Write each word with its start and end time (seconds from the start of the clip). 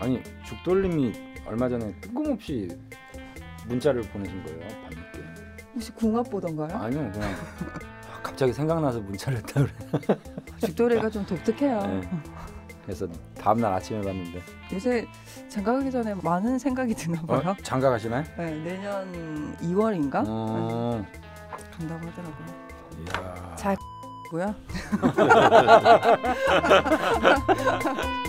아니 0.00 0.22
죽돌님이 0.44 1.12
얼마 1.46 1.68
전에 1.68 1.94
뜬금없이 2.00 2.68
문자를 3.66 4.02
보내신 4.02 4.42
거예요 4.44 4.60
밤늦게. 4.82 5.24
혹시 5.74 5.92
궁합 5.92 6.28
보던가요? 6.30 6.76
아니요 6.76 7.10
그냥 7.12 7.34
갑자기 8.22 8.52
생각나서 8.52 9.00
문자를 9.00 9.38
했다 9.38 9.64
그래. 9.64 10.18
죽돌이가 10.66 11.10
좀 11.10 11.24
독특해요. 11.26 11.80
네. 11.86 12.00
그래서 12.84 13.06
다음 13.40 13.58
날 13.58 13.72
아침에 13.72 14.00
봤는데 14.00 14.40
요새 14.72 15.06
장가 15.48 15.72
가기 15.74 15.90
전에 15.90 16.14
많은 16.14 16.58
생각이 16.58 16.94
드나 16.94 17.20
봐요. 17.22 17.42
어? 17.46 17.56
장가 17.62 17.90
가시나요? 17.90 18.24
네, 18.38 18.50
내년 18.62 19.56
2월인가 19.58 20.24
어. 20.26 21.04
간다고 21.76 22.06
하더라고요. 22.06 22.46
이야. 23.00 23.54
잘 23.56 23.76
고요. 24.30 24.54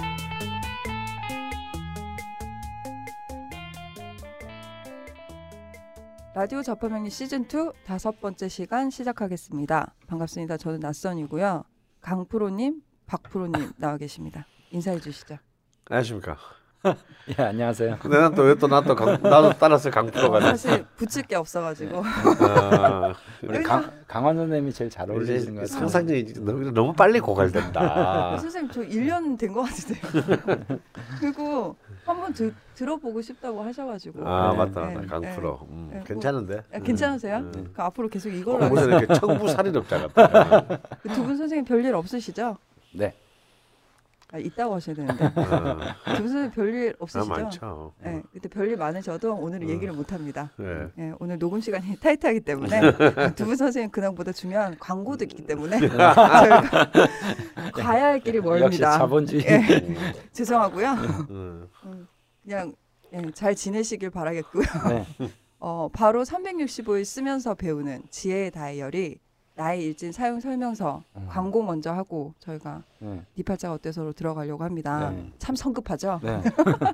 라디오 6.37 6.61
자파명리 6.61 7.09
시즌 7.09 7.45
2 7.45 7.71
다섯 7.83 8.21
번째 8.21 8.47
시간 8.47 8.91
시작하겠습니다. 8.91 9.95
반갑습니다. 10.05 10.57
저는 10.57 10.81
낯선이고요. 10.81 11.63
강프로님, 11.99 12.83
박프로님 13.07 13.71
나와 13.77 13.97
계십니다. 13.97 14.45
인사해 14.69 14.99
주시죠. 14.99 15.37
안녕하십니까. 15.89 16.37
예 17.37 17.43
안녕하세요. 17.43 17.97
근데 17.99 18.17
난 18.19 18.33
또 18.35 18.43
왜 18.43 18.55
또 18.55 18.67
나도 18.67 18.95
강, 18.95 19.21
나도 19.21 19.51
따라서 19.59 19.89
강프로가 19.89 20.39
됐어. 20.39 20.49
사실 20.69 20.85
붙일 20.95 21.23
게 21.23 21.35
없어가지고 21.35 22.03
아, 22.05 23.13
우리 23.43 23.63
강 23.63 23.91
강원 24.07 24.37
선생님이 24.37 24.71
제일 24.71 24.89
잘 24.89 25.09
어울리시는 25.09 25.55
것 25.55 25.61
같아요. 25.61 25.79
상상력이 25.79 26.33
너무, 26.39 26.71
너무 26.71 26.93
빨리 26.93 27.19
고갈된다. 27.19 28.37
선생님 28.39 28.71
저 28.71 28.81
1년 28.81 29.37
된 29.37 29.53
것 29.53 29.63
같은데요. 29.63 30.37
그리고 31.19 31.75
한번 32.05 32.31
드- 32.33 32.53
들어보고 32.75 33.21
싶다고 33.21 33.63
하셔가지고 33.63 34.25
아 34.27 34.51
네. 34.51 34.57
맞다 34.57 34.85
네, 34.87 34.95
맞다 34.95 35.07
강프로. 35.19 35.59
음, 35.69 35.87
네, 35.91 35.95
뭐- 35.97 36.05
괜찮은데. 36.05 36.63
아, 36.73 36.79
괜찮으세요? 36.79 37.37
음. 37.37 37.71
그 37.73 37.81
앞으로 37.81 38.07
계속 38.07 38.29
어, 38.29 38.31
이걸로 38.33 38.69
무슨 38.69 38.89
이렇게 38.93 39.13
청부살인업자 39.15 40.07
같다. 40.07 40.61
두 41.13 41.23
분 41.23 41.35
선생님 41.37 41.65
별일 41.65 41.95
없으시죠? 41.95 42.57
네. 42.93 43.13
아, 44.29 44.37
있다고 44.39 44.75
하셔야 44.75 44.93
되는데 44.93 45.23
어, 45.25 45.31
두분 46.17 46.27
선생님 46.27 46.51
별일 46.51 46.89
아 46.91 46.95
없으시죠? 46.99 47.29
많죠. 47.33 47.93
네, 48.03 48.21
그때 48.33 48.49
별일 48.49 48.75
많으셔도 48.75 49.33
오늘은 49.35 49.67
어. 49.67 49.69
얘기를 49.71 49.93
못 49.93 50.11
합니다. 50.11 50.51
네. 50.57 50.65
예, 50.99 51.13
오늘 51.19 51.39
녹음 51.39 51.61
시간이 51.61 51.95
타이트하기 52.01 52.41
때문에 52.41 52.81
두 53.35 53.45
분 53.45 53.55
선생님 53.55 53.89
그날보다 53.89 54.33
중요한 54.33 54.77
광고도 54.79 55.23
있기 55.25 55.45
때문에 55.45 55.79
저희가 55.87 56.91
가야 57.73 58.05
할 58.07 58.19
길이 58.19 58.37
역시 58.39 58.49
멀습니다. 58.49 58.97
자본주의. 58.97 59.43
예, 59.47 59.63
죄송하고요. 60.33 60.91
음. 61.29 61.69
그냥 62.43 62.75
예, 63.13 63.21
잘 63.33 63.55
지내시길 63.55 64.09
바라겠고요. 64.09 64.63
네. 64.89 65.05
어, 65.59 65.87
바로 65.93 66.23
365일 66.23 67.05
쓰면서 67.05 67.55
배우는 67.55 68.03
지혜의 68.09 68.51
다이어리 68.51 69.19
나의 69.57 69.83
일진 69.85 70.11
사용 70.11 70.39
설명서 70.39 71.03
음. 71.15 71.25
광고 71.27 71.63
먼저 71.63 71.91
하고 71.91 72.33
저희가 72.39 72.83
네. 72.99 73.21
네 73.35 73.43
팔자가 73.43 73.73
어때서로 73.73 74.13
들어가려고 74.13 74.63
합니다. 74.63 75.09
네. 75.09 75.31
참 75.39 75.55
성급하죠. 75.55 76.19
네. 76.23 76.41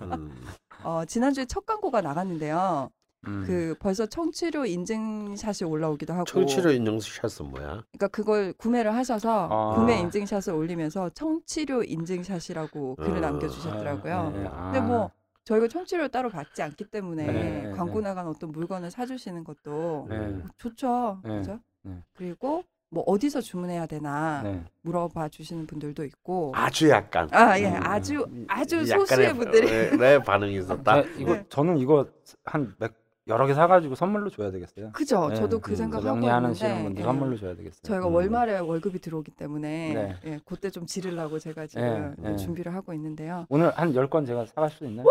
음. 0.01 0.31
어, 0.83 1.03
지난주에 1.05 1.45
첫 1.45 1.65
광고가 1.65 2.01
나갔는데요. 2.01 2.89
음. 3.27 3.43
그 3.45 3.75
벌써 3.79 4.05
청취료 4.05 4.65
인증샷이 4.65 5.69
올라오기도 5.69 6.13
하고 6.13 6.23
청취료 6.23 6.71
인증샷은 6.71 7.51
뭐야? 7.51 7.83
그러니까 7.91 8.07
그걸 8.07 8.53
구매를 8.53 8.95
하셔서 8.95 9.49
아. 9.51 9.75
구매 9.75 9.99
인증샷을 9.99 10.53
올리면서 10.53 11.09
청취료 11.09 11.83
인증샷이라고 11.83 12.95
글을 12.95 13.17
아. 13.17 13.19
남겨주셨더라고요. 13.29 14.29
네, 14.31 14.43
네. 14.43 14.49
근데 14.49 14.79
뭐 14.79 15.11
저희가 15.43 15.67
청취료를 15.67 16.09
따로 16.09 16.29
받지 16.29 16.61
않기 16.61 16.85
때문에 16.85 17.25
네, 17.25 17.73
광고 17.75 17.99
네. 17.99 18.07
나간 18.07 18.27
어떤 18.27 18.51
물건을 18.53 18.89
사주시는 18.89 19.43
것도 19.43 20.07
네. 20.09 20.17
뭐 20.17 20.43
좋죠. 20.57 21.19
네, 21.23 21.39
그죠? 21.39 21.59
네. 21.83 22.03
그리고 22.13 22.63
뭐 22.89 23.03
어디서 23.07 23.41
주문해야 23.41 23.87
되나 23.87 24.41
네. 24.43 24.63
물어봐 24.81 25.29
주시는 25.29 25.65
분들도 25.65 26.03
있고 26.05 26.51
아주 26.55 26.89
약간. 26.89 27.27
아, 27.31 27.59
예. 27.59 27.67
음. 27.67 27.79
아주 27.81 28.25
아주 28.47 28.85
소수의 28.85 29.33
분들이 29.33 29.67
내, 29.67 29.97
내 29.97 30.19
반응이 30.19 30.57
있었다. 30.59 31.01
저, 31.01 31.09
이거 31.17 31.33
네. 31.33 31.45
저는 31.49 31.77
이거 31.79 32.07
한 32.45 32.75
몇, 32.77 32.93
여러 33.27 33.47
개 33.47 33.53
사가지고 33.53 33.95
선물로 33.95 34.29
줘야 34.29 34.51
되겠어요. 34.51 34.91
그죠? 34.91 35.29
네, 35.29 35.35
저도 35.35 35.59
그 35.59 35.71
음, 35.71 35.75
생각하고 35.75 36.19
명리하시는 36.19 36.69
있는데 36.69 36.83
분들 36.83 37.01
예. 37.01 37.03
선물로 37.05 37.37
줘야 37.37 37.55
되겠어요. 37.55 37.81
저희가 37.81 38.07
음. 38.07 38.13
월말에 38.15 38.59
월급이 38.59 38.99
들어오기 38.99 39.31
때문에 39.31 39.93
네. 39.93 40.15
예, 40.25 40.39
그때 40.45 40.69
좀 40.69 40.85
지르려고 40.85 41.39
제가 41.39 41.65
지금 41.65 42.15
네, 42.19 42.31
네. 42.31 42.35
준비를 42.35 42.75
하고 42.75 42.93
있는데요. 42.93 43.45
오늘 43.49 43.71
한 43.71 43.93
10건 43.93 44.27
제가 44.27 44.45
사갈 44.45 44.69
수 44.69 44.85
있나요? 44.85 45.07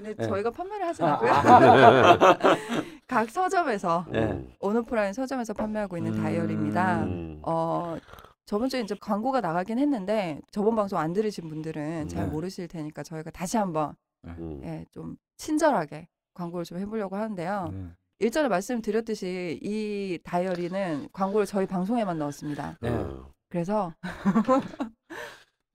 근데 0.00 0.14
네. 0.14 0.26
저희가 0.26 0.50
판매를 0.50 0.86
하지 0.86 1.02
아, 1.02 1.12
않고요. 1.12 1.30
각 3.06 3.28
서점에서 3.28 4.06
네. 4.10 4.32
음. 4.32 4.52
온오프라인 4.60 5.12
서점에서 5.12 5.52
판매하고 5.52 5.98
있는 5.98 6.14
음. 6.14 6.22
다이어리입니다. 6.22 7.02
음. 7.02 7.38
어 7.42 7.96
저번 8.46 8.68
주에 8.68 8.80
이제 8.80 8.96
광고가 8.98 9.40
나가긴 9.42 9.78
했는데 9.78 10.40
저번 10.50 10.74
방송 10.74 10.98
안 10.98 11.12
들으신 11.12 11.48
분들은 11.48 12.08
잘 12.08 12.24
네. 12.24 12.30
모르실 12.30 12.66
테니까 12.66 13.02
저희가 13.02 13.30
다시 13.30 13.58
한번 13.58 13.94
음. 14.24 14.60
예, 14.64 14.86
좀 14.90 15.16
친절하게 15.36 16.08
광고를 16.34 16.64
좀 16.64 16.78
해보려고 16.78 17.16
하는데요. 17.16 17.68
네. 17.72 17.86
일전에 18.20 18.48
말씀드렸듯이 18.48 19.58
이 19.62 20.18
다이어리는 20.24 21.08
광고를 21.12 21.46
저희 21.46 21.66
방송에만 21.66 22.18
넣었습니다. 22.18 22.78
네. 22.80 22.90
어. 22.90 23.30
그래서 23.50 23.92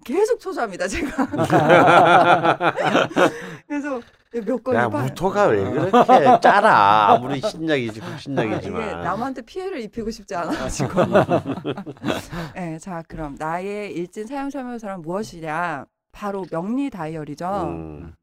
계속 0.06 0.40
초조합니다 0.40 0.88
제가. 0.88 1.26
그래서 3.68 4.00
몇 4.32 4.64
건을 4.64 4.80
야 4.80 4.88
파- 4.88 5.02
무토가 5.02 5.48
왜 5.48 5.64
그렇게 5.64 6.40
짜라 6.42 7.14
아무리 7.14 7.42
신약이지 7.42 8.02
아, 8.02 8.08
이게 8.10 8.18
신약이지만 8.20 9.02
남한테 9.02 9.42
피해를 9.42 9.82
입히고 9.82 10.12
싶지 10.12 10.36
않아가지고. 10.36 11.02
네, 12.54 12.78
자 12.78 13.02
그럼 13.08 13.36
나의 13.40 13.94
일진 13.94 14.28
사용 14.28 14.52
설명서란 14.52 15.02
무엇이냐? 15.02 15.86
바로 16.12 16.46
명리 16.52 16.92
다이어리죠. 16.92 17.48
음. 17.68 18.14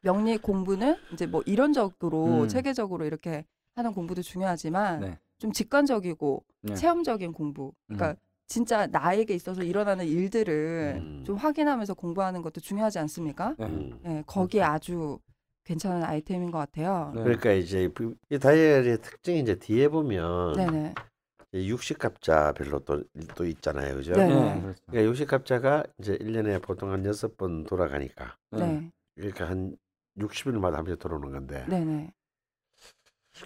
명리 0.00 0.38
공부는 0.38 0.96
이제 1.12 1.26
뭐 1.26 1.42
이론적으로 1.44 2.44
음. 2.44 2.48
체계적으로 2.48 3.04
이렇게 3.04 3.44
하는 3.74 3.92
공부도 3.92 4.22
중요하지만 4.22 5.00
네. 5.00 5.18
좀 5.38 5.52
직관적이고 5.52 6.42
네. 6.62 6.74
체험적인 6.74 7.32
공부. 7.32 7.72
그러니까 7.88 8.12
음. 8.12 8.16
진짜 8.46 8.86
나에게 8.86 9.34
있어서 9.34 9.62
일어나는 9.62 10.06
일들을 10.06 10.96
음. 11.02 11.24
좀 11.26 11.36
확인하면서 11.36 11.94
공부하는 11.94 12.42
것도 12.42 12.60
중요하지 12.60 12.98
않습니까? 13.00 13.54
네. 13.58 13.66
음. 13.66 13.98
네, 14.02 14.22
거기에 14.26 14.62
아주 14.62 15.18
괜찮은 15.64 16.04
아이템인 16.04 16.50
것 16.52 16.58
같아요. 16.58 17.12
네. 17.14 17.22
그러니까 17.22 17.52
이제 17.52 17.88
그- 17.94 18.14
이 18.30 18.38
다이어리의 18.38 19.00
특징이 19.00 19.40
이제 19.40 19.56
뒤에 19.56 19.88
보면 19.88 20.54
네네. 20.54 20.94
육식갑자별로 21.54 22.80
또, 22.80 23.02
또 23.34 23.44
있잖아요, 23.46 23.96
그죠? 23.96 24.12
네. 24.12 24.28
네, 24.28 24.60
그렇죠. 24.62 24.82
그러니까 24.86 25.10
육식갑자가 25.10 25.84
이제 25.98 26.16
1년에 26.20 26.58
보통 26.60 26.92
한 26.92 27.04
여섯 27.04 27.36
번 27.36 27.64
돌아가니까 27.64 28.36
네. 28.52 28.90
이렇게 29.16 29.42
한 29.42 29.76
60일마다 30.18 30.76
한 30.78 30.84
번씩 30.84 30.98
들어오는 31.00 31.30
건데 31.32 31.64
네네. 31.68 32.12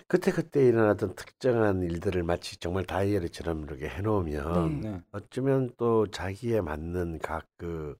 그때 0.06 0.30
그때 0.30 0.64
일어났던 0.66 1.14
특정한 1.14 1.82
일들을 1.82 2.22
마치 2.22 2.56
정말 2.58 2.84
다이어리처럼 2.84 3.64
이렇게 3.64 3.88
해놓으면 3.88 4.80
네. 4.80 4.90
네. 4.90 5.02
어쩌면 5.12 5.70
또 5.76 6.06
자기에 6.06 6.60
맞는 6.60 7.18
각 7.20 7.46
그 7.56 7.94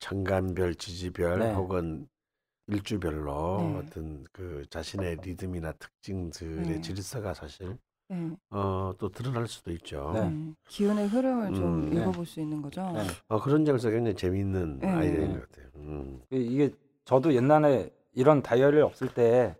천간별, 0.00 0.74
지지별 0.76 1.38
네. 1.40 1.52
혹은 1.54 2.08
일주별로 2.66 3.58
네. 3.60 3.78
어떤 3.78 4.24
그 4.32 4.64
자신의 4.70 5.18
리듬이나 5.22 5.72
특징들의 5.72 6.66
네. 6.66 6.80
질서가 6.80 7.34
사실 7.34 7.76
네. 8.08 8.30
어, 8.50 8.92
또 8.98 9.08
드러날 9.10 9.46
수도 9.46 9.70
있죠. 9.72 10.12
기운의 10.68 11.08
흐름을 11.08 11.54
좀 11.54 11.64
음, 11.84 11.90
네. 11.90 12.00
읽어볼 12.00 12.26
수 12.26 12.40
있는 12.40 12.62
거죠. 12.62 12.82
네. 12.92 13.06
어, 13.28 13.40
그런 13.40 13.64
점에서 13.64 13.90
굉장히 13.90 14.16
재미있는 14.16 14.78
네. 14.80 14.88
아이디어인 14.88 15.34
것 15.38 15.48
같아요. 15.48 15.66
음. 15.76 16.20
이- 16.32 16.36
이게 16.38 16.70
저도 17.04 17.34
옛날에 17.34 17.92
이런 18.12 18.42
다이어리 18.42 18.80
없을 18.80 19.12
때. 19.14 19.54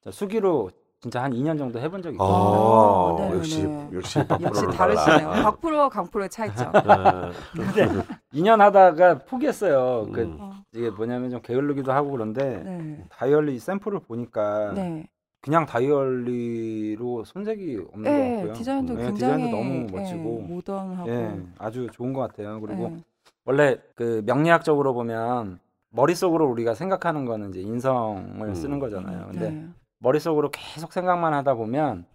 저 0.00 0.10
수기로 0.12 0.70
진짜 1.00 1.22
한 1.22 1.32
2년 1.32 1.56
정도 1.56 1.78
해본 1.78 2.02
적이 2.02 2.16
있어요. 2.16 2.28
어, 2.28 3.16
네, 3.20 3.36
역시 3.36 3.62
네. 3.62 3.88
역시 3.92 4.18
역시 4.18 4.66
다르시네요. 4.66 5.30
박프로와 5.44 5.88
강프로의 5.90 6.28
차이점. 6.28 6.74
어, 6.74 7.30
근데 7.54 7.86
2년 8.34 8.58
하다가 8.58 9.18
포기했어요. 9.20 10.08
그 10.12 10.22
음. 10.22 10.36
어, 10.40 10.52
이게 10.74 10.90
뭐냐면 10.90 11.30
좀 11.30 11.40
게을르기도 11.40 11.92
하고 11.92 12.10
그런데 12.10 12.62
네. 12.64 13.04
다이어리 13.10 13.60
샘플을 13.60 14.00
보니까 14.00 14.72
네. 14.74 15.08
그냥 15.40 15.66
다이어리로 15.66 17.22
손색이 17.24 17.86
없는 17.92 18.02
것 18.02 18.10
네, 18.10 18.34
같고요. 18.34 18.52
디자인도 18.54 18.94
네, 18.94 19.04
굉장히 19.04 19.44
디자인도 19.44 19.56
너무 19.56 19.74
예, 19.74 19.96
멋지고 19.96 20.40
모던하고. 20.40 21.08
예, 21.10 21.40
아주 21.58 21.86
좋은 21.92 22.12
것 22.12 22.22
같아요. 22.22 22.60
그리고 22.60 22.82
예. 22.92 22.96
원래 23.44 23.76
그 23.94 24.24
명리학적으로 24.26 24.94
보면 24.94 25.60
머릿속으로 25.90 26.44
우리가 26.48 26.74
생각하는 26.74 27.24
거는 27.24 27.50
이제 27.50 27.60
인성을 27.60 28.48
음. 28.48 28.54
쓰는 28.54 28.80
거잖아요. 28.80 29.28
근데 29.30 29.50
네. 29.50 29.68
머릿속으로 29.98 30.50
계속 30.50 30.92
생각만 30.92 31.32
하다 31.34 31.54
보면 31.54 32.06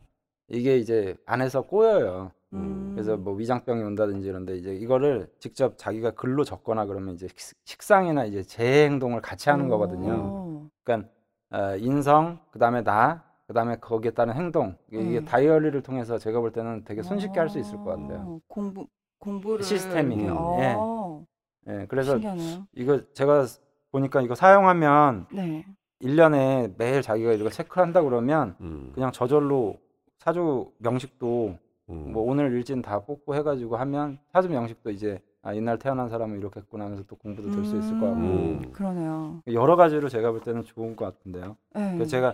이게 0.48 0.78
이제 0.78 1.16
안에서 1.26 1.64
꼬여요. 1.64 2.32
음. 2.54 2.92
그래서 2.94 3.18
뭐 3.18 3.34
위장병이 3.34 3.82
온다든지 3.84 4.28
이런데 4.28 4.56
이제 4.58 4.76
이거를 4.76 5.28
직접 5.40 5.78
자기가 5.78 6.12
글로 6.12 6.44
적거나 6.44 6.86
그러면 6.86 7.16
이제 7.16 7.28
식- 7.36 7.58
식상이나 7.66 8.26
이제 8.26 8.44
재 8.44 8.86
행동을 8.86 9.22
같이 9.22 9.50
하는 9.50 9.68
거거든요. 9.68 10.14
오. 10.14 10.70
그러니까 10.84 11.10
어, 11.52 11.76
인성 11.78 12.40
그다음에 12.52 12.84
나 12.84 13.24
그다음에 13.48 13.78
거기에 13.78 14.12
따른 14.12 14.36
행동 14.36 14.76
이게 14.92 15.20
음. 15.20 15.26
다이어리를 15.26 15.82
통해서 15.82 16.18
제가 16.18 16.40
볼 16.40 16.52
때는 16.52 16.84
되게 16.86 17.02
손쉽게 17.02 17.40
할 17.40 17.50
수 17.50 17.60
있을 17.60 17.78
것 17.78 17.86
같아요. 17.86 18.20
어, 18.28 18.40
공부 18.48 18.88
공부를 19.20 19.64
시스템이, 19.64 20.16
이렇게, 20.16 20.62
예. 20.62 20.76
어, 20.78 21.26
예, 21.68 21.86
그래서 21.88 22.12
신기하네요. 22.14 22.68
이거 22.74 23.02
제가 23.14 23.46
보니까 23.92 24.22
이거 24.22 24.36
사용하면 24.36 25.28
네. 25.32 25.66
1년에 26.04 26.74
매일 26.78 27.02
자기가 27.02 27.34
이걸 27.34 27.50
체크한다 27.52 28.02
그러면 28.04 28.56
음. 28.62 28.92
그냥 28.94 29.12
저절로 29.12 29.78
사주 30.20 30.72
명식도 30.80 31.58
음. 31.90 32.12
뭐 32.14 32.24
오늘 32.30 32.52
일진 32.54 32.82
다 32.82 33.00
뽑고 33.00 33.36
해가지고 33.36 33.78
하면 33.78 34.20
사주 34.32 34.50
명식도 34.50 34.92
이제 34.92 35.20
아 35.42 35.54
이날 35.54 35.78
태어난 35.78 36.10
사람은 36.10 36.38
이렇게 36.40 36.60
했구나 36.62 36.86
하면서 36.86 37.04
또 37.04 37.16
공부도 37.18 37.52
될 37.52 37.66
수 37.66 37.78
있을 37.78 38.00
것 38.00 38.06
같고 38.08 38.22
음. 38.22 38.72
그러네요. 38.72 39.42
여러 39.48 39.76
가지로 39.76 40.08
제가 40.10 40.32
볼 40.32 40.42
때는 40.42 40.64
좋은 40.64 40.96
것 40.96 41.06
같은데요. 41.06 41.58
네. 41.76 41.94
그래서 41.94 42.10
제가 42.12 42.34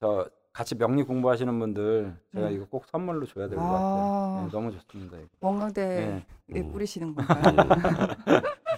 저 0.00 0.28
같이 0.52 0.76
명리 0.76 1.02
공부하시는 1.04 1.58
분들 1.58 2.14
제가 2.34 2.48
네. 2.48 2.54
이거 2.54 2.66
꼭 2.68 2.84
선물로 2.86 3.26
줘야 3.26 3.48
될것 3.48 3.64
아. 3.64 3.70
같아요. 3.70 4.44
네, 4.46 4.50
너무 4.52 4.70
좋습니다. 4.72 5.16
이거. 5.18 5.28
원광대에 5.40 6.22
네. 6.46 6.60
음. 6.60 6.72
뿌리시는 6.72 7.14
건가요? 7.14 7.56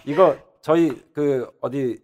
이거 0.06 0.37
저희 0.62 0.91
그 1.12 1.50
어디 1.61 1.99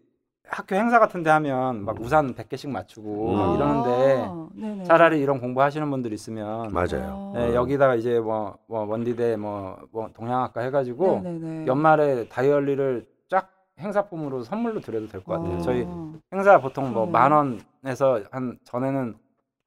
학교 0.50 0.74
행사 0.76 0.98
같은 0.98 1.22
데 1.22 1.30
하면 1.30 1.84
막 1.84 2.00
우산 2.00 2.34
100개씩 2.34 2.70
맞추고 2.70 3.32
막 3.32 3.48
음. 3.50 3.54
이러는데 3.54 4.26
아, 4.30 4.48
네네. 4.54 4.84
차라리 4.84 5.20
이런 5.20 5.40
공부 5.40 5.62
하시는 5.62 5.88
분들 5.90 6.12
있으면 6.12 6.72
맞아요. 6.72 7.30
아. 7.34 7.38
네, 7.38 7.54
여기다가 7.54 7.94
이제 7.96 8.18
뭐, 8.18 8.56
뭐 8.66 8.84
원디대 8.84 9.36
뭐, 9.36 9.78
뭐 9.92 10.08
동양학과 10.14 10.62
해 10.62 10.70
가지고 10.70 11.20
네네네. 11.22 11.66
연말에 11.66 12.28
다이어리를 12.28 13.06
쫙 13.28 13.50
행사품으로 13.78 14.42
선물로 14.42 14.80
드려도 14.80 15.06
될 15.08 15.22
것 15.22 15.34
같아요. 15.34 15.56
어. 15.56 15.60
저희 15.60 15.86
행사 16.32 16.60
보통 16.60 16.92
뭐 16.92 17.06
그러네요. 17.06 17.12
만 17.12 17.58
원에서 17.84 18.22
한 18.30 18.58
전에는 18.64 19.16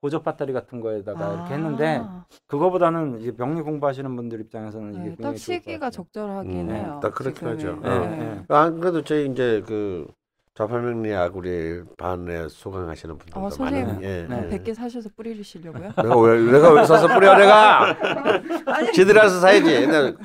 보조 0.02 0.24
배터리 0.24 0.52
같은 0.52 0.82
거에다가 0.82 1.32
이렇게 1.36 1.54
했는데 1.54 2.02
아, 2.04 2.26
그거보다는 2.48 3.20
이제 3.20 3.32
명리 3.38 3.62
공부하시는 3.62 4.16
분들 4.16 4.42
입장에서는 4.42 4.96
이게 4.96 5.04
네, 5.04 5.10
굉장히 5.16 5.34
딱 5.36 5.38
시기가. 5.38 5.90
적절하긴 5.92 6.52
음, 6.52 6.76
해요. 6.76 7.00
딱 7.04 7.14
그렇긴 7.14 7.36
지금이. 7.36 7.54
하죠. 7.54 7.80
네, 7.84 7.90
어. 7.90 8.00
네. 8.18 8.46
안 8.50 8.80
그래도 8.80 9.04
저희 9.04 9.28
이제 9.30 9.64
그 9.68 10.08
좌팔명리학 10.54 11.36
우리 11.38 11.82
반에 11.98 12.50
수강하시는 12.50 13.18
분들도 13.18 13.40
어, 13.40 13.50
선생님. 13.50 14.04
예, 14.04 14.28
네. 14.30 14.50
예. 14.52 14.58
100개 14.58 14.74
사셔서 14.74 15.10
뿌리시려고요? 15.16 15.94
내가 16.04 16.20
왜 16.20 16.42
내가 16.52 16.74
왜 16.74 16.86
사서 16.86 17.08
뿌려 17.08 17.38
내가 17.38 17.96
지들이 18.94 19.18
와서 19.18 19.40
사야지 19.40 19.72
옛날 19.74 20.18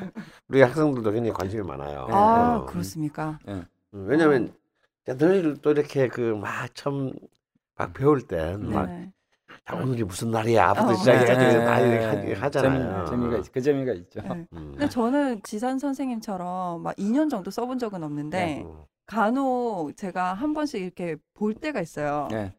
우리 0.48 0.62
학생들도 0.62 1.10
굉장히 1.12 1.32
관심이 1.32 1.62
많아요 1.62 2.08
아, 2.10 2.56
어. 2.56 2.66
그렇습니까? 2.66 3.38
음, 3.46 3.64
왜냐면 3.92 4.52
늘또 5.06 5.70
이렇게 5.70 6.08
그막 6.08 6.74
처음 6.74 7.12
막 7.76 7.92
배울 7.92 8.22
땐막 8.22 8.86
네네. 8.86 9.12
오늘이 9.80 10.02
무슨 10.02 10.32
날이야 10.32 10.74
부터 10.74 10.88
어. 10.88 10.94
시작해가지고 10.94 11.52
네, 11.60 11.64
다 11.64 11.78
네, 11.80 11.88
이렇게 11.88 12.16
네. 12.16 12.32
하- 12.34 12.46
하잖아요 12.46 13.04
재미, 13.06 13.22
재미가 13.22 13.36
있, 13.38 13.52
그 13.52 13.60
재미가 13.60 13.92
있죠. 13.92 14.20
네. 14.22 14.28
음. 14.52 14.72
근데 14.72 14.88
저는 14.88 15.40
지산 15.44 15.78
선생님처럼 15.78 16.82
막 16.82 16.96
2년 16.96 17.30
정도 17.30 17.50
써본 17.52 17.78
적은 17.78 18.02
없는데 18.02 18.64
음. 18.64 18.74
간혹 19.06 19.96
제가 19.96 20.34
한 20.34 20.52
번씩 20.52 20.82
이렇게 20.82 21.16
볼 21.34 21.54
때가 21.54 21.80
있어요. 21.80 22.28
네, 22.30 22.52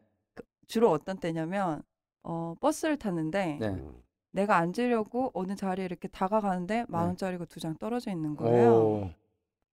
주로 0.66 0.90
어떤 0.90 1.18
때냐면 1.18 1.82
어, 2.22 2.54
버스를 2.60 2.96
탔는데 2.98 3.58
네. 3.60 3.68
음. 3.68 4.02
내가 4.32 4.56
앉으려고 4.56 5.30
어느 5.34 5.54
자리에 5.56 5.84
이렇게 5.84 6.08
다가가는데 6.08 6.86
만 6.88 7.02
네. 7.02 7.06
원짜리가 7.08 7.44
두 7.46 7.60
장 7.60 7.74
떨어져 7.76 8.10
있는 8.10 8.36
거예요. 8.36 8.72
오, 8.74 9.10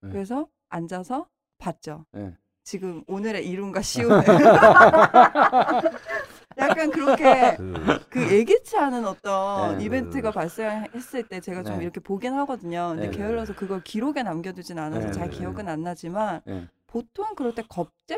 네. 0.02 0.10
그래서 0.10 0.48
앉아서 0.70 1.28
봤죠. 1.58 2.06
네. 2.12 2.36
지금 2.64 3.04
오늘의 3.08 3.48
이룬과 3.48 3.82
시운을 3.82 4.24
약간 6.58 6.90
그렇게 6.90 7.58
음. 7.60 7.74
그 8.10 8.32
예기치 8.32 8.78
않은 8.78 9.06
어떤 9.06 9.78
네. 9.78 9.86
이벤트가 9.86 10.32
발생했을 10.32 11.24
때 11.28 11.40
제가 11.42 11.64
좀 11.64 11.78
네. 11.78 11.84
이렇게 11.84 12.00
보긴 12.00 12.34
하거든요. 12.34 12.90
근데 12.94 13.10
네. 13.10 13.18
게을러서 13.18 13.54
그걸 13.54 13.82
기록에 13.82 14.24
남겨두진 14.24 14.80
않아서 14.80 15.08
네. 15.08 15.12
잘 15.12 15.30
기억은 15.30 15.68
안 15.68 15.84
나지만 15.84 16.42
네. 16.46 16.68
보통 16.88 17.36
그럴 17.36 17.54
때 17.54 17.64
겁제? 17.68 18.18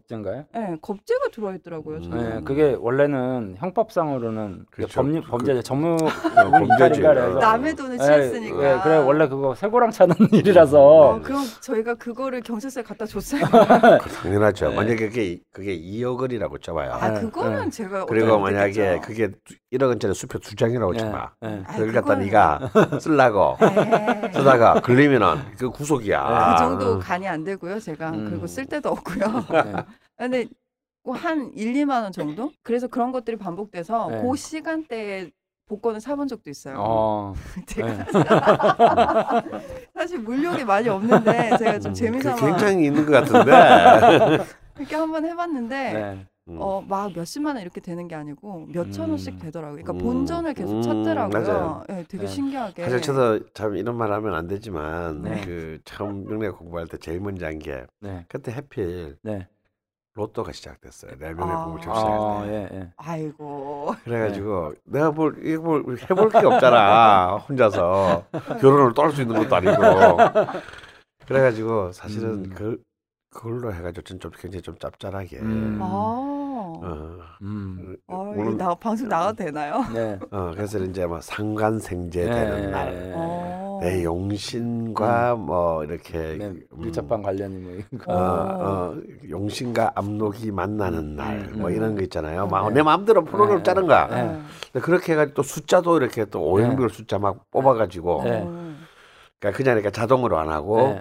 겁제인가요? 0.00 0.44
네, 0.52 0.76
겁제가 0.82 1.28
들어와 1.32 1.54
있더라고요. 1.54 1.98
음. 1.98 2.02
저는. 2.02 2.30
네, 2.38 2.40
그게 2.44 2.76
원래는 2.78 3.54
형법상으로는 3.58 4.66
그렇죠. 4.70 5.00
법률 5.00 5.22
그- 5.22 5.30
범죄 5.30 5.62
전무 5.62 5.96
그래서 5.96 7.38
남의 7.38 7.74
돈을 7.76 7.96
네, 7.98 8.04
취했으니까. 8.04 8.56
네, 8.60 8.80
그래 8.82 8.96
원래 8.96 9.28
그거 9.28 9.54
쇠고랑 9.54 9.90
차는 9.92 10.14
일이라서 10.32 10.80
어, 10.80 11.20
그럼 11.22 11.42
저희가 11.60 11.94
그거를 11.94 12.40
경찰서에 12.42 12.82
갖다 12.82 13.06
줬어요. 13.06 13.42
당연하죠. 14.22 14.70
네. 14.70 14.74
만약에 14.76 15.08
그게 15.08 15.38
그게 15.52 15.78
2억 15.78 16.18
원이라고 16.20 16.58
쳐봐요. 16.58 16.92
아, 16.92 17.08
네, 17.10 17.20
그거는 17.20 17.64
네. 17.64 17.70
제가 17.70 18.06
그리고 18.06 18.38
만약에 18.38 18.72
됐겠죠. 18.72 19.00
그게 19.06 19.28
1억 19.72 19.88
원짜리 19.88 20.14
수표 20.14 20.38
두 20.40 20.56
장이라고 20.56 20.92
네, 20.92 20.98
쳐봐. 20.98 21.32
네. 21.42 21.62
그걸 21.68 21.92
갖다 21.92 22.14
그거는- 22.14 22.18
네가 22.24 22.70
쓰려고 23.00 23.56
에이, 23.60 24.32
쓰다가 24.34 24.80
걸리면은 24.80 25.36
그 25.58 25.70
구속이야. 25.70 26.54
그 26.54 26.58
정도 26.58 26.98
간이 26.98 27.28
안 27.28 27.44
되고요, 27.44 27.78
제가. 27.78 28.10
음. 28.10 28.26
그리고 28.30 28.46
쓸 28.46 28.66
데도 28.66 28.90
없고요. 28.90 29.75
네. 30.18 30.28
근데 30.28 30.46
뭐한 31.04 31.52
1, 31.54 31.72
2만 31.72 32.02
원 32.02 32.12
정도? 32.12 32.52
그래서 32.62 32.88
그런 32.88 33.12
것들이 33.12 33.36
반복돼서 33.36 34.08
네. 34.10 34.22
그 34.22 34.36
시간대에 34.36 35.30
복권을 35.68 36.00
사본 36.00 36.28
적도 36.28 36.48
있어요. 36.50 36.76
어, 36.78 37.34
제가 37.66 37.88
네. 37.90 38.04
사실 39.94 40.18
물욕이 40.18 40.64
많이 40.64 40.88
없는데 40.88 41.56
제가 41.58 41.78
좀 41.80 41.90
음, 41.90 41.94
재미삼아 41.94 42.36
그 42.36 42.46
굉장히 42.46 42.86
있는 42.86 43.04
것 43.04 43.12
같은데. 43.12 44.44
이렇게 44.78 44.94
한번 44.94 45.24
해봤는데 45.24 45.92
네. 45.92 46.26
음. 46.48 46.58
어, 46.60 46.80
막 46.86 47.12
몇십만 47.12 47.56
원 47.56 47.62
이렇게 47.62 47.80
되는 47.80 48.06
게 48.06 48.14
아니고 48.14 48.66
몇천 48.68 49.10
원씩 49.10 49.34
음. 49.34 49.38
되더라고요. 49.40 49.82
그러니까 49.82 49.92
음. 49.94 49.98
본전을 49.98 50.54
계속 50.54 50.76
음, 50.76 50.82
찾더라고요. 50.82 51.84
예, 51.90 52.04
되게 52.08 52.24
네. 52.24 52.26
신기하게. 52.26 52.84
사실 52.84 53.02
저도 53.02 53.46
참 53.52 53.76
이런 53.76 53.96
말 53.96 54.12
하면 54.12 54.34
안 54.34 54.46
되지만 54.46 55.22
네. 55.22 55.40
그 55.44 55.80
처음 55.84 56.24
명례 56.26 56.50
공부할 56.50 56.86
때 56.86 56.98
제일 56.98 57.20
먼저 57.20 57.46
한게 57.46 57.86
네. 58.00 58.24
그때 58.28 58.52
해필 58.52 59.16
네. 59.22 59.48
로또가 60.16 60.50
시작됐어요. 60.50 61.12
내 61.18 61.34
명례 61.34 61.52
아. 61.52 61.56
처음 61.64 61.78
시작할 61.78 62.02
아, 62.02 62.42
때. 62.46 62.52
예, 62.52 62.78
예. 62.78 62.88
아이고. 62.96 63.94
그래가지고 64.02 64.74
내가 64.84 65.10
뭘 65.10 65.36
이거 65.46 65.62
뭘 65.62 65.98
해볼 65.98 66.30
게 66.30 66.38
없잖아 66.38 67.36
혼자서 67.48 68.24
결혼을 68.60 68.94
또할수 68.94 69.22
있는 69.22 69.36
것도 69.36 69.54
아니고 69.56 70.16
그래가지고 71.26 71.92
사실은 71.92 72.46
음. 72.46 72.52
그 72.54 72.78
그걸로 73.36 73.72
해가지고 73.72 74.02
좀, 74.02 74.18
좀 74.18 74.30
굉장히 74.38 74.62
좀 74.62 74.76
짭짤하게 74.78 75.38
음. 75.40 75.78
아. 75.82 75.86
어, 76.78 77.18
음. 77.42 77.96
어, 78.06 78.32
이거 78.34 78.50
나 78.52 78.74
방송 78.74 79.08
나가도 79.08 79.44
되나요? 79.44 79.84
네. 79.92 80.18
어 80.30 80.52
그래서 80.54 80.78
이제 80.78 81.06
뭐 81.06 81.20
상관생제 81.20 82.24
되는 82.24 82.60
네. 82.62 82.66
날 82.68 83.12
어. 83.14 83.78
내 83.82 84.02
용신과 84.04 85.34
뭐 85.36 85.84
이렇게 85.84 86.36
네. 86.38 86.46
음, 86.46 86.62
밀접한 86.76 87.22
관련이 87.22 87.56
뭐 87.58 87.72
이런 87.72 87.84
거. 87.98 88.12
어, 88.12 88.16
어, 88.16 88.96
용신과 89.28 89.92
압록이 89.94 90.50
만나는 90.50 91.16
날뭐 91.16 91.68
음. 91.68 91.74
이런 91.74 91.94
거 91.94 92.02
있잖아요. 92.02 92.44
네. 92.44 92.50
막내 92.50 92.82
마음대로 92.82 93.24
프로그램 93.24 93.58
네. 93.58 93.62
짜는 93.62 93.86
거야. 93.86 94.06
네. 94.06 94.22
네. 94.24 94.40
근데 94.72 94.84
그렇게 94.84 95.12
해가지고 95.12 95.34
또 95.34 95.42
숫자도 95.42 95.98
이렇게 95.98 96.24
또 96.24 96.42
오행별 96.42 96.88
숫자 96.88 97.18
막 97.18 97.50
뽑아가지고 97.50 98.22
네. 98.24 98.42
어. 98.44 98.76
그러니까 99.38 99.56
그냥 99.58 99.76
이렇게 99.76 99.90
자동으로 99.90 100.38
안 100.38 100.48
하고 100.48 100.98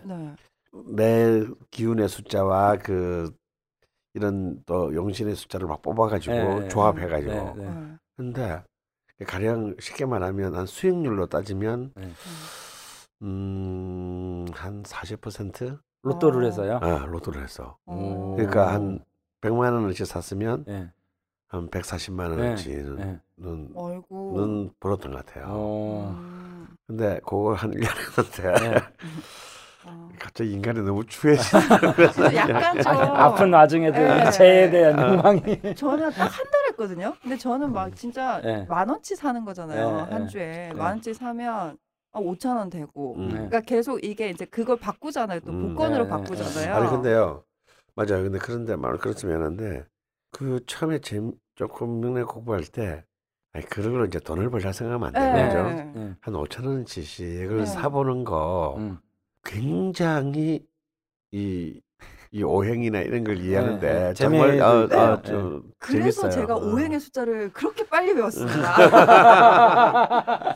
내 0.87 1.45
기운의 1.71 2.09
숫자와 2.09 2.77
그 2.77 3.35
이런 4.13 4.63
또 4.65 4.93
용신의 4.93 5.35
숫자를 5.35 5.67
막 5.67 5.81
뽑아가지고 5.81 6.33
네. 6.61 6.67
조합해가지고 6.69 7.31
네, 7.31 7.53
네. 7.55 7.69
네. 7.69 7.95
근데 8.15 8.63
가령 9.25 9.75
쉽게 9.79 10.05
말하면 10.05 10.55
한 10.55 10.65
수익률로 10.65 11.27
따지면 11.27 11.93
네. 11.95 12.11
음한 13.21 14.83
40% 14.83 15.79
로또를 16.03 16.43
어. 16.43 16.45
해서요. 16.47 16.79
아, 16.81 17.05
로또를 17.05 17.43
했어. 17.43 17.77
어. 17.85 18.33
그러니까 18.35 18.73
한 18.73 19.03
100만 19.41 19.73
원어치 19.73 20.05
샀으면 20.05 20.65
네. 20.65 20.89
한 21.47 21.69
140만 21.69 22.35
네. 22.35 22.43
원어치는 22.43 22.95
네. 22.95 23.19
는, 23.37 24.71
벌었던 24.79 25.11
것 25.11 25.25
같아요. 25.25 25.45
어. 25.47 26.15
음. 26.17 26.67
근데 26.87 27.19
그걸 27.25 27.55
한 27.55 27.71
1년 27.71 27.87
했는데 27.97 28.69
네. 28.69 28.79
어. 29.87 30.09
갑자기 30.19 30.51
인간이 30.53 30.81
너무. 30.81 31.03
그래서 31.95 32.33
약간 32.35 32.81
좀 32.81 32.91
아픈 32.93 33.53
와중에도 33.53 33.97
네. 33.99 34.27
이 34.27 34.31
재에 34.31 34.69
대한 34.69 34.99
욕망이. 35.17 35.41
저는 35.75 36.11
딱 36.11 36.29
한 36.31 36.45
달 36.51 36.65
했거든요. 36.69 37.13
근데 37.21 37.37
저는 37.37 37.71
막 37.71 37.95
진짜 37.95 38.41
네. 38.41 38.65
만 38.67 38.89
원치 38.89 39.15
사는 39.15 39.43
거잖아요. 39.45 39.91
네, 39.95 40.01
한 40.13 40.21
네. 40.23 40.27
주에 40.27 40.51
네. 40.69 40.73
만 40.73 40.87
원치 40.93 41.13
사면 41.13 41.77
아, 42.13 42.19
5천 42.19 42.55
원 42.57 42.69
되고. 42.69 43.15
음. 43.17 43.27
네. 43.27 43.33
그러니까 43.33 43.61
계속 43.61 44.03
이게 44.03 44.29
이제 44.29 44.45
그걸 44.45 44.77
바꾸잖아요. 44.77 45.41
또 45.41 45.51
음. 45.51 45.69
복권으로 45.75 46.03
네, 46.03 46.03
네, 46.03 46.09
바꾸잖아요. 46.09 46.75
아니 46.75 46.89
근데요, 46.89 47.43
맞아요. 47.95 48.23
근데 48.23 48.37
그런데 48.39 48.75
말 48.75 48.97
그렇으면 48.97 49.41
하는데 49.41 49.85
그 50.31 50.59
처음에 50.65 50.99
재 50.99 51.21
조금 51.55 51.99
명례 52.01 52.23
공부할 52.23 52.63
때 52.65 53.03
아니 53.53 53.65
그걸로 53.65 54.05
이제 54.05 54.19
돈을 54.19 54.49
벌자 54.49 54.71
생각하면 54.73 55.07
안 55.07 55.13
네. 55.13 55.33
되는 55.33 55.49
거죠. 55.49 55.63
네. 55.69 55.93
예. 56.09 56.15
한 56.21 56.33
5천 56.33 56.65
원치씩 56.65 57.25
이걸 57.43 57.57
네. 57.59 57.65
사보는 57.65 58.23
거 58.25 58.75
음. 58.77 58.97
굉장히 59.45 60.65
이, 61.31 61.79
이 62.31 62.43
오행이나 62.43 62.99
이런 62.99 63.23
걸 63.23 63.37
이해하는데 63.37 63.93
네, 63.93 63.99
네. 64.09 64.13
정말 64.13 64.59
어, 64.59 64.83
있고. 64.83 64.97
어, 64.97 65.21
좀 65.21 65.63
그래서 65.79 66.23
재밌어요. 66.23 66.31
제가 66.31 66.55
어. 66.55 66.65
오행의 66.65 66.99
숫자를 66.99 67.53
그렇게 67.53 67.87
빨리 67.87 68.13
배웠습니다. 68.13 68.75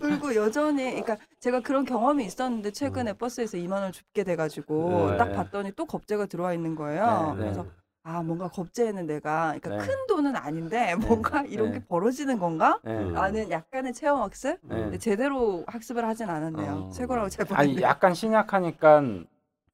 그리고 0.00 0.34
여전히 0.34 0.84
그러니까 0.84 1.16
제가 1.40 1.60
그런 1.60 1.84
경험이 1.84 2.26
있었는데 2.26 2.70
최근에 2.72 3.14
버스에서 3.14 3.56
2만 3.56 3.82
원 3.82 3.92
줍게 3.92 4.24
돼가지고 4.24 5.12
네. 5.12 5.16
딱 5.16 5.32
봤더니 5.32 5.72
또 5.74 5.86
겁재가 5.86 6.26
들어와 6.26 6.52
있는 6.52 6.74
거예요. 6.76 7.34
네, 7.36 7.38
네. 7.38 7.38
그래서 7.44 7.66
아 8.02 8.22
뭔가 8.22 8.48
겁재는 8.48 9.06
내가 9.06 9.54
그러니까 9.60 9.68
네. 9.70 9.78
큰 9.78 10.06
돈은 10.06 10.34
아닌데 10.34 10.94
뭔가 10.96 11.42
이런 11.42 11.70
네. 11.70 11.78
게 11.78 11.84
벌어지는 11.86 12.38
건가? 12.38 12.80
예. 12.86 12.90
음. 12.90 13.12
라는 13.12 13.50
약간의 13.50 13.92
체험 13.92 14.22
학습? 14.22 14.58
네. 14.62 14.74
근데 14.80 14.98
제대로 14.98 15.64
학습을 15.66 16.04
하진 16.06 16.28
않았네요. 16.30 16.72
어. 16.72 16.90
새 16.92 17.04
거라고 17.06 17.28
잘 17.28 17.46
아니. 17.50 17.80
약간 17.82 18.14
신약하니까 18.14 19.02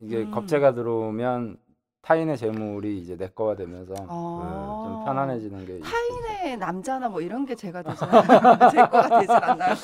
이게 0.00 0.18
음. 0.22 0.30
겁재가 0.32 0.74
들어오면 0.74 1.58
타인의 2.02 2.36
재물이 2.36 2.98
이제 2.98 3.16
내 3.16 3.28
거가 3.28 3.54
되면서 3.56 3.94
아. 4.08 4.82
좀 4.84 5.04
편안해지는 5.04 5.64
게 5.66 5.80
타인의 5.80 6.56
남자나 6.58 7.08
뭐 7.08 7.20
이런 7.20 7.46
게 7.46 7.54
제가 7.54 7.82
않아요. 7.84 7.96
제 8.70 8.76
거가 8.78 9.20
되진 9.20 9.36
않나요? 9.36 9.74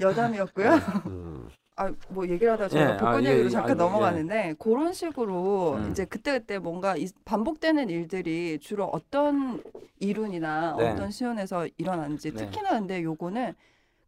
여담이었고요. 0.00 0.70
음. 1.06 1.48
아 1.82 1.92
뭐 2.08 2.28
얘기를 2.28 2.52
하다가 2.52 2.68
제가 2.68 2.84
예, 2.84 2.96
복권 2.96 3.14
아, 3.14 3.18
이게- 3.20 3.28
얘기로 3.30 3.46
이게 3.46 3.50
잠깐 3.52 3.70
아니, 3.72 3.78
넘어가는데 3.78 4.54
그런 4.58 4.92
식으로 4.92 5.74
음. 5.74 5.90
이제 5.90 6.04
그때 6.04 6.32
그때 6.38 6.58
뭔가 6.58 6.96
이- 6.96 7.08
반복되는 7.24 7.88
일들이 7.90 8.58
주로 8.60 8.84
어떤 8.86 9.62
이론이나 10.00 10.76
네. 10.78 10.90
어떤 10.90 11.10
시온에서 11.10 11.66
일어나는지 11.76 12.30
네. 12.32 12.36
특히나 12.36 12.70
근데 12.70 13.02
요거는 13.02 13.54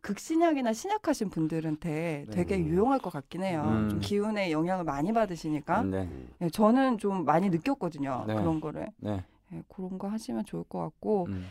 극신약이나 0.00 0.73
신약하신 0.75 1.31
분들한테 1.31 2.26
되게 2.31 2.57
네. 2.59 2.64
유용할 2.64 2.99
것 2.99 3.11
같긴 3.12 3.43
해요. 3.43 3.62
음. 3.66 3.88
좀 3.88 4.00
기운의 4.00 4.52
영향을 4.52 4.85
많이 4.85 5.12
받으시니까 5.12 5.83
네. 5.85 6.09
예, 6.43 6.50
저는 6.50 6.99
좀 6.99 7.25
많이 7.25 7.49
느꼈거든요. 7.49 8.25
네. 8.26 8.35
그런 8.35 8.61
거를 8.61 8.88
네. 8.99 9.25
예, 9.52 9.62
그런 9.69 9.99
거 9.99 10.09
하시면 10.09 10.45
좋을 10.45 10.64
것 10.64 10.81
같고 10.81 11.26
음. 11.31 11.47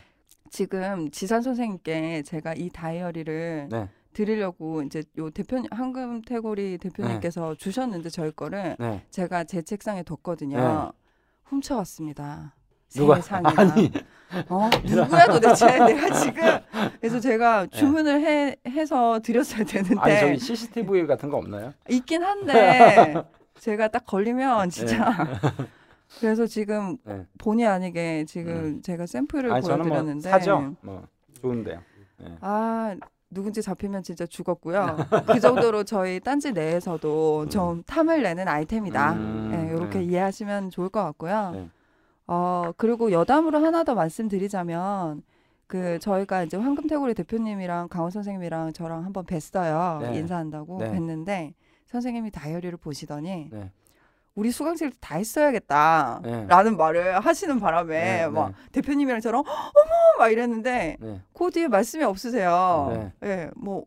지금 0.50 1.10
지산 1.10 1.42
선생님께 1.42 2.22
제가 2.22 2.54
이 2.54 2.68
다이어리를 2.68 3.68
네. 3.70 3.88
드리려고 4.14 4.80
이제 4.82 5.02
요 5.18 5.28
대표 5.28 5.62
황금 5.70 6.22
태고리 6.22 6.78
대표님께서 6.78 7.54
주셨는데 7.56 8.08
저희 8.08 8.30
거를 8.32 8.76
네. 8.78 9.04
제가 9.10 9.44
제 9.44 9.60
책상에 9.60 10.02
뒀거든요. 10.02 10.92
훔쳐왔습니다. 11.44 12.54
누가- 12.94 13.16
세상에나. 13.16 13.52
아니 13.56 13.90
어? 14.48 14.70
누구야 14.84 15.26
도대체? 15.26 15.66
내가 15.84 16.10
지금 16.12 16.42
그래서 17.00 17.20
제가 17.20 17.66
네. 17.66 17.76
주문을 17.78 18.20
해 18.20 18.56
해서 18.68 19.20
드렸어야 19.20 19.64
되는데 19.64 20.00
아니 20.00 20.20
저기 20.20 20.38
CCTV 20.38 21.06
같은 21.06 21.28
거 21.28 21.36
없나요? 21.38 21.74
있긴 21.90 22.22
한데 22.22 23.14
제가 23.58 23.88
딱 23.88 24.06
걸리면 24.06 24.70
진짜 24.70 25.12
그래서 26.20 26.46
지금 26.46 26.96
네. 27.04 27.26
본의 27.38 27.66
아니게 27.66 28.24
지금 28.26 28.80
제가 28.82 29.06
샘플을 29.06 29.52
아니 29.52 29.66
뭐 29.66 29.76
보여드렸는데 29.76 30.30
사죠. 30.30 30.76
뭐 30.80 31.06
좋은데요. 31.40 31.80
네. 32.18 32.36
아 32.40 32.94
누군지 33.34 33.60
잡히면 33.60 34.02
진짜 34.02 34.24
죽었고요. 34.24 34.96
그 35.26 35.40
정도로 35.40 35.84
저희 35.84 36.20
딴지 36.20 36.52
내에서도 36.52 37.48
좀 37.48 37.82
탐을 37.82 38.22
내는 38.22 38.48
아이템이다. 38.48 39.12
음, 39.12 39.50
예, 39.52 39.76
이렇게 39.76 39.98
네. 39.98 40.04
이해하시면 40.04 40.70
좋을 40.70 40.88
것 40.88 41.02
같고요. 41.02 41.50
네. 41.52 41.68
어 42.26 42.72
그리고 42.76 43.12
여담으로 43.12 43.58
하나 43.58 43.84
더 43.84 43.94
말씀드리자면 43.94 45.22
그 45.66 45.98
저희가 45.98 46.44
이제 46.44 46.56
황금태고리 46.56 47.14
대표님이랑 47.14 47.88
강원 47.88 48.10
선생님이랑 48.10 48.72
저랑 48.72 49.04
한번 49.04 49.24
뵀어요. 49.26 50.00
네. 50.00 50.18
인사한다고 50.18 50.78
네. 50.78 50.92
뵀는데 50.92 51.52
선생님이 51.86 52.30
다이어리를 52.30 52.76
보시더니 52.78 53.50
네. 53.50 53.70
우리 54.34 54.50
수강생 54.50 54.90
다 55.00 55.16
했어야겠다. 55.16 56.20
네. 56.24 56.46
라는 56.48 56.76
말을 56.76 57.20
하시는 57.20 57.60
바람에 57.60 58.22
네, 58.22 58.28
막 58.28 58.48
네. 58.48 58.54
대표님이랑 58.72 59.20
저랑 59.20 59.40
어머 59.40 60.18
막 60.18 60.28
이랬는데 60.28 60.96
네. 61.00 61.22
그 61.32 61.50
뒤에 61.50 61.68
말씀이 61.68 62.02
없으세요. 62.04 63.12
네. 63.20 63.28
예, 63.28 63.50
뭐 63.56 63.84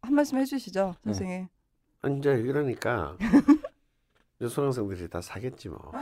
한 0.00 0.14
말씀 0.14 0.38
해주시죠, 0.38 0.94
선생님. 1.04 1.48
이제 2.18 2.30
이러니까 2.38 3.16
수강생들이 4.40 5.10
다 5.10 5.20
사겠지 5.20 5.68
뭐. 5.68 5.90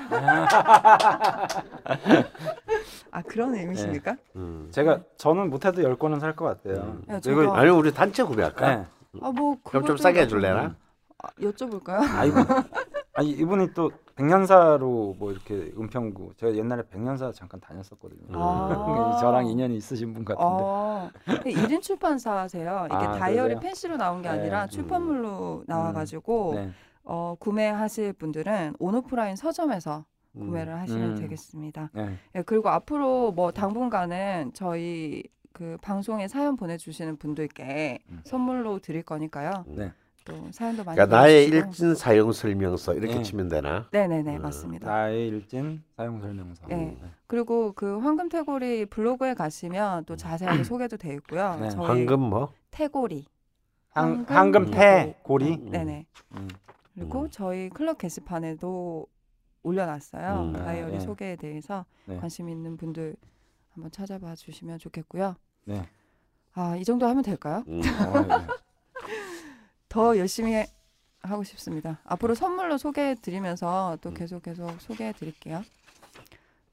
아 3.11 3.23
그런 3.23 3.55
의미십니까? 3.55 4.17
음. 4.37 4.69
제가 4.71 5.01
저는 5.17 5.49
못해도 5.51 5.83
열 5.83 5.97
권은 5.99 6.21
살 6.21 6.37
것 6.37 6.45
같아요. 6.45 6.83
음. 6.83 7.03
야, 7.11 7.17
이거 7.25 7.31
제가- 7.41 7.53
아니 7.55 7.71
우리 7.71 7.93
단체 7.93 8.23
구매할까? 8.23 8.77
네. 8.77 8.87
아뭐 9.23 9.57
그럼 9.65 9.87
좀 9.87 9.97
싸게 9.97 10.21
해줄래나? 10.21 10.77
아, 11.23 11.29
여쭤볼까요? 11.41 12.01
아 12.15 12.25
이분 12.27 12.45
아니 13.17 13.31
이분이 13.31 13.73
또 13.73 13.91
백년사로 14.15 15.17
뭐 15.19 15.33
이렇게 15.33 15.73
은평구 15.79 16.35
제가 16.37 16.55
옛날에 16.55 16.83
백년사 16.89 17.33
잠깐 17.33 17.61
다녔었거든요. 17.61 18.29
아. 18.33 19.17
저랑 19.21 19.47
인연이 19.47 19.77
있으신 19.77 20.13
분 20.13 20.25
같은데. 20.25 20.45
어, 20.45 21.11
1인 21.27 21.81
출판사세요. 21.83 22.87
이게 22.87 22.95
아, 22.95 23.13
다이어리 23.19 23.55
그러세요? 23.55 23.61
펜시로 23.61 23.97
나온 23.97 24.23
게 24.23 24.31
네. 24.31 24.39
아니라 24.39 24.65
음. 24.65 24.69
출판물로 24.69 25.65
나와가지고 25.67 26.53
네. 26.55 26.71
어, 27.05 27.37
구매하실 27.39 28.13
분들은 28.15 28.75
온오프라인 28.79 29.37
서점에서 29.37 30.05
음. 30.37 30.41
구매를 30.41 30.79
하시면 30.81 31.11
음. 31.11 31.17
되겠습니다. 31.17 31.91
네. 31.95 32.19
예, 32.35 32.43
그리고 32.43 32.69
앞으로 32.69 33.33
뭐 33.33 33.51
당분간은 33.51 34.53
저희 34.55 35.23
그 35.53 35.79
방송에 35.81 36.29
사연 36.29 36.57
보내주시는 36.57 37.17
분들께 37.17 38.01
음. 38.11 38.21
선물로 38.25 38.81
드릴 38.81 39.03
거니까요. 39.03 39.65
네. 39.69 39.93
또 40.27 40.35
사연도 40.53 40.85
많이 40.85 40.97
그러니까 40.97 41.17
나의 41.17 41.47
보내주시고. 41.49 41.67
일진 41.69 41.95
사용 41.95 42.33
설명서 42.33 42.95
이렇게 42.95 43.15
네. 43.15 43.23
치면 43.23 43.49
되나? 43.49 43.89
네네네 43.93 44.37
음. 44.37 44.43
맞습니다. 44.43 44.91
나의 44.91 45.29
일진 45.29 45.83
사용 45.97 46.21
설명서. 46.21 46.67
네. 46.67 46.99
그리고 47.27 47.73
그 47.73 47.99
황금 48.01 48.29
태고리 48.29 48.87
블로그에 48.87 49.35
가시면 49.35 50.05
또 50.05 50.17
자세하게 50.17 50.65
소개도 50.65 50.97
돼 50.99 51.15
있고요. 51.15 51.57
네. 51.61 51.71
저희 51.71 51.87
황금 51.87 52.21
뭐? 52.21 52.53
태고리. 52.73 53.25
황, 53.91 54.27
황금 54.29 54.37
황금 54.37 54.71
패 54.73 55.07
태고. 55.07 55.23
고리. 55.23 55.55
음. 55.55 55.71
네네. 55.71 56.07
음. 56.33 56.49
그리고 56.95 57.23
음. 57.23 57.29
저희 57.31 57.71
클럽 57.71 57.99
게시판에도 57.99 59.07
올려놨어요. 59.63 60.41
음. 60.43 60.53
다이어리 60.53 60.93
네. 60.93 61.01
소개에 61.01 61.37
대해서 61.37 61.85
네. 62.05 62.17
관심 62.19 62.49
있는 62.49 62.77
분들 62.77 63.17
한번 63.73 63.91
찾아봐 63.91 64.35
주시면 64.35 64.79
좋겠고요. 64.81 65.37
네. 65.65 65.87
아, 66.55 66.75
이 66.77 66.85
정도 66.85 67.07
하면 67.07 67.23
될까요? 67.23 67.63
음. 67.69 67.81
어, 67.81 68.21
네. 68.23 68.47
더 69.89 70.17
열심히 70.19 70.55
해- 70.55 70.67
하고 71.23 71.43
싶습니다. 71.45 71.99
앞으로 72.05 72.35
선물로 72.35 72.79
소개해 72.79 73.17
드리면서 73.17 73.99
또 74.01 74.11
음. 74.11 74.15
계속 74.15 74.43
계속 74.43 74.81
소개해 74.81 75.13
드릴게요. 75.15 75.63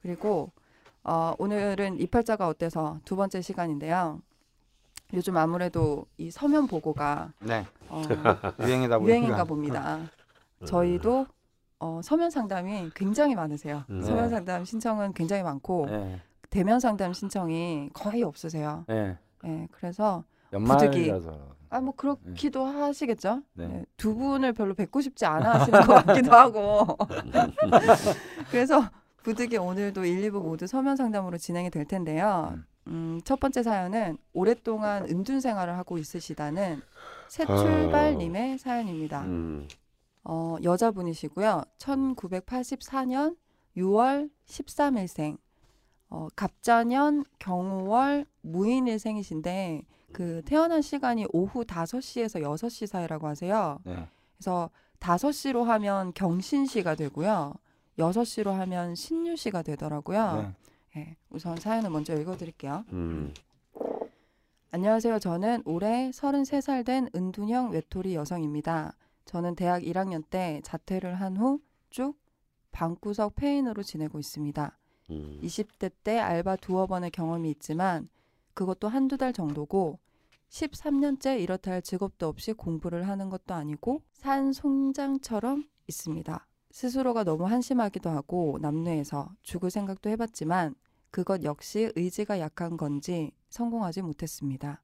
그리고 0.01 0.51
어, 1.03 1.33
오늘은 1.37 1.99
이팔자가 1.99 2.47
어때서 2.47 2.99
두 3.03 3.15
번째 3.15 3.41
시간인데요. 3.41 4.21
요즘 5.13 5.37
아무래도 5.37 6.05
이 6.17 6.31
서면 6.31 6.67
보고가 6.67 7.33
네. 7.39 7.65
어, 7.89 8.01
유행이다 8.61 8.99
보니까. 8.99 9.05
유행인가 9.09 9.43
봅니다. 9.43 9.99
저희도 10.65 11.25
어, 11.79 11.99
서면 12.03 12.29
상담이 12.29 12.91
굉장히 12.95 13.35
많으세요. 13.35 13.83
음. 13.89 14.01
서면 14.01 14.23
네. 14.25 14.29
상담 14.29 14.65
신청은 14.65 15.13
굉장히 15.13 15.43
많고 15.43 15.87
네. 15.87 16.21
대면 16.49 16.79
상담 16.79 17.11
신청이 17.13 17.89
거의 17.93 18.23
없으세요. 18.23 18.85
네. 18.87 19.17
예, 19.45 19.67
그래서 19.71 20.23
연말이라서. 20.53 21.55
아 21.73 21.81
뭐 21.81 21.93
그렇기도 21.95 22.65
하시겠죠. 22.65 23.41
네. 23.53 23.67
네, 23.67 23.85
두 23.97 24.15
분을 24.15 24.53
별로 24.53 24.73
뵙고 24.73 25.01
싶지 25.01 25.25
않아 25.25 25.59
하시는 25.59 25.81
것 25.81 26.05
같기도 26.05 26.31
하고. 26.35 26.97
그래서 28.51 28.89
부득이 29.23 29.57
오늘도 29.57 30.05
1, 30.05 30.29
2부 30.31 30.41
모두 30.43 30.67
서면 30.67 30.95
상담으로 30.95 31.37
진행이 31.37 31.69
될 31.69 31.85
텐데요. 31.85 32.53
음. 32.53 32.65
음, 32.87 33.21
첫 33.23 33.39
번째 33.39 33.63
사연은 33.63 34.17
오랫동안 34.33 35.05
은둔 35.05 35.39
생활을 35.39 35.77
하고 35.77 35.97
있으시다는 35.97 36.81
새 37.29 37.45
아. 37.47 37.57
출발님의 37.57 38.57
사연입니다. 38.59 39.21
음. 39.21 39.67
어, 40.25 40.57
여자분이시고요. 40.61 41.63
1984년 41.77 43.35
6월 43.77 44.29
13일생. 44.45 45.37
어, 46.09 46.27
갑자년 46.35 47.23
경우월 47.39 48.25
무인일생이신데 48.41 49.81
그 50.13 50.41
태어난 50.45 50.81
시간이 50.81 51.25
오후 51.33 51.63
5시에서 51.65 52.41
6시 52.41 52.87
사이라고 52.87 53.27
하세요. 53.27 53.79
네. 53.83 54.07
그래서 54.37 54.69
5시로 54.99 55.63
하면 55.63 56.13
경신시가 56.13 56.95
되고요. 56.95 57.53
6시로 57.97 58.51
하면 58.51 58.95
신유시가 58.95 59.61
되더라고요. 59.63 60.53
네. 60.95 61.01
예, 61.01 61.15
우선 61.29 61.57
사연을 61.57 61.89
먼저 61.89 62.15
읽어드릴게요. 62.15 62.85
음. 62.93 63.33
안녕하세요. 64.71 65.19
저는 65.19 65.61
올해 65.65 66.09
33살 66.11 66.85
된 66.85 67.07
은둔형 67.15 67.71
외톨이 67.71 68.15
여성입니다. 68.15 68.95
저는 69.25 69.55
대학 69.55 69.81
1학년 69.83 70.23
때 70.29 70.61
자퇴를 70.63 71.15
한 71.15 71.37
후 71.37 71.59
쭉 71.89 72.15
방구석 72.71 73.35
폐인으로 73.35 73.83
지내고 73.83 74.17
있습니다. 74.17 74.77
음. 75.11 75.39
20대 75.43 75.91
때 76.03 76.17
알바 76.19 76.55
두어 76.55 76.87
번의 76.87 77.11
경험이 77.11 77.51
있지만 77.51 78.09
그것도 78.55 78.87
한두 78.87 79.15
달 79.17 79.31
정도고 79.31 79.99
13년째 80.53 81.39
이렇다 81.39 81.71
할 81.71 81.81
직업도 81.81 82.27
없이 82.27 82.53
공부를 82.53 83.07
하는 83.07 83.29
것도 83.29 83.55
아니고 83.55 84.03
산 84.13 84.53
송장처럼 84.53 85.63
있습니다. 85.87 86.47
스스로가 86.69 87.23
너무 87.23 87.45
한심하기도 87.45 88.09
하고 88.09 88.59
남뇌에서 88.61 89.33
죽을 89.41 89.71
생각도 89.71 90.11
해봤지만 90.11 90.75
그것 91.09 91.43
역시 91.43 91.91
의지가 91.95 92.39
약한 92.39 92.77
건지 92.77 93.31
성공하지 93.49 94.03
못했습니다. 94.03 94.81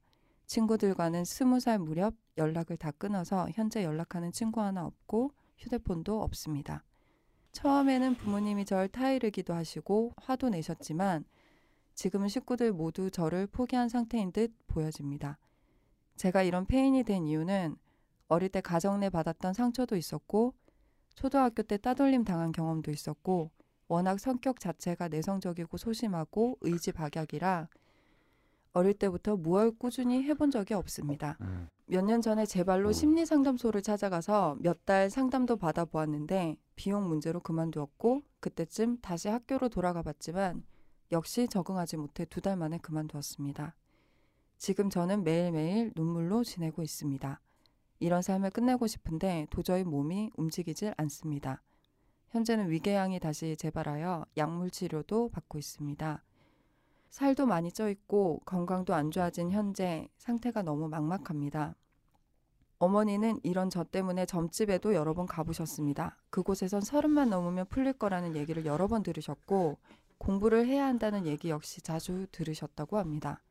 친구들과는 0.48 1.24
스무 1.26 1.60
살 1.60 1.78
무렵 1.78 2.16
연락을 2.38 2.78
다 2.78 2.90
끊어서 2.92 3.48
현재 3.54 3.84
연락하는 3.84 4.32
친구 4.32 4.62
하나 4.62 4.86
없고 4.86 5.34
휴대폰도 5.58 6.22
없습니다. 6.24 6.84
처음에는 7.52 8.16
부모님이 8.16 8.66
절 8.66 8.88
타이르기도 8.88 9.54
하시고 9.54 10.14
화도 10.18 10.50
내셨지만 10.50 11.26
지금은 11.94 12.28
식구들 12.28 12.72
모두 12.72 13.12
저를 13.12 13.46
포기한 13.46 13.90
상태인 13.90 14.32
듯 14.32 14.52
보여집니다. 14.68 15.38
제가 16.20 16.44
이런 16.44 16.66
폐인이 16.66 17.02
된 17.06 17.26
이유는 17.26 17.78
어릴 18.28 18.50
때 18.50 18.60
가정 18.60 19.00
내 19.00 19.10
받았던 19.10 19.54
상처도 19.54 19.96
있었고 19.96 20.54
초등학교 21.16 21.64
때 21.64 21.78
따돌림 21.78 22.26
당한 22.26 22.52
경험도 22.52 22.92
있었고 22.92 23.52
워낙 23.88 24.20
성격 24.20 24.60
자체가 24.60 25.08
내성적이고 25.08 25.78
소심하고 25.78 26.58
의지박약이라 26.60 27.70
어릴 28.74 28.94
때부터 28.96 29.38
무얼 29.38 29.72
꾸준히 29.72 30.22
해본 30.24 30.52
적이 30.52 30.74
없습니다. 30.74 31.38
음. 31.40 31.70
몇년 31.86 32.22
전에 32.22 32.46
제 32.46 32.66
발로 32.66 32.90
음. 32.90 32.94
심리 32.94 33.26
상담소를 33.26 33.82
찾아가서 33.82 34.58
몇 34.60 34.86
달 34.86 35.10
상담도 35.10 35.56
받아보았는데 35.56 36.58
비용 36.76 37.08
문제로 37.08 37.40
그만두었고 37.40 38.24
그때쯤 38.42 38.98
다시 39.02 39.30
학교로 39.30 39.70
돌아가 39.70 40.02
봤지만 40.04 40.64
역시 41.14 41.48
적응하지 41.48 41.96
못해 41.96 42.26
두 42.26 42.42
달 42.42 42.58
만에 42.58 42.78
그만두었습니다. 42.80 43.74
지금 44.60 44.90
저는 44.90 45.24
매일매일 45.24 45.94
눈물로 45.96 46.44
지내고 46.44 46.84
있습니다. 46.84 47.40
이런 48.02 48.22
삶을 48.22 48.50
끝내고 48.50 48.88
싶은데 48.88 49.48
도저히 49.50 49.86
몸이 49.86 50.32
움직이질 50.36 50.94
않습니다. 50.98 51.64
현재는 52.28 52.70
위궤양이 52.70 53.22
다시 53.22 53.56
재발하여 53.56 54.26
약물 54.36 54.70
치료도 54.70 55.30
받고 55.30 55.58
있습니다. 55.58 56.24
살도 57.10 57.46
많이 57.46 57.72
쪄 57.72 57.90
있고 57.90 58.42
건강도 58.46 58.94
안 58.94 59.12
좋아진 59.12 59.50
현재 59.50 60.10
상태가 60.18 60.62
너무 60.62 60.90
막막합니다. 60.90 61.76
어머니는 62.80 63.40
이런 63.44 63.70
저 63.70 63.86
때문에 63.86 64.26
점집에도 64.26 64.94
여러 64.94 65.14
번 65.14 65.26
가보셨습니다. 65.26 66.18
그곳에선 66.30 66.82
서른만 66.82 67.30
넘으면 67.30 67.66
풀릴 67.70 67.94
거라는 67.94 68.36
얘기를 68.36 68.66
여러 68.66 68.88
번 68.88 69.04
들으셨고 69.04 69.78
공부를 70.18 70.68
해야 70.68 70.86
한다는 70.86 71.26
얘기 71.26 71.50
역시 71.50 71.82
자주 71.82 72.28
들으셨다고 72.34 72.98
합니다. 72.98 73.42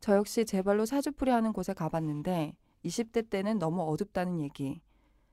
저 0.00 0.16
역시 0.16 0.46
제 0.46 0.62
발로 0.62 0.86
사주풀이 0.86 1.30
하는 1.30 1.52
곳에 1.52 1.74
가봤는데 1.74 2.56
20대 2.84 3.28
때는 3.28 3.58
너무 3.58 3.82
어둡다는 3.82 4.40
얘기, 4.40 4.80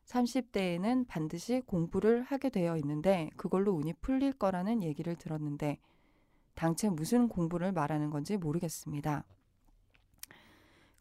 30대에는 0.06 1.08
반드시 1.08 1.62
공부를 1.66 2.24
하게 2.24 2.50
되어 2.50 2.78
있는데 2.78 3.30
그걸로 3.36 3.74
운이 3.74 3.94
풀릴 4.02 4.34
거라는 4.34 4.84
얘기를 4.84 5.16
들었는데 5.16 5.80
당최 6.56 6.90
무슨 6.90 7.28
공부를 7.28 7.72
말하는 7.72 8.10
건지 8.10 8.38
모르겠습니다. 8.38 9.26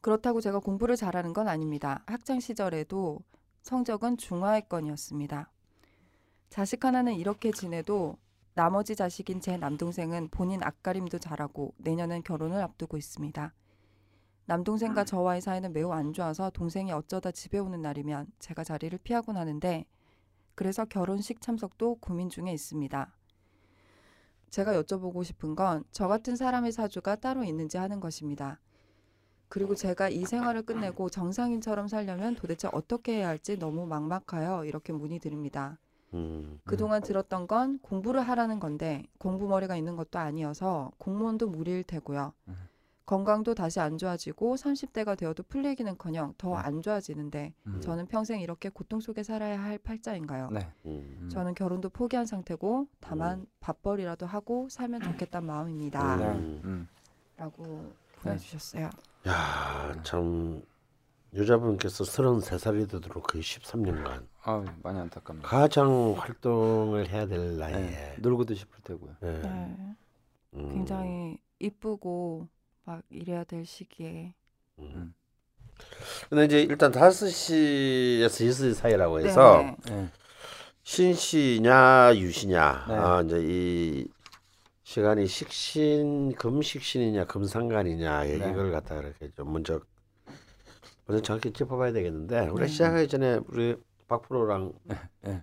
그렇다고 0.01 0.41
제가 0.41 0.59
공부를 0.61 0.95
잘하는 0.97 1.33
건 1.33 1.49
아닙니다. 1.49 2.05
학창 2.07 2.39
시절에도 2.39 3.21
성적은 3.63 4.19
중하위권이었습니다. 4.19 5.51
자식 6.51 6.85
하나는 6.85 7.15
이렇게 7.15 7.51
지내도 7.51 8.17
나머지 8.57 8.97
자식인 8.97 9.43
제 9.43 9.59
남동생은 9.59 10.29
본인 10.31 10.63
앞가림도 10.63 11.19
잘하고 11.19 11.75
내년엔 11.77 12.23
결혼을 12.23 12.63
앞두고 12.63 12.97
있습니다. 12.97 13.53
남동생과 14.47 15.05
저와의 15.05 15.43
사이는 15.43 15.75
매우 15.75 15.93
안 15.93 16.15
좋아서 16.15 16.49
동생이 16.49 16.91
어쩌다 16.91 17.31
집에 17.31 17.59
오는 17.59 17.83
날이면 17.83 18.29
제가 18.39 18.65
자리를 18.65 18.99
피하곤 19.01 19.37
하는데 19.37 19.85
그래서 20.55 20.87
결혼식 20.87 21.43
참석도 21.43 21.97
고민 21.97 22.31
중에 22.31 22.51
있습니다. 22.51 23.15
제가 24.49 24.73
여쭤보고 24.83 25.23
싶은 25.23 25.55
건 25.55 25.85
저 25.91 26.09
같은 26.09 26.35
사람의 26.35 26.73
사주가 26.73 27.17
따로 27.17 27.45
있는지 27.45 27.77
하는 27.77 28.01
것입니다. 28.01 28.59
그리고 29.51 29.75
제가 29.75 30.09
이 30.09 30.25
생활을 30.25 30.63
끝내고 30.63 31.11
정상인처럼 31.11 31.89
살려면 31.89 32.37
도대체 32.37 32.71
어떻게 32.73 33.17
해야 33.17 33.29
할지 33.29 33.59
너무 33.59 33.87
막막하여 33.87 34.65
이렇게 34.65 34.95
문의드립니다. 34.95 35.79
음. 36.17 36.61
그동안 36.65 37.03
들었던 37.03 37.47
건 37.47 37.79
공부를 37.81 38.21
하라는 38.23 38.59
건데 38.61 39.05
공부 39.19 39.47
머리가 39.47 39.77
있는 39.77 39.97
것도 39.97 40.19
아니어서 40.19 40.91
공무원도 40.99 41.49
무리일 41.49 41.85
테고요. 41.85 42.33
음. 42.49 42.69
건강도 43.07 43.55
다시 43.55 43.79
안 43.79 43.99
좋아지고 43.99 44.57
30대가 44.57 45.17
되어도 45.17 45.45
풀리기는커녕 45.45 46.35
더 46.37 46.51
네. 46.51 46.57
안 46.57 46.83
좋아지는데 46.83 47.55
음. 47.69 47.81
저는 47.81 48.07
평생 48.07 48.41
이렇게 48.41 48.69
고통 48.69 48.99
속에 49.01 49.23
살아야 49.23 49.63
할 49.63 49.79
팔자인가요? 49.79 50.51
네. 50.51 50.69
음. 50.87 51.29
저는 51.31 51.55
결혼도 51.55 51.91
포기한 51.91 52.27
상태고 52.27 52.89
다만 52.99 53.47
밥벌이라도 53.61 54.27
하고 54.27 54.69
살면 54.69 55.03
좋겠단 55.03 55.47
마음입니다. 55.47 56.17
네. 56.17 56.25
음. 56.65 56.89
라고 57.37 57.93
보내주셨어요. 58.17 58.91
야, 59.29 60.03
참 60.03 60.63
여자분께서 61.35 62.03
33살이 62.03 62.91
되도록 62.91 63.29
거의 63.29 63.43
13년간 63.43 64.27
아 64.49 64.65
많이 64.85 65.01
안타깝네요. 65.01 65.43
가장 65.43 66.15
활동을 66.17 67.09
해야 67.09 67.27
될 67.27 67.57
나이에 67.59 67.81
네. 67.81 68.15
놀고도 68.21 68.55
싶을 68.55 68.81
테고요. 68.85 69.17
네. 69.21 69.41
네. 69.41 69.97
음. 70.55 70.69
굉장히 70.73 71.39
이쁘고 71.59 72.47
막 72.85 73.03
이래야 73.11 73.43
될 73.43 73.67
시기에 73.67 74.35
음. 74.79 75.13
근데 76.31 76.45
이제 76.45 76.63
일단 76.63 76.93
5시에서 76.93 78.29
6시 78.29 78.75
사이라고 78.75 79.19
해서 79.21 79.63
네, 79.63 79.77
네. 79.87 79.97
네. 80.03 80.11
신시냐 80.85 82.15
유시냐 82.15 82.85
네. 82.89 82.95
아 82.95 83.23
이제 83.23 83.43
이 83.43 84.09
시간이 84.85 85.27
식신 85.27 86.37
금식신이냐 86.37 87.25
금상간이냐 87.25 88.23
네. 88.23 88.37
이걸 88.37 88.71
갖다 88.71 88.97
이렇게 88.97 89.29
좀 89.33 89.53
먼저 89.53 89.81
먼저 91.07 91.21
정확히 91.21 91.53
짚어봐야 91.53 91.93
되겠는데 91.93 92.47
우리 92.47 92.63
네. 92.63 92.69
시작하기 92.69 93.09
전에 93.09 93.41
우리 93.49 93.77
박 94.09 94.23
프로랑 94.23 94.73
네. 95.23 95.43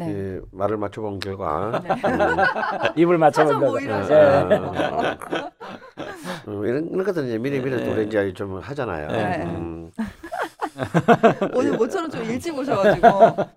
예, 0.00 0.40
말을 0.52 0.78
맞춰본 0.78 1.18
결과 1.20 1.82
네. 1.84 1.90
입을 3.02 3.18
맞춰본다. 3.18 3.58
사전 3.58 3.70
모의를 3.70 4.08
네. 4.08 4.56
어, 4.56 5.50
어, 6.46 6.64
이런 6.64 6.88
이런 6.88 7.04
것들 7.04 7.26
이제 7.26 7.36
미리 7.38 7.60
미리 7.60 7.76
네. 7.76 7.92
우리 7.92 8.06
이제 8.06 8.32
좀 8.32 8.58
하잖아요. 8.60 9.08
네. 9.08 9.42
음, 9.44 9.90
오늘 11.54 11.76
모처럼 11.76 12.10
좀 12.10 12.22
일찍 12.24 12.56
오셔가지고 12.56 13.08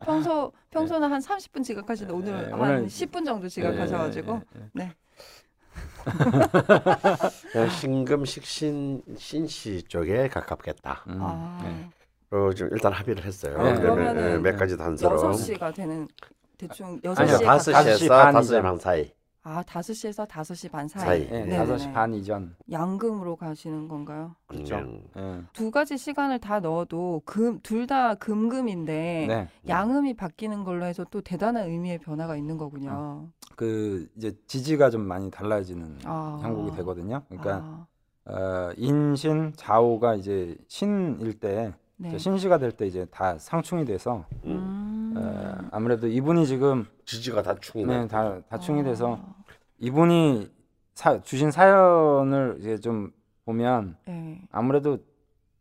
평소 0.03 0.51
평소는 0.71 1.10
한 1.12 1.21
30분 1.21 1.63
지각하시는데 1.63 2.13
오늘 2.13 2.45
네, 2.45 2.51
한 2.51 2.60
오늘- 2.60 2.86
10분 2.88 3.23
정도 3.25 3.47
지각하셔가지고 3.47 4.41
네, 4.53 4.69
네, 4.73 4.91
그냥 7.53 7.69
신금식 7.69 8.43
신 8.43 9.01
신시 9.17 9.82
쪽에 9.84 10.27
가깝겠다. 10.27 11.03
네. 11.08 11.13
음, 11.13 11.19
아 11.21 11.60
네. 11.63 11.69
어, 11.69 11.89
좀 12.56 12.69
일단 12.72 12.91
합의를 12.93 13.24
했어요. 13.26 13.62
네, 13.62 13.76
그러면 13.80 14.17
예, 14.17 14.38
몇 14.38 14.58
가지 14.58 14.76
단서로. 14.78 15.15
6시가 15.34 15.74
되는 15.74 16.08
대충 16.58 16.88
아니요, 16.88 17.38
6시에 17.38 17.43
다섯 17.46 17.72
다섯 17.72 17.91
시 17.93 17.98
시에서 18.00 18.13
반 18.15 18.34
다섯 18.34 18.41
시 18.43 18.48
이전. 18.54 18.63
반 18.63 18.78
사이. 18.80 19.12
아 19.46 19.62
5시에서 19.62 20.26
5시 20.26 20.72
반 20.72 20.88
사이, 20.88 21.02
사이. 21.04 21.19
네, 21.26 21.30
네네네. 21.39 21.58
다섯 21.58 21.78
시반 21.78 22.13
이전. 22.13 22.56
양금으로 22.72 23.36
가시는 23.36 23.89
건가요? 23.89 24.36
그렇죠. 24.48 24.78
음, 24.78 25.04
네. 25.13 25.41
두 25.52 25.69
가지 25.69 25.98
시간을 25.98 26.39
다 26.39 26.62
넣어도 26.62 27.22
금 27.26 27.60
둘 27.62 27.86
다 27.86 28.15
금금인데 28.15 29.26
네. 29.28 29.48
양음이 29.67 30.15
바뀌는 30.15 30.63
걸로 30.63 30.86
해서 30.86 31.06
또 31.12 31.19
대단한 31.22 31.67
의미의 31.67 31.98
변화가 32.00 32.38
있는 32.38 32.58
거군요. 32.58 33.28
그 33.58 34.08
이제 34.15 34.34
지지가 34.48 34.89
좀 34.89 35.02
많이 35.02 35.30
달라지는 35.30 36.00
아. 36.06 36.39
형국이 36.41 36.76
되거든요. 36.78 37.22
그러니까 37.28 37.86
아, 38.26 38.32
어, 38.32 38.72
인신 38.78 39.52
좌우가 39.58 40.15
이제 40.15 40.56
신일 40.69 41.38
때 41.39 41.74
네. 42.12 42.18
신시가 42.18 42.58
될 42.58 42.72
때 42.72 42.86
이제 42.86 43.06
다 43.12 43.38
상충이 43.38 43.86
돼서 43.86 44.26
음. 44.46 45.13
어, 45.16 45.68
아무래도 45.72 46.08
이분이 46.08 46.46
지금 46.48 46.86
지지가 47.06 47.42
다 47.44 47.56
충이네. 47.60 48.02
네, 48.02 48.08
다 48.08 48.42
다충이 48.50 48.84
돼서 48.84 49.20
아, 49.22 49.36
이분이 49.80 50.50
사, 50.96 51.22
주신 51.22 51.52
사연을 51.52 52.58
이제 52.60 52.78
좀 52.80 53.12
보면 53.46 53.96
네. 54.08 54.42
아무래도 54.52 54.98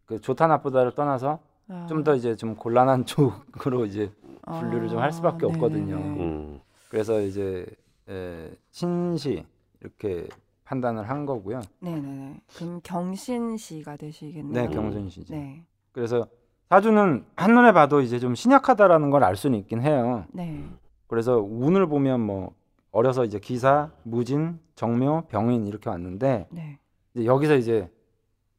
그 0.06 0.20
좋다 0.20 0.46
나쁘다를 0.46 0.94
떠나서 0.94 1.38
아. 1.68 1.86
좀더 1.88 2.14
이제 2.14 2.34
좀 2.36 2.54
곤란한 2.56 3.04
쪽으로 3.06 3.86
이제 3.86 4.10
분류를 4.44 4.88
좀할 4.88 5.12
수밖에 5.12 5.46
아, 5.46 5.48
없거든요. 5.48 5.96
음, 5.96 6.60
그래서 6.88 7.20
이제 7.20 7.66
에, 8.08 8.50
신시 8.70 9.44
이렇게 9.80 10.26
판단을 10.64 11.08
한 11.08 11.24
거고요. 11.26 11.60
네네네. 11.80 12.40
그럼 12.56 12.80
경신시가 12.82 13.96
되시겠네요. 13.96 14.52
네, 14.52 14.66
음. 14.66 14.72
경전시죠. 14.72 15.34
네. 15.34 15.64
그래서 15.92 16.26
사주는 16.70 17.24
한눈에 17.36 17.72
봐도 17.72 18.00
이제 18.00 18.18
좀 18.18 18.34
신약하다라는 18.34 19.10
걸 19.10 19.22
알 19.22 19.36
수는 19.36 19.58
있긴 19.60 19.82
해요. 19.82 20.24
네. 20.32 20.64
그래서 21.06 21.36
운을 21.38 21.86
보면 21.86 22.20
뭐 22.20 22.54
어려서 22.90 23.24
이제 23.24 23.38
기사, 23.38 23.90
무진, 24.02 24.58
정묘, 24.74 25.24
병인 25.28 25.66
이렇게 25.66 25.90
왔는데 25.90 26.46
네. 26.50 26.78
이제 27.14 27.26
여기서 27.26 27.56
이제 27.56 27.90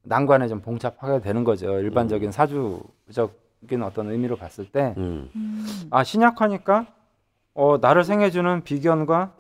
난관에 0.04 0.48
좀 0.48 0.62
봉착하게 0.62 1.22
되는 1.22 1.44
거죠. 1.44 1.80
일반적인 1.80 2.32
사주적인 2.32 3.82
어떤 3.84 4.12
의미로 4.12 4.36
봤을 4.36 4.66
때 4.72 4.94
음. 4.98 5.30
음. 5.36 5.66
아 5.90 6.04
신약하니까 6.04 6.86
어 7.56 7.78
나를 7.80 8.04
생해주는 8.04 8.64
비견과 8.64 9.34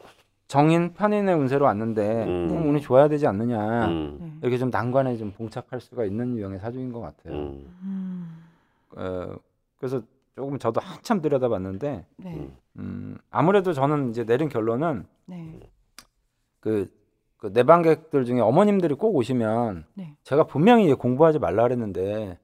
정인 0.47 0.93
편인의 0.93 1.35
운세로 1.35 1.65
왔는데 1.65 2.25
음. 2.25 2.47
그럼 2.49 2.69
운이 2.69 2.81
좋아야 2.81 3.07
되지 3.07 3.27
않느냐 3.27 3.87
음. 3.87 4.17
네. 4.19 4.31
이렇게 4.41 4.57
좀 4.57 4.69
난관에 4.69 5.17
좀 5.17 5.31
봉착할 5.31 5.81
수가 5.81 6.05
있는 6.05 6.35
유형의 6.35 6.59
사주인 6.59 6.91
것 6.91 6.99
같아요. 6.99 7.33
음. 7.33 7.75
음. 7.83 8.43
어, 8.95 9.35
그래서 9.77 10.01
조금 10.35 10.59
저도 10.59 10.81
한참 10.81 11.21
들여다봤는데 11.21 12.05
네. 12.17 12.33
음. 12.33 12.55
음, 12.77 13.17
아무래도 13.29 13.73
저는 13.73 14.09
이제 14.09 14.25
내린 14.25 14.49
결론은 14.49 15.05
네. 15.25 15.59
그, 16.59 16.91
그 17.37 17.47
내방객들 17.53 18.25
중에 18.25 18.39
어머님들이 18.39 18.95
꼭 18.95 19.15
오시면 19.15 19.85
네. 19.93 20.15
제가 20.23 20.45
분명히 20.45 20.89
얘 20.89 20.93
공부하지 20.93 21.39
말라 21.39 21.63
그랬는데 21.63 22.37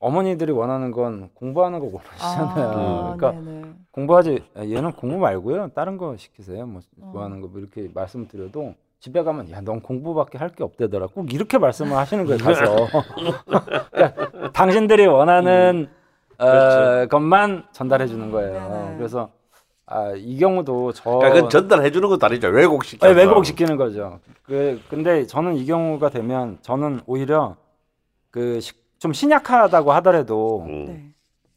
어머니들이 0.00 0.50
원하는 0.52 0.90
건 0.90 1.28
공부하는 1.34 1.78
거 1.78 1.86
원하시잖아요. 1.92 2.68
아, 2.68 3.14
그러니까 3.16 3.32
네네. 3.42 3.62
공부하지 3.92 4.38
아, 4.56 4.62
얘는 4.64 4.92
공부 4.92 5.18
말고요 5.18 5.68
다른 5.74 5.96
거 5.98 6.16
시키세요. 6.16 6.66
뭐 6.66 6.80
어. 7.02 7.10
좋아하는 7.12 7.40
거 7.40 7.48
뭐 7.48 7.60
이렇게 7.60 7.88
말씀드려도 7.94 8.74
집에 9.00 9.22
가면 9.22 9.50
야 9.50 9.60
넌 9.60 9.80
공부밖에 9.80 10.38
할 10.38 10.50
게 10.54 10.64
없대더라. 10.64 11.08
꼭 11.08 11.32
이렇게 11.32 11.58
말씀을 11.58 11.96
하시는 11.96 12.24
거예요 12.26 12.38
가서. 12.42 12.86
그러니까 13.92 14.52
당신들이 14.52 15.06
원하는 15.06 15.88
어, 16.38 16.44
그렇죠. 16.46 17.08
것만 17.10 17.64
전달해 17.72 18.06
주는 18.06 18.30
거예요. 18.30 18.52
네네. 18.68 18.96
그래서 18.96 19.28
아, 19.84 20.12
이 20.16 20.38
경우도 20.38 20.92
저 20.92 21.10
그러니까 21.18 21.48
전달해 21.48 21.90
주는 21.90 22.08
것도 22.08 22.24
아니죠. 22.24 22.48
왜곡시켜. 22.48 23.06
네, 23.06 23.12
왜곡 23.20 23.44
시키는 23.44 23.76
거죠. 23.76 24.18
그 24.44 24.80
근데 24.88 25.26
저는 25.26 25.56
이 25.56 25.66
경우가 25.66 26.08
되면 26.08 26.58
저는 26.62 27.00
오히려 27.06 27.56
그 28.30 28.60
좀 29.00 29.12
신약하다고 29.14 29.92
하더라도 29.94 30.64
음. 30.68 30.84
네. 30.84 31.10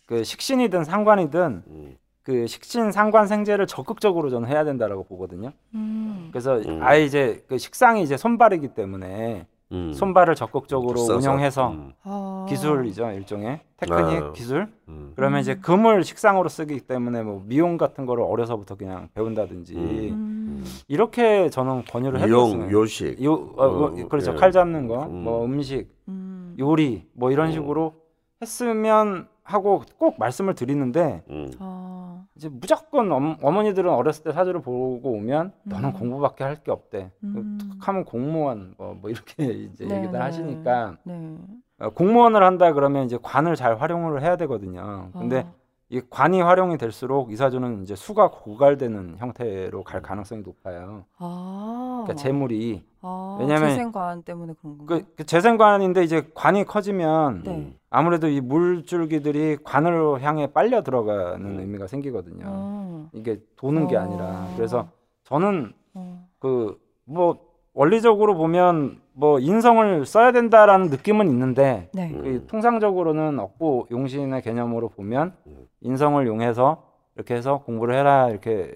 그 0.08 0.24
식신이든 0.24 0.86
상관이든 0.86 1.64
음. 1.68 1.98
그 2.24 2.48
식신 2.48 2.92
상관 2.92 3.28
생제를 3.28 3.68
적극적으로 3.68 4.30
저는 4.30 4.48
해야 4.48 4.64
된다라고 4.64 5.04
보거든요. 5.04 5.52
음. 5.76 6.30
그래서 6.32 6.58
음. 6.60 6.80
아예 6.82 7.04
이제 7.04 7.44
그 7.48 7.58
식상이 7.58 8.02
이제 8.02 8.16
손발이기 8.16 8.70
때문에 8.70 9.46
음. 9.74 9.92
손발을 9.92 10.36
적극적으로 10.36 10.98
써서. 11.00 11.16
운영해서 11.16 11.72
음. 11.72 11.94
아. 12.04 12.46
기술이죠 12.48 13.12
일종의 13.12 13.60
테크닉 13.76 14.24
아. 14.24 14.32
기술. 14.32 14.70
음. 14.88 15.12
그러면 15.18 15.40
음. 15.40 15.42
이제 15.42 15.56
금을 15.56 16.06
식상으로 16.06 16.48
쓰기 16.48 16.80
때문에 16.80 17.24
뭐 17.24 17.44
미용 17.46 17.78
같은 17.78 18.06
거를 18.06 18.24
어려서부터 18.24 18.76
그냥 18.76 19.10
배운다든지 19.16 19.76
음. 19.76 20.64
이렇게 20.88 21.50
저는 21.50 21.84
권유를 21.86 22.22
용, 22.30 22.52
해드렸어요. 22.52 22.72
요식. 22.72 23.24
요, 23.24 23.34
어, 23.34 23.66
어, 23.66 23.86
어, 23.88 24.08
그렇죠. 24.08 24.32
예. 24.32 24.36
칼 24.36 24.54
잡는 24.54 24.88
거, 24.88 25.08
음. 25.08 25.24
뭐 25.24 25.44
음식, 25.44 25.90
음. 26.08 26.23
요리, 26.60 27.08
뭐 27.14 27.32
이런 27.32 27.48
음. 27.48 27.52
식으로 27.52 27.94
했으면 28.42 29.28
하고 29.44 29.84
꼭 29.98 30.18
말씀을 30.20 30.56
드리는데 30.56 31.24
음. 31.30 31.52
아. 31.60 32.24
이제 32.36 32.50
무조건 32.50 33.12
엄, 33.12 33.38
어머 33.42 33.62
니들은 33.64 33.90
어렸을 33.90 34.24
때 34.24 34.32
사주를 34.32 34.62
보고 34.62 35.12
오면 35.12 35.52
너는 35.64 35.90
음. 35.90 35.94
공부밖에 35.94 36.44
할 36.44 36.56
게 36.64 36.72
없대. 36.72 37.12
음. 37.24 37.58
툭 37.60 37.88
하면 37.88 38.06
공무원 38.06 38.74
뭐, 38.78 38.98
뭐 39.00 39.10
이렇게 39.10 39.46
이제 39.74 39.86
네, 39.86 39.96
얘기들 39.98 40.14
네. 40.14 40.18
하시니까 40.20 40.98
네. 41.04 41.38
어, 41.80 41.90
공무원을 41.90 42.42
한다 42.44 42.72
그러면 42.74 43.06
이제 43.06 43.18
관을 43.22 43.56
잘 43.56 43.76
활용을 43.80 44.22
해야 44.22 44.38
되거든요. 44.38 45.10
근데 45.14 45.40
아. 45.42 45.52
이 45.94 46.02
관이 46.10 46.42
활용이 46.42 46.80
될수록 46.80 47.32
이 47.32 47.36
사주는 47.36 47.84
이제 47.84 47.96
수가 47.96 48.32
고갈되는 48.32 49.18
형태로 49.20 49.84
갈 49.84 50.02
가능성이 50.02 50.42
높아요. 50.42 51.06
아. 51.20 52.02
그러니까 52.04 52.16
재물이 52.16 52.84
아, 53.02 53.38
왜냐면 53.40 53.70
재생관 53.70 54.24
때문에 54.24 54.54
그런 54.60 54.80
건가요? 54.80 55.02
그, 55.02 55.14
그 55.18 55.24
재생관인데 55.24 56.04
이제 56.04 56.28
관이 56.34 56.64
커지면 56.64 57.44
네. 57.44 57.78
아무래도 57.92 58.28
이 58.28 58.42
물줄기들이 58.42 59.58
관을 59.64 60.24
향해 60.24 60.48
빨려 60.48 60.82
들어가는 60.82 61.46
음. 61.46 61.60
의미가 61.60 61.86
생기거든요. 61.86 62.44
어. 62.48 63.10
이게 63.14 63.40
도는 63.56 63.88
게 63.88 63.96
어. 63.96 64.02
아니라 64.02 64.48
그래서 64.56 64.88
저는 65.26 65.74
어. 65.94 66.28
그뭐 66.40 67.54
원리적으로 67.76 68.36
보면 68.36 69.00
뭐 69.14 69.40
인성을 69.40 70.06
써야 70.08 70.32
된다라는 70.32 70.88
느낌은 70.88 71.28
있는데 71.28 71.90
네. 71.94 72.12
음. 72.12 72.22
그 72.24 72.48
통상적으로는 72.48 73.38
억부 73.38 73.86
용신의 73.92 74.42
개념으로 74.42 74.90
보면 74.90 75.36
음. 75.46 75.68
인성을 75.84 76.26
용해서 76.26 76.84
이렇게 77.16 77.36
해서 77.36 77.62
공부를 77.64 77.96
해라 77.96 78.30
이렇게 78.30 78.76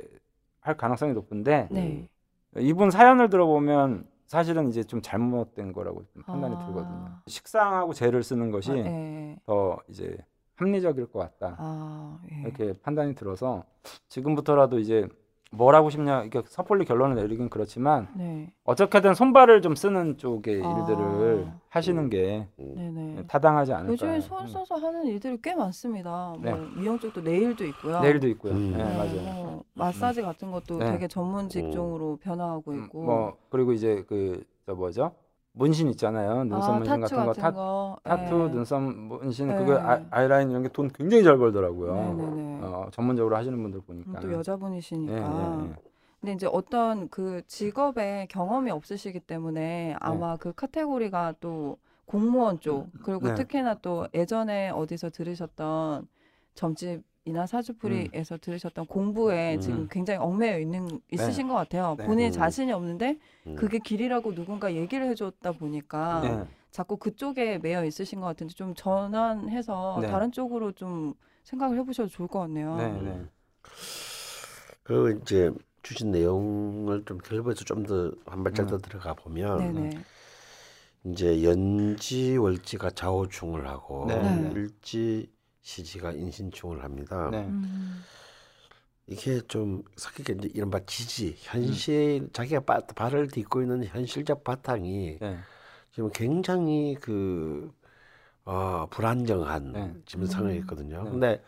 할 0.60 0.78
가능성이 0.78 1.14
높은데 1.14 1.68
네. 1.72 2.08
이분 2.58 2.92
사연을 2.92 3.30
들어보면 3.30 4.06
사실은 4.28 4.68
이제 4.68 4.84
좀 4.84 5.02
잘못된 5.02 5.72
거라고 5.72 6.04
좀 6.14 6.24
판단이 6.24 6.56
아. 6.56 6.66
들거든요. 6.66 7.12
식상하고 7.28 7.94
재를 7.94 8.24
쓰는 8.24 8.52
것이 8.52 8.72
아, 8.72 8.76
예. 8.76 9.38
더 9.46 9.78
이제 9.88 10.18
합리적일 10.56 11.08
것 11.08 11.20
같다 11.20 11.56
아, 11.58 12.20
예. 12.32 12.42
이렇게 12.42 12.74
판단이 12.82 13.16
들어서 13.16 13.64
지금부터라도 14.10 14.80
이제 14.80 15.08
뭘 15.52 15.76
하고 15.76 15.90
싶냐 15.90 16.24
이렇게 16.24 16.42
섣불리 16.48 16.86
결론을 16.86 17.16
내리긴 17.16 17.50
그렇지만 17.50 18.08
네. 18.16 18.52
어떻게든 18.64 19.14
손발을 19.14 19.62
좀 19.62 19.76
쓰는 19.76 20.18
쪽의 20.18 20.62
아. 20.64 20.80
일들을 20.80 21.48
하시는 21.70 22.10
게 22.10 22.48
네네. 22.58 23.24
타당하지 23.28 23.74
않을까. 23.74 23.92
요즘에 23.94 24.20
손 24.20 24.42
음. 24.42 24.48
써서 24.48 24.76
하는 24.76 25.06
일들이 25.06 25.38
꽤 25.42 25.56
많습니다. 25.56 26.36
네. 26.42 26.52
뭐 26.52 26.70
미용 26.76 27.00
쪽도 27.00 27.22
네일도 27.22 27.66
있고요. 27.66 28.02
내일도 28.02 28.28
있고요. 28.30 28.54
음. 28.54 28.72
네, 28.72 28.84
네, 28.84 28.98
맞아요. 28.98 29.34
뭐 29.44 29.64
마사지 29.74 30.22
같은 30.22 30.52
것도 30.52 30.80
네. 30.80 30.92
되게 30.92 31.08
전문 31.08 31.48
직종으로 31.50 32.18
변화하고 32.18 32.72
음, 32.72 32.86
있고. 32.86 33.04
뭐 33.04 33.38
그리고 33.50 33.72
이제 33.74 34.04
그 34.08 34.44
저 34.68 34.76
뭐죠? 34.76 35.14
문신 35.58 35.90
있잖아요. 35.92 36.44
눈썹 36.46 36.70
아, 36.76 36.78
문신 36.78 37.02
같은 37.02 37.18
거, 37.18 37.26
같은 37.26 37.42
타, 37.42 37.52
거. 37.52 37.98
타투, 38.04 38.48
예. 38.50 38.52
눈썹 38.54 38.82
문신 38.82 39.48
네. 39.48 39.58
그거 39.58 39.78
아, 39.80 40.02
아이라인 40.12 40.50
이런 40.52 40.64
게 40.64 40.70
돈 40.70 40.90
굉장히 40.90 41.24
잘 41.24 41.38
벌더라고요. 41.38 41.94
네네네. 41.94 42.60
어, 42.64 42.88
전문적으로 42.92 43.36
하시는 43.36 43.62
분들 43.62 43.80
음, 43.80 43.84
보니까. 43.86 44.20
또 44.20 44.32
여자분이시니까. 44.32 45.14
네, 45.14 45.20
네, 45.64 45.70
네. 45.70 45.76
근데 46.20 46.34
이제 46.34 46.48
어떤 46.52 47.10
그 47.10 47.42
직업에 47.48 48.28
경험이 48.30 48.72
없으시기 48.72 49.20
때문에 49.22 49.96
아마 50.00 50.36
그 50.38 50.52
카테고리가 50.54 51.36
또 51.40 51.78
공무원 52.06 52.60
쪽 52.60 52.88
그리고 53.04 53.28
네. 53.28 53.36
특히나 53.36 53.76
또 53.82 54.08
예전에 54.14 54.70
어디서 54.70 55.10
들으셨던 55.12 56.08
점집 56.56 57.04
이나 57.28 57.46
사주풀이에서 57.46 58.38
들으셨던 58.38 58.86
공부에 58.88 59.56
음. 59.56 59.60
지금 59.62 59.88
굉장히 59.90 60.20
얽매여 60.20 60.60
있는 60.60 60.88
있으신 61.12 61.48
것 61.48 61.56
같아요. 61.56 61.96
네. 61.98 62.06
본인이 62.06 62.30
음. 62.30 62.32
자신이 62.32 62.72
없는데 62.72 63.18
음. 63.48 63.56
그게 63.56 63.80
길이라고 63.80 64.34
누군가 64.34 64.74
얘기를 64.74 65.08
해줬다 65.10 65.52
보니까 65.54 66.22
네. 66.22 66.44
자꾸 66.72 66.98
그쪽에 66.98 67.58
매여 67.58 67.84
있으신 67.86 68.22
것 68.22 68.28
같은데 68.28 68.54
좀 68.54 68.74
전환해서 68.76 70.00
네. 70.02 70.08
다른 70.08 70.32
쪽으로 70.32 70.72
좀 70.72 71.14
생각을 71.44 71.78
해보셔도 71.80 72.10
좋을 72.10 72.28
것 72.28 72.40
같네요. 72.40 72.76
네, 72.78 73.02
네. 73.02 73.22
그리고 74.84 75.10
이제 75.10 75.52
주신 75.84 76.12
내용을 76.12 77.04
좀 77.06 77.18
결부해서 77.18 77.64
좀 77.66 77.84
더 77.84 78.12
한 78.26 78.44
발짝 78.44 78.64
음. 78.64 78.68
더 78.68 78.78
들어가 78.78 79.14
보면 79.14 79.58
네네. 79.74 79.90
이제 81.06 81.44
연지 81.44 82.38
월지가 82.38 82.92
좌우충을 82.92 83.68
하고 83.68 84.06
네. 84.08 84.18
네. 84.22 84.52
일지 84.54 85.30
시지가 85.68 86.14
인신충을 86.14 86.82
합니다. 86.82 87.28
네. 87.30 87.46
음. 87.46 88.02
이게 89.06 89.42
좀 89.48 89.84
사기가 89.98 90.34
이제 90.34 90.50
이른바 90.54 90.80
지지 90.86 91.36
현실 91.40 92.30
자기가 92.32 92.62
바, 92.62 92.80
발을 92.80 93.28
딛고 93.28 93.62
있는 93.62 93.84
현실적 93.84 94.46
바탕이 94.46 95.18
네. 95.20 95.38
지금 95.92 96.10
굉장히 96.14 96.96
그 96.96 97.70
어, 98.46 98.88
불안정한 98.90 99.72
네. 99.74 99.94
지금 100.06 100.26
상황이 100.26 100.56
음. 100.56 100.60
있거든요. 100.62 101.04
네. 101.04 101.10
근데 101.10 101.44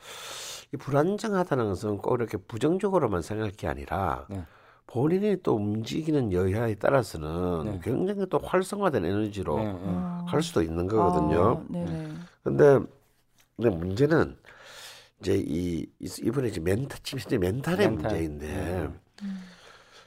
이 0.73 0.77
불안정하다는 0.77 1.69
것은 1.69 1.97
꼭 1.99 2.15
이렇게 2.15 2.37
부정적으로만 2.37 3.21
생각할 3.21 3.53
게 3.53 3.67
아니라 3.67 4.25
네. 4.29 4.43
본인이 4.85 5.37
또 5.43 5.55
움직이는 5.55 6.33
여야에 6.33 6.75
따라서는 6.75 7.63
네. 7.65 7.79
굉장히 7.83 8.25
또 8.29 8.37
활성화된 8.39 9.05
에너지로 9.05 9.57
네, 9.59 9.63
네. 9.63 9.79
아. 9.85 10.25
갈 10.27 10.41
수도 10.41 10.61
있는 10.61 10.87
거거든요. 10.87 11.63
아. 11.73 12.25
근데 12.43 12.79
근데 13.61 13.75
문제는 13.75 14.37
이제 15.19 15.35
이 15.35 15.85
이- 15.99 16.21
이번에 16.23 16.47
이제 16.47 16.61
멘탈 16.61 16.97
지금 17.03 17.19
현재 17.19 17.37
멘탈의 17.37 17.89
멘탈. 17.89 18.11
문제인데 18.11 18.47
네. 18.47 18.89
음. 19.23 19.39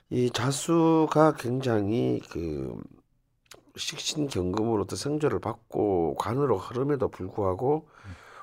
이 0.08 0.30
자수가 0.30 1.34
굉장히 1.38 2.20
그 2.30 2.80
식신 3.76 4.28
경금으로부터 4.28 4.96
생조를 4.96 5.38
받고 5.40 6.16
관으로 6.16 6.56
흐름에도 6.58 7.08
불구하고 7.08 7.88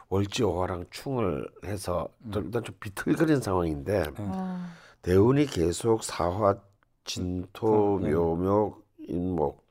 월지오화랑 0.09 0.85
충을 0.91 1.47
해서 1.65 2.07
좀 2.31 2.45
일단 2.45 2.63
좀 2.63 2.75
비틀거린 2.79 3.41
상황인데 3.41 4.03
네. 4.03 4.13
아, 4.17 4.71
대운이 5.01 5.45
계속 5.47 6.03
사화 6.03 6.55
진토 7.03 7.97
음, 7.97 8.03
네. 8.03 8.11
묘목 8.13 8.85
인목 9.07 9.65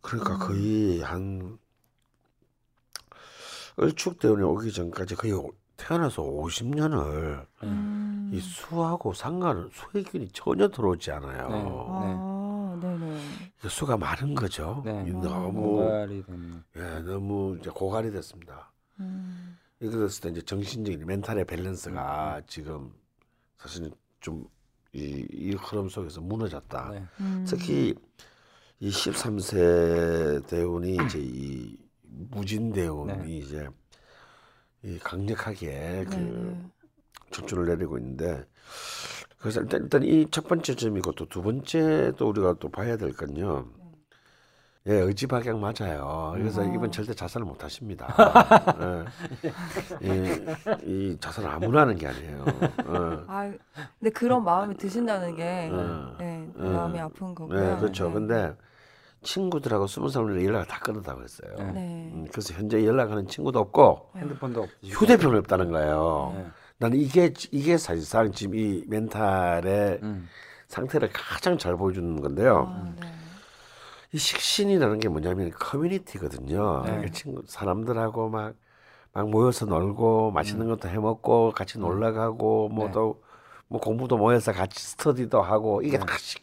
그러니까 0.00 0.34
음. 0.34 0.38
거의 0.40 1.00
한 1.00 1.58
을축 3.78 4.18
대운이 4.18 4.42
오기 4.42 4.72
전까지 4.72 5.14
거의 5.16 5.32
태어나서 5.76 6.22
50년을 6.22 7.46
음. 7.62 8.30
이 8.32 8.40
수하고 8.40 9.12
상관은 9.14 9.70
수의 9.72 10.04
균이 10.04 10.28
전혀 10.32 10.68
들어오지 10.68 11.10
않아요. 11.12 11.48
네. 11.48 11.62
아, 11.66 12.78
네네. 12.80 13.20
이 13.64 13.68
수가 13.68 13.96
많은 13.96 14.34
거죠. 14.34 14.82
네. 14.84 15.04
이 15.06 15.10
음. 15.10 15.20
너무 15.20 15.62
고갈이 15.62 16.24
된 16.24 16.64
예, 16.76 17.00
너무 17.00 17.56
이제 17.58 17.70
고갈이 17.70 18.10
됐습니다. 18.12 18.70
음. 19.00 19.56
됐을 19.80 20.22
때 20.22 20.28
이제 20.28 20.42
정신적인 20.42 21.06
멘탈의 21.06 21.46
밸런스가 21.46 22.42
지금 22.46 22.92
사실 23.58 23.90
좀 24.20 24.44
이 24.92 25.26
이 25.32 25.54
흐름 25.54 25.88
속에서 25.88 26.20
무너졌다. 26.20 26.90
네. 26.90 27.04
음. 27.20 27.44
특히 27.48 27.94
이 28.80 28.90
13세 28.90 30.46
대운이 30.46 30.98
이제 31.06 31.18
이 31.20 31.76
무진 32.30 32.72
대운이 32.72 33.12
네. 33.12 33.28
이제 33.36 33.68
이 34.82 34.98
강력하게 34.98 36.04
그 36.08 36.14
네네. 36.16 36.56
출주를 37.30 37.66
내리고 37.66 37.98
있는데 37.98 38.44
그래서 39.38 39.60
일단, 39.60 39.82
일단 39.82 40.02
이 40.04 40.26
첫 40.30 40.46
번째 40.48 40.74
점이고 40.74 41.12
또 41.12 41.26
두 41.26 41.42
번째도 41.42 42.28
우리가 42.28 42.54
또 42.60 42.68
봐야 42.70 42.96
될 42.96 43.12
건요. 43.12 43.66
예, 44.86 44.94
의지 44.94 45.26
박약 45.26 45.58
맞아요. 45.58 46.32
그래서 46.34 46.62
음. 46.62 46.74
이분 46.74 46.90
절대 46.90 47.12
자살을 47.12 47.46
못 47.46 47.62
하십니다. 47.62 48.06
예, 50.02 50.44
이, 50.86 51.12
이 51.12 51.16
자살을 51.20 51.50
아무나 51.50 51.82
하는 51.82 51.96
게 51.96 52.06
아니에요. 52.06 52.44
어. 52.86 53.24
아, 53.28 53.52
근데 53.98 54.10
그런 54.10 54.42
마음이 54.42 54.76
드신다는 54.78 55.36
게 55.36 55.68
어. 55.70 56.16
네, 56.18 56.48
어. 56.56 56.62
마음이 56.62 56.98
아픈 56.98 57.34
거고요. 57.34 57.60
네, 57.74 57.76
그렇죠. 57.78 58.08
네. 58.08 58.14
근데 58.14 58.56
친구들하고 59.22 59.86
스무 59.86 60.08
살로 60.08 60.42
연락을 60.42 60.66
다 60.66 60.78
끊었다고 60.80 61.22
했어요. 61.22 61.54
네. 61.58 61.64
네. 61.72 62.10
음, 62.14 62.26
그래서 62.30 62.54
현재 62.54 62.84
연락하는 62.84 63.26
친구도 63.26 63.58
없고 63.58 64.10
핸드폰도 64.16 64.62
없으시고 64.62 64.88
휴대폰이 64.88 65.38
없다는 65.38 65.70
거예요. 65.70 66.32
네. 66.36 66.46
나는 66.78 66.98
이게 66.98 67.32
이게 67.50 67.76
사실상 67.76 68.32
지금 68.32 68.54
이 68.54 68.84
멘탈의 68.86 70.00
음. 70.02 70.28
상태를 70.68 71.10
가장 71.12 71.58
잘 71.58 71.76
보여주는 71.76 72.20
건데요. 72.20 72.72
아, 72.74 72.92
네. 73.00 73.12
이 74.12 74.18
식신이라는 74.18 74.98
게 74.98 75.08
뭐냐면 75.08 75.50
커뮤니티거든요. 75.50 76.82
네. 76.86 76.92
이렇게 76.92 77.10
친구 77.10 77.42
사람들하고 77.46 78.30
막, 78.30 78.54
막 79.12 79.28
모여서 79.28 79.66
놀고 79.66 80.30
맛있는 80.30 80.68
것도 80.68 80.88
해 80.88 80.98
먹고 80.98 81.52
같이 81.52 81.78
놀러 81.78 82.12
가고 82.12 82.68
뭐 82.70 82.86
네. 82.86 82.92
또뭐 82.92 83.80
공부도 83.80 84.16
모여서 84.16 84.52
같이 84.52 84.82
스터디도 84.82 85.42
하고 85.42 85.82
이게 85.82 85.98
네. 85.98 86.04
다 86.04 86.16
식, 86.18 86.40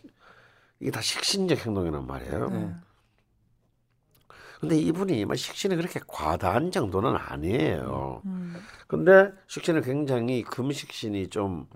이게 0.80 0.92
다 0.92 1.02
식신적 1.02 1.66
행동이란 1.66 2.06
말이에요. 2.06 2.50
네. 2.50 2.76
근데 4.60 4.76
이분이 4.78 5.26
막 5.26 5.36
식신이 5.36 5.76
그렇게 5.76 6.00
과다한 6.08 6.72
정도는 6.72 7.16
아니에요. 7.16 8.22
음. 8.26 8.56
근데 8.88 9.32
식신은 9.48 9.82
굉장히 9.84 10.44
금식신이 10.44 11.30
좀 11.30 11.68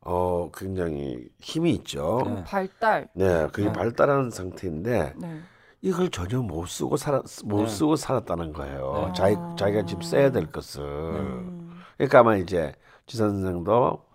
어, 0.00 0.50
굉장히 0.52 1.28
힘이 1.40 1.72
있죠. 1.74 2.22
네. 2.26 2.44
발달. 2.44 3.08
네, 3.14 3.46
그게 3.52 3.68
네. 3.68 3.72
발달한 3.72 4.30
상태인데 4.30 5.14
네. 5.16 5.40
이걸 5.80 6.10
전혀 6.10 6.40
못 6.40 6.66
쓰고 6.66 6.96
살았 6.96 7.44
못 7.44 7.62
네. 7.62 7.68
쓰고 7.68 7.94
살았다는 7.94 8.52
거예요. 8.52 9.04
네. 9.08 9.12
자기 9.14 9.36
아. 9.38 9.54
자기가 9.56 9.84
지금 9.84 10.02
써야 10.02 10.30
될 10.32 10.46
것을. 10.46 10.82
음. 10.82 11.80
그러니까 11.96 12.20
아마 12.20 12.36
이제 12.36 12.74
지선 13.06 13.40
선생도 13.42 14.07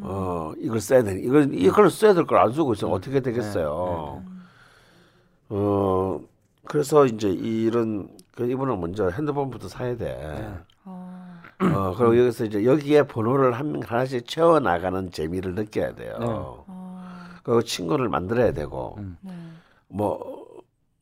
어 0.00 0.52
이걸 0.58 0.80
써야 0.80 1.02
되니 1.02 1.22
이걸 1.22 1.54
이걸 1.54 1.90
써야 1.90 2.14
될 2.14 2.24
걸 2.24 2.38
안 2.38 2.52
쓰고 2.52 2.72
있으면 2.74 2.94
어떻게 2.94 3.20
되겠어요. 3.20 4.22
어 5.50 6.20
그래서 6.64 7.06
이제 7.06 7.28
이런 7.30 8.08
그 8.34 8.50
이분은 8.50 8.80
먼저 8.80 9.08
핸드폰부터 9.10 9.68
사야 9.68 9.96
돼. 9.96 10.04
네. 10.16 10.54
아, 10.84 11.42
어 11.60 11.94
그리고 11.96 12.18
여기서 12.18 12.46
이제 12.46 12.64
여기에 12.64 13.04
번호를 13.04 13.52
한명 13.52 13.82
하나씩 13.84 14.26
채워 14.26 14.60
나가는 14.60 15.10
재미를 15.10 15.54
느껴야 15.54 15.94
돼요. 15.94 16.16
네. 16.18 16.26
아, 16.28 17.28
그리고 17.42 17.62
친구를 17.62 18.08
만들어야 18.08 18.52
되고 18.52 18.96
음. 18.98 19.16
네. 19.20 19.32
뭐, 19.88 20.46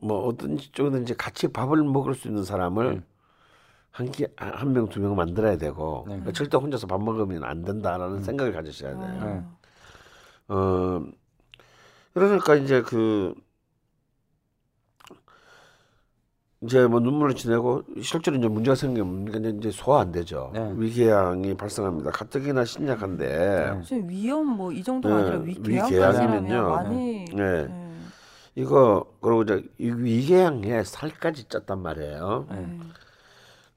뭐 0.00 0.26
어떤지 0.26 0.72
쪽든지 0.72 1.14
같이 1.14 1.46
밥을 1.48 1.84
먹을 1.84 2.14
수 2.14 2.26
있는 2.26 2.42
사람을 2.44 2.86
음. 2.86 3.04
한 3.92 4.10
개, 4.12 4.26
한 4.36 4.72
명, 4.72 4.88
두 4.88 5.00
명 5.00 5.16
만들어야 5.16 5.56
되고 5.58 6.04
네. 6.06 6.12
그러니까 6.14 6.32
절대 6.32 6.56
혼자서 6.56 6.86
밥 6.86 7.02
먹으면 7.02 7.44
안 7.44 7.62
된다라는 7.64 8.22
생각을 8.22 8.52
가지셔야 8.52 8.96
돼요. 8.96 9.20
네. 9.24 9.42
아, 10.48 10.54
어, 10.54 11.02
그러니까 12.14 12.54
이제 12.56 12.82
그 12.82 13.34
이제 16.62 16.86
뭐 16.86 17.00
눈물을 17.00 17.34
지내고 17.36 17.82
실제로 18.02 18.36
이제 18.36 18.46
문제가 18.46 18.74
생기면 18.74 19.28
이제 19.28 19.48
이제 19.58 19.70
소화 19.70 20.02
안 20.02 20.12
되죠. 20.12 20.50
네. 20.52 20.72
위궤양이 20.76 21.56
발생합니다. 21.56 22.10
가뜩이나 22.10 22.64
신약한데 22.66 23.82
네. 23.90 24.02
위험 24.06 24.46
뭐이 24.46 24.82
정도가 24.82 25.14
네, 25.16 25.22
아니라 25.22 25.38
위궤양 25.38 25.86
위궤양이면요. 25.86 26.68
많이 26.68 27.24
네. 27.34 27.66
네. 27.66 27.96
이거 28.56 29.06
그리고 29.22 29.42
이제 29.42 29.64
이 29.78 29.90
위궤양에 29.90 30.84
살까지 30.84 31.44
쪘단 31.48 31.78
말이에요. 31.78 32.46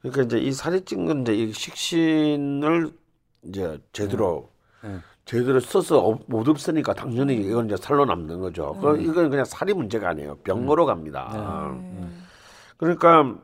네. 0.04 0.10
네. 0.10 0.10
그러니까 0.12 0.22
이제 0.24 0.38
이 0.46 0.52
살이 0.52 0.82
찐건 0.82 1.22
이제 1.22 1.34
이 1.34 1.52
식신을 1.54 2.92
이제 3.44 3.80
제대로 3.94 4.50
네. 4.84 5.00
제대로 5.26 5.60
써서 5.60 6.00
없- 6.00 6.24
못 6.28 6.48
없으니까 6.48 6.94
당연히 6.94 7.36
이건 7.38 7.66
이제 7.68 7.78
살로 7.78 8.06
남는 8.06 8.40
거죠. 8.42 8.78
그 8.82 9.00
이건 9.02 9.30
그냥 9.30 9.46
살이 9.46 9.74
문제가 9.74 10.10
아니에요. 10.10 10.36
병으로 10.40 10.86
갑니다. 10.86 11.74
네. 11.82 12.08
그러니까 12.78 13.36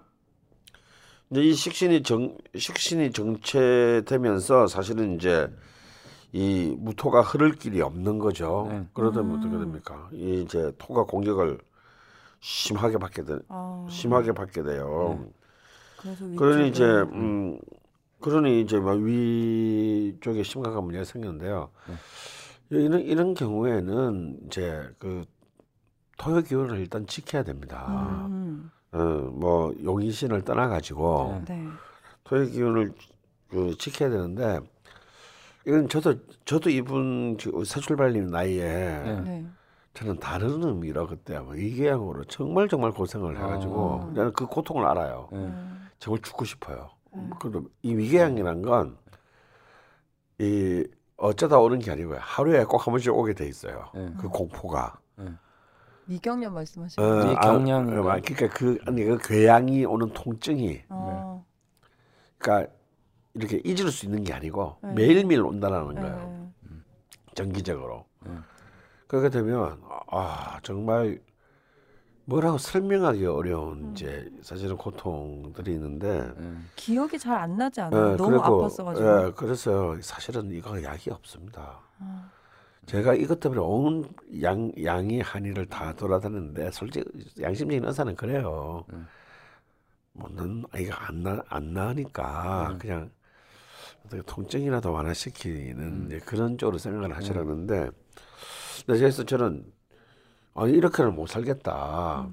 이제 1.32 1.42
이 1.42 1.54
식신이 1.54 2.04
정 2.04 2.38
식신이 2.56 3.12
정체되면서 3.12 4.68
사실은 4.68 5.16
이제 5.16 5.50
이 6.32 6.76
무토가 6.78 7.22
흐를 7.22 7.54
길이 7.54 7.82
없는 7.82 8.20
거죠. 8.20 8.68
네. 8.70 8.86
그러다 8.94 9.22
보면 9.22 9.40
어떻게 9.40 9.58
됩니까? 9.58 10.10
이 10.12 10.42
이제 10.44 10.72
토가 10.78 11.04
공격을 11.06 11.60
심하게 12.42 12.98
받게 12.98 13.24
돼 13.24 13.38
아, 13.48 13.86
심하게 13.90 14.32
받게 14.34 14.64
돼요. 14.64 15.18
그래서 15.18 15.39
그러니 16.38 16.70
이제 16.70 16.84
위쪽은- 16.84 17.12
음 17.14 17.60
그러니 18.22 18.62
이제 18.62 18.80
막 18.80 18.98
위쪽에 19.00 20.44
심각한 20.44 20.84
문제가 20.84 21.04
생겼는데요. 21.06 21.70
이런 22.70 23.00
이런 23.02 23.34
경우에는 23.34 24.40
이제 24.46 24.90
그 25.00 25.26
토요 26.18 26.42
기운을 26.42 26.80
일단 26.80 27.08
지켜야 27.08 27.44
됩니다. 27.44 28.26
음, 28.28 28.70
어뭐 28.92 29.76
용의신을 29.84 30.42
떠나 30.44 30.68
가지고 30.68 31.42
네. 31.48 31.66
토요 32.26 32.46
기운을 32.48 32.94
그 33.50 33.76
지켜야 33.80 34.10
되는데 34.10 34.60
이건 35.66 35.88
저도 35.90 36.16
저도 36.46 36.70
이분 36.70 37.38
그 37.38 37.64
새출발님 37.66 38.28
나이에 38.28 38.64
네. 38.66 39.22
네. 39.22 39.46
저는 39.94 40.20
다른 40.20 40.64
의미로 40.64 41.08
그때 41.08 41.36
아마 41.36 41.52
위궤양으로 41.54 42.26
정말 42.26 42.68
정말 42.68 42.92
고생을 42.92 43.38
해가지고 43.38 44.02
아. 44.02 44.12
나는 44.14 44.34
그 44.34 44.46
고통을 44.46 44.86
알아요. 44.86 45.30
네. 45.32 45.52
음, 46.00 46.02
정말 46.02 46.22
죽고 46.22 46.46
싶어요. 46.46 46.90
음. 47.14 47.30
그럼 47.40 47.70
이 47.82 47.96
위궤양이란 47.96 48.62
건 48.62 48.98
이 50.42 50.86
어쩌다 51.18 51.60
오는 51.60 51.80
게 51.80 51.92
아니고요. 51.92 52.18
하루에 52.22 52.64
꼭 52.64 52.78
한 52.88 52.94
번씩 52.94 53.14
오게 53.14 53.34
돼 53.34 53.46
있어요. 53.46 53.92
네. 53.94 54.14
그 54.18 54.30
공포가. 54.30 54.98
미경련 56.06 56.54
말씀하시는 56.54 57.06
어, 57.08 57.14
거죠? 57.16 57.30
위경련인가요? 57.32 58.10
아, 58.10 58.20
그러니까 58.22 58.48
그 58.58 58.78
아니 58.88 59.04
그 59.04 59.18
궤양이 59.22 59.84
오는 59.86 60.12
통증이 60.14 60.84
어, 60.88 61.46
그러니까 62.38 62.72
이렇게 63.34 63.62
잊을 63.66 63.92
수 63.92 64.06
있는 64.06 64.24
게 64.24 64.32
아니고 64.34 64.78
네. 64.82 64.94
매일매일 64.94 65.42
온다라는 65.42 65.96
네. 65.96 66.02
거예요. 66.02 66.52
정기적으로. 67.36 68.06
네. 68.26 68.32
그렇게 69.08 69.30
되면 69.30 69.82
아 70.10 70.60
정말 70.64 71.20
뭐라고 72.30 72.60
설명하기 72.60 73.26
어려운 73.26 73.86
음. 73.86 73.92
이제 73.92 74.30
사실은 74.42 74.78
고통들이 74.78 75.74
있는데 75.74 76.32
네. 76.38 76.54
기억이 76.76 77.18
잘 77.18 77.40
안 77.40 77.58
나지 77.58 77.82
않아요? 77.82 78.12
예, 78.12 78.16
너무 78.18 78.32
그리고, 78.32 78.68
아팠어가지고. 78.68 79.28
예, 79.28 79.32
그래서 79.36 79.96
사실은 80.02 80.52
이거 80.52 80.82
약이 80.84 81.10
없습니다. 81.10 81.80
아, 82.00 82.30
제가 82.86 83.16
이것 83.16 83.40
때문에 83.40 83.62
온 83.62 84.08
양, 84.42 84.72
양이 84.84 85.22
한의를 85.22 85.66
다 85.68 85.94
돌아다녔는데 85.94 86.72
솔직히 86.72 87.06
양심적인 87.42 87.84
의사는 87.86 88.16
그래요. 88.16 88.86
음. 88.94 89.08
뭐는 90.14 90.66
이거 90.78 90.94
안 90.96 91.24
나, 91.24 91.42
안 91.48 91.74
나으니까 91.74 92.78
그냥 92.80 93.10
어떻게 94.06 94.22
통증이라도 94.24 94.92
완화시키는 94.92 96.08
이제 96.08 96.20
그런 96.20 96.58
쪽으로 96.58 96.78
생각을 96.78 97.16
하시라는데 97.16 97.90
근데 98.86 99.00
그래서 99.00 99.24
저는 99.24 99.66
아니 100.60 100.74
이렇게는 100.74 101.16
못 101.16 101.28
살겠다. 101.28 102.28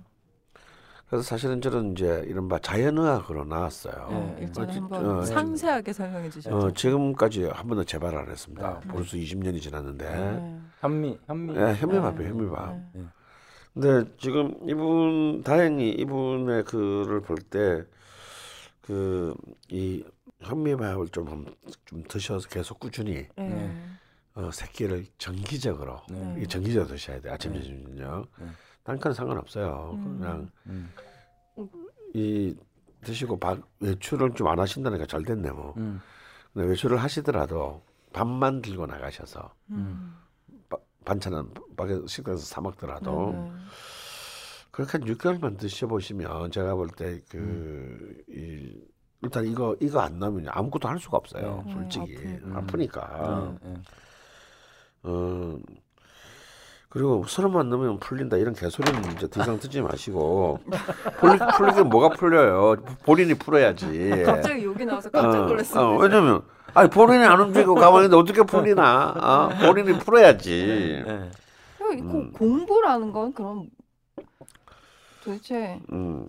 그래서 1.09 1.23
사실은 1.23 1.61
저는 1.61 1.93
이제 1.93 2.25
이른바 2.27 2.59
자연의학으로 2.59 3.45
나왔어요. 3.45 4.09
네, 4.11 4.35
네. 4.39 4.43
일전에 4.43 4.73
어, 4.73 4.75
한번 4.75 5.07
어, 5.19 5.23
상세하게 5.23 5.93
설명해 5.93 6.31
주셨죠. 6.31 6.57
어, 6.57 6.71
지금까지 6.73 7.45
한 7.45 7.69
번도 7.69 7.85
재발 7.85 8.17
안 8.17 8.29
했습니다. 8.29 8.81
네. 8.85 8.89
벌써 8.89 9.17
20년이 9.17 9.61
지났는데. 9.63 10.05
네. 10.11 10.61
현미 10.81 11.19
현미 11.27 11.55
예, 11.57 11.75
현미밥이에요, 11.75 12.23
네. 12.23 12.29
현미밥. 12.29 12.77
네. 12.95 13.03
근데 13.73 14.11
지금 14.19 14.55
이분 14.69 15.43
다행히 15.45 15.91
이분의 15.91 16.65
글을 16.65 17.21
볼 17.23 17.37
때 17.51 17.85
그 18.83 19.35
이 19.69 20.05
현미밥을 20.41 21.09
좀, 21.09 21.29
한- 21.29 21.47
좀 21.87 22.03
드셔서 22.09 22.49
계속 22.49 22.79
꾸준히 22.81 23.27
네. 23.37 23.73
어, 24.37 24.51
새끼를 24.53 25.07
정기적으로 25.17 26.03
네. 26.11 26.37
이 26.43 26.47
정기적으로 26.47 26.89
드셔야 26.95 27.21
돼 27.21 27.31
아침 27.31 27.53
네. 27.53 27.59
점심 27.63 27.97
저녁 27.97 28.29
네. 28.39 28.47
딴 28.85 28.99
거는 28.99 29.15
상관없어요 29.15 29.93
음. 29.95 30.19
그냥 30.19 30.51
음. 30.67 30.93
이 32.15 32.55
드시고 33.01 33.39
밥 33.39 33.59
외출을 33.81 34.33
좀 34.35 34.47
안 34.49 34.59
하신다니까 34.59 35.07
잘 35.07 35.23
됐네 35.25 35.51
뭐 35.51 35.73
음. 35.79 36.01
근데 36.53 36.69
외출을 36.69 36.99
하시더라도 36.99 37.83
밥만 38.13 38.61
들고 38.61 38.87
나가셔서 38.87 39.55
음. 39.71 40.15
바- 40.69 40.77
반찬은 41.07 41.55
밖에 41.77 41.99
식당에서 42.07 42.45
사 42.45 42.61
먹더라도 42.61 43.33
네. 43.33 43.53
그렇게 44.71 44.99
한 44.99 45.07
6개월만 45.07 45.59
드셔보시면 45.59 46.51
제가 46.51 46.75
볼 46.75 46.89
때그 46.91 48.23
이 48.29 48.79
일단 49.23 49.47
이거 49.47 49.75
이거 49.81 50.01
안 50.01 50.19
나오면 50.19 50.49
아무것도 50.51 50.89
할 50.89 50.99
수가 50.99 51.17
없어요 51.17 51.63
네. 51.67 51.73
솔직히 51.73 52.17
네, 52.17 52.39
아프니까. 52.53 53.57
네, 55.07 55.13
네. 55.13 55.17
어 55.17 55.59
그리고 56.89 57.25
서른만 57.27 57.69
넘으면 57.69 57.99
풀린다 58.01 58.39
이런 58.39 58.55
개소리는 58.55 59.13
이제 59.13 59.29
더 59.29 59.43
이상 59.43 59.59
듣지 59.61 59.83
마시고 59.83 60.61
풀리, 61.19 61.39
풀리긴 61.59 61.89
뭐가 61.89 62.11
풀려요 62.11 62.77
본인이 63.05 63.35
풀어야지 63.35 64.23
갑자기 64.25 64.65
욕이 64.65 64.85
나와서 64.87 65.11
깜짝 65.11 65.43
어, 65.43 65.47
놀랐어요. 65.47 65.85
어, 65.87 65.97
왜냐면 65.99 66.43
아니 66.73 66.89
본인이 66.89 67.25
안 67.25 67.39
움직이고 67.41 67.75
가만히 67.75 68.07
있는데 68.07 68.17
어떻게 68.17 68.43
풀리나 68.43 69.15
어, 69.17 69.49
본인이 69.67 69.99
풀어야지 69.99 71.03
네. 71.07 71.31
그 71.79 71.85
고- 71.97 72.19
음. 72.19 72.33
공부라는 72.33 73.13
건 73.13 73.33
그럼 73.35 73.67
도대체 75.23 75.81
음, 75.93 76.27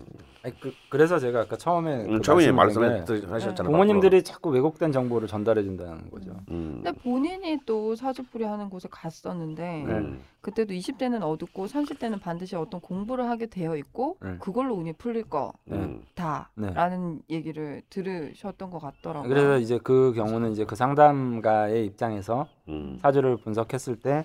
그, 0.60 0.72
그래서 0.88 1.18
제가 1.18 1.40
아까 1.40 1.56
처음에 1.56 2.04
그 2.04 2.14
음, 2.14 2.22
처음에 2.22 2.52
말씀드린 2.52 3.04
게 3.04 3.26
말씀하셨잖아요 3.26 3.70
부모님들이 3.70 4.22
자꾸 4.22 4.50
왜곡된 4.50 4.92
정보를 4.92 5.28
전달해 5.28 5.62
준다는 5.62 6.10
거죠. 6.10 6.30
음, 6.50 6.80
근데 6.82 6.92
본인이 7.00 7.58
또 7.66 7.94
사주풀이 7.94 8.44
하는 8.44 8.70
곳에 8.70 8.88
갔었는데 8.90 9.84
음, 9.84 10.20
그때도 10.40 10.74
20대는 10.74 11.22
어둡고 11.22 11.66
30대는 11.66 12.20
반드시 12.20 12.56
어떤 12.56 12.80
공부를 12.80 13.28
하게 13.28 13.46
되어 13.46 13.76
있고 13.76 14.16
네. 14.20 14.36
그걸로 14.38 14.74
운이 14.74 14.94
풀릴 14.94 15.24
음. 15.70 16.02
거다라는 16.14 17.22
얘기를 17.28 17.82
들으셨던 17.90 18.70
것 18.70 18.78
같더라고요. 18.78 19.28
그래서 19.28 19.58
이제 19.58 19.78
그 19.82 20.12
경우는 20.14 20.52
이제 20.52 20.64
그 20.64 20.76
상담가의 20.76 21.86
입장에서 21.86 22.46
음, 22.68 22.98
사주를 23.02 23.38
분석했을 23.38 23.96
때 23.96 24.24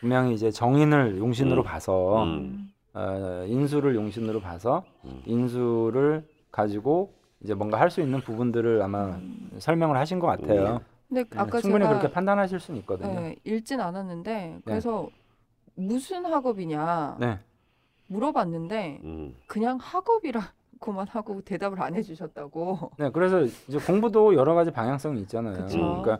분명히 0.00 0.34
이제 0.34 0.50
정인을 0.50 1.18
용신으로 1.18 1.62
음. 1.62 1.64
봐서 1.64 2.24
음. 2.24 2.73
어, 2.94 3.44
인수를 3.48 3.94
용신으로 3.94 4.40
봐서 4.40 4.84
음. 5.04 5.20
인수를 5.26 6.26
가지고 6.50 7.12
이제 7.42 7.52
뭔가 7.54 7.78
할 7.80 7.90
수 7.90 8.00
있는 8.00 8.20
부분들을 8.20 8.80
아마 8.82 9.06
음. 9.16 9.50
설명을 9.58 9.96
하신 9.98 10.18
것 10.20 10.26
같아요. 10.28 10.80
근데 11.08 11.24
네, 11.24 11.28
아까 11.36 11.60
충분히 11.60 11.84
제가 11.84 11.98
그렇게 11.98 12.12
판단하실 12.12 12.58
수는 12.60 12.80
있거든요. 12.80 13.08
네. 13.14 13.20
네, 13.20 13.36
읽진 13.44 13.80
않았는데 13.80 14.60
그래서 14.64 15.08
무슨 15.74 16.24
학업이냐 16.24 17.16
네. 17.20 17.38
물어봤는데 18.08 19.00
음. 19.04 19.34
그냥 19.46 19.78
학업이라고만 19.80 21.08
하고 21.08 21.40
대답을 21.42 21.82
안 21.82 21.94
해주셨다고. 21.94 22.92
네, 22.98 23.10
그래서 23.10 23.42
이제 23.42 23.78
공부도 23.78 24.34
여러 24.34 24.54
가지 24.54 24.70
방향성이 24.70 25.20
있잖아요. 25.22 25.64
그쵸. 25.64 25.78
그러니까 26.02 26.18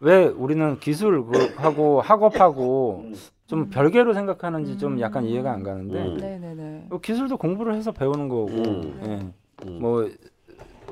왜 0.00 0.26
우리는 0.26 0.78
기술하고 0.80 2.00
학업하고 2.00 3.06
좀 3.46 3.68
별개로 3.70 4.14
생각하는지 4.14 4.78
좀 4.78 5.00
약간 5.00 5.24
이해가 5.24 5.52
안 5.52 5.62
가는데 5.62 6.06
음. 6.06 6.14
네네네. 6.14 6.86
어, 6.90 6.98
기술도 6.98 7.36
공부를 7.36 7.74
해서 7.74 7.92
배우는 7.92 8.28
거고 8.28 8.46
음. 8.50 9.00
예. 9.04 9.66
음. 9.66 9.78
뭐 9.80 10.08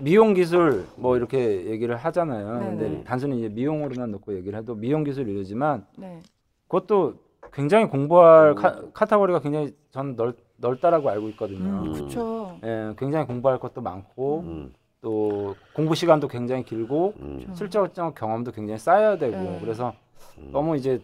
미용 0.00 0.34
기술 0.34 0.86
뭐 0.96 1.16
이렇게 1.16 1.66
얘기를 1.66 1.96
하잖아요. 1.96 2.58
근데 2.58 2.88
네네. 2.88 3.04
단순히 3.04 3.38
이제 3.38 3.48
미용으로만 3.48 4.10
놓고 4.10 4.34
얘기를 4.36 4.58
해도 4.58 4.74
미용 4.74 5.04
기술 5.04 5.28
이러지만 5.28 5.86
네. 5.96 6.20
그것도 6.68 7.14
굉장히 7.52 7.86
공부할 7.86 8.54
카, 8.54 8.82
카테고리가 8.92 9.40
굉장히 9.40 9.74
전 9.90 10.16
넓, 10.16 10.36
넓다라고 10.56 11.10
알고 11.10 11.28
있거든요. 11.30 11.82
음, 11.86 11.92
그쵸. 11.92 12.58
예, 12.64 12.94
굉장히 12.98 13.26
공부할 13.26 13.58
것도 13.58 13.80
많고 13.80 14.40
음. 14.40 14.72
또 15.00 15.56
공부 15.74 15.94
시간도 15.94 16.28
굉장히 16.28 16.64
길고 16.64 17.14
음. 17.20 17.46
실질적 17.54 18.14
경험도 18.14 18.52
굉장히 18.52 18.78
쌓여야 18.78 19.18
되고 19.18 19.36
네. 19.36 19.58
그래서 19.60 19.94
음. 20.38 20.50
너무 20.52 20.76
이제 20.76 21.00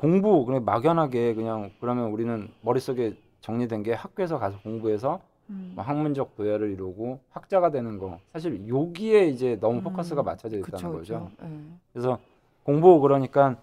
공부 0.00 0.46
그냥 0.46 0.64
막연하게 0.64 1.34
그냥 1.34 1.70
그러면 1.78 2.06
우리는 2.06 2.48
머릿속에 2.62 3.14
정리된 3.42 3.82
게 3.82 3.92
학교에서 3.92 4.38
가서 4.38 4.58
공부해서 4.60 5.20
음. 5.50 5.72
뭐 5.74 5.84
학문적 5.84 6.36
도약을 6.36 6.70
이루고 6.70 7.20
학자가 7.30 7.70
되는 7.70 7.98
거 7.98 8.18
사실 8.32 8.66
여기에 8.66 9.26
이제 9.26 9.58
너무 9.60 9.78
음. 9.78 9.82
포커스가 9.82 10.22
맞춰져 10.22 10.56
있다는 10.56 10.72
그쵸, 10.72 10.92
거죠. 10.92 11.30
그쵸. 11.36 11.46
네. 11.46 11.58
그래서 11.92 12.18
공부 12.62 12.98
그러니까 13.00 13.56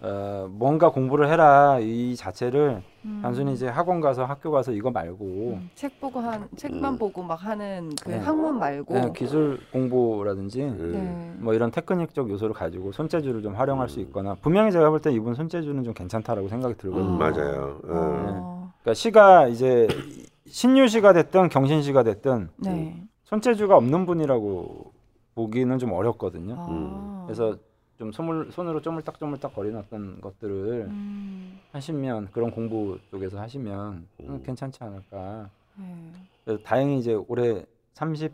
어, 0.00 0.48
뭔가 0.48 0.92
공부를 0.92 1.28
해라 1.28 1.80
이 1.80 2.14
자체를 2.14 2.84
음. 3.04 3.20
단순히 3.22 3.52
이제 3.54 3.66
학원 3.66 4.00
가서 4.00 4.24
학교 4.24 4.50
가서 4.50 4.72
이거 4.72 4.90
말고 4.90 5.24
음, 5.24 5.70
책 5.74 6.00
보고 6.00 6.20
한 6.20 6.48
책만 6.56 6.94
음. 6.94 6.98
보고 6.98 7.22
막 7.22 7.34
하는 7.44 7.90
그 8.02 8.10
네. 8.10 8.18
학문 8.18 8.58
말고 8.58 8.94
네, 8.94 9.12
기술 9.16 9.58
공부라든지 9.72 10.62
음. 10.62 10.92
네. 10.92 11.42
뭐 11.42 11.54
이런 11.54 11.70
테크닉적 11.70 12.28
요소를 12.28 12.54
가지고 12.54 12.92
손재주를 12.92 13.42
좀 13.42 13.54
활용할 13.54 13.88
수 13.88 14.00
있거나 14.00 14.36
분명히 14.42 14.70
제가 14.72 14.90
볼 14.90 15.00
때 15.00 15.10
이분 15.12 15.34
손재주는 15.34 15.82
좀 15.82 15.94
괜찮다라고 15.94 16.48
생각이 16.48 16.74
들거든요. 16.76 17.08
음, 17.12 17.18
맞아요. 17.18 17.80
어. 17.84 17.88
어, 17.88 18.72
그러니까 18.82 18.94
시가 18.94 19.46
이제 19.48 19.88
신유시가 20.46 21.12
됐든 21.14 21.48
경신시가 21.48 22.02
됐든 22.02 22.48
네. 22.58 23.02
손재주가 23.24 23.76
없는 23.76 24.04
분이라고 24.04 24.92
보기는 25.36 25.78
좀 25.78 25.92
어렵거든요. 25.92 26.56
아. 26.58 27.22
그래서 27.26 27.56
좀 28.00 28.12
손을, 28.12 28.50
손으로 28.50 28.80
쪼물딱쪼물딱 28.80 29.54
거리는 29.54 29.78
어떤 29.78 30.22
것들을 30.22 30.86
음, 30.88 31.60
하시면 31.70 32.30
그런 32.32 32.50
공부 32.50 32.98
쪽에서 33.10 33.38
하시면 33.38 34.06
음, 34.20 34.26
음. 34.26 34.42
괜찮지 34.42 34.82
않을까. 34.82 35.50
네. 35.76 35.84
그래서 36.42 36.62
다행히 36.62 36.98
이제 36.98 37.12
올해 37.28 37.62
33세 37.92 38.32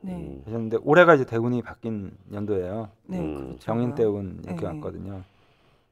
네. 0.00 0.16
음. 0.16 0.42
되셨는데 0.44 0.78
올해가 0.82 1.14
이제 1.14 1.24
대운이 1.24 1.62
바뀐 1.62 2.10
연도예요. 2.32 2.88
네. 3.06 3.20
음. 3.20 3.44
그렇죠. 3.46 3.58
경인 3.60 3.94
대운 3.94 4.40
이렇게 4.42 4.62
네. 4.62 4.66
왔거든요. 4.66 5.22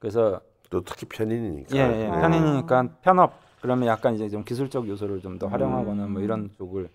그래서 0.01 0.41
또 0.69 0.81
특히 0.83 1.07
편인이니까. 1.07 1.77
예, 1.77 2.01
예 2.03 2.07
아. 2.09 2.21
편인이니까 2.21 2.89
편업 3.01 3.39
그러면 3.61 3.87
약간 3.87 4.17
이제 4.17 4.29
좀 4.29 4.43
기술적 4.43 4.89
요소를 4.89 5.21
좀 5.21 5.39
더 5.39 5.47
활용하거나 5.47 6.07
뭐 6.09 6.21
음. 6.21 6.25
이런 6.25 6.51
쪽을 6.59 6.89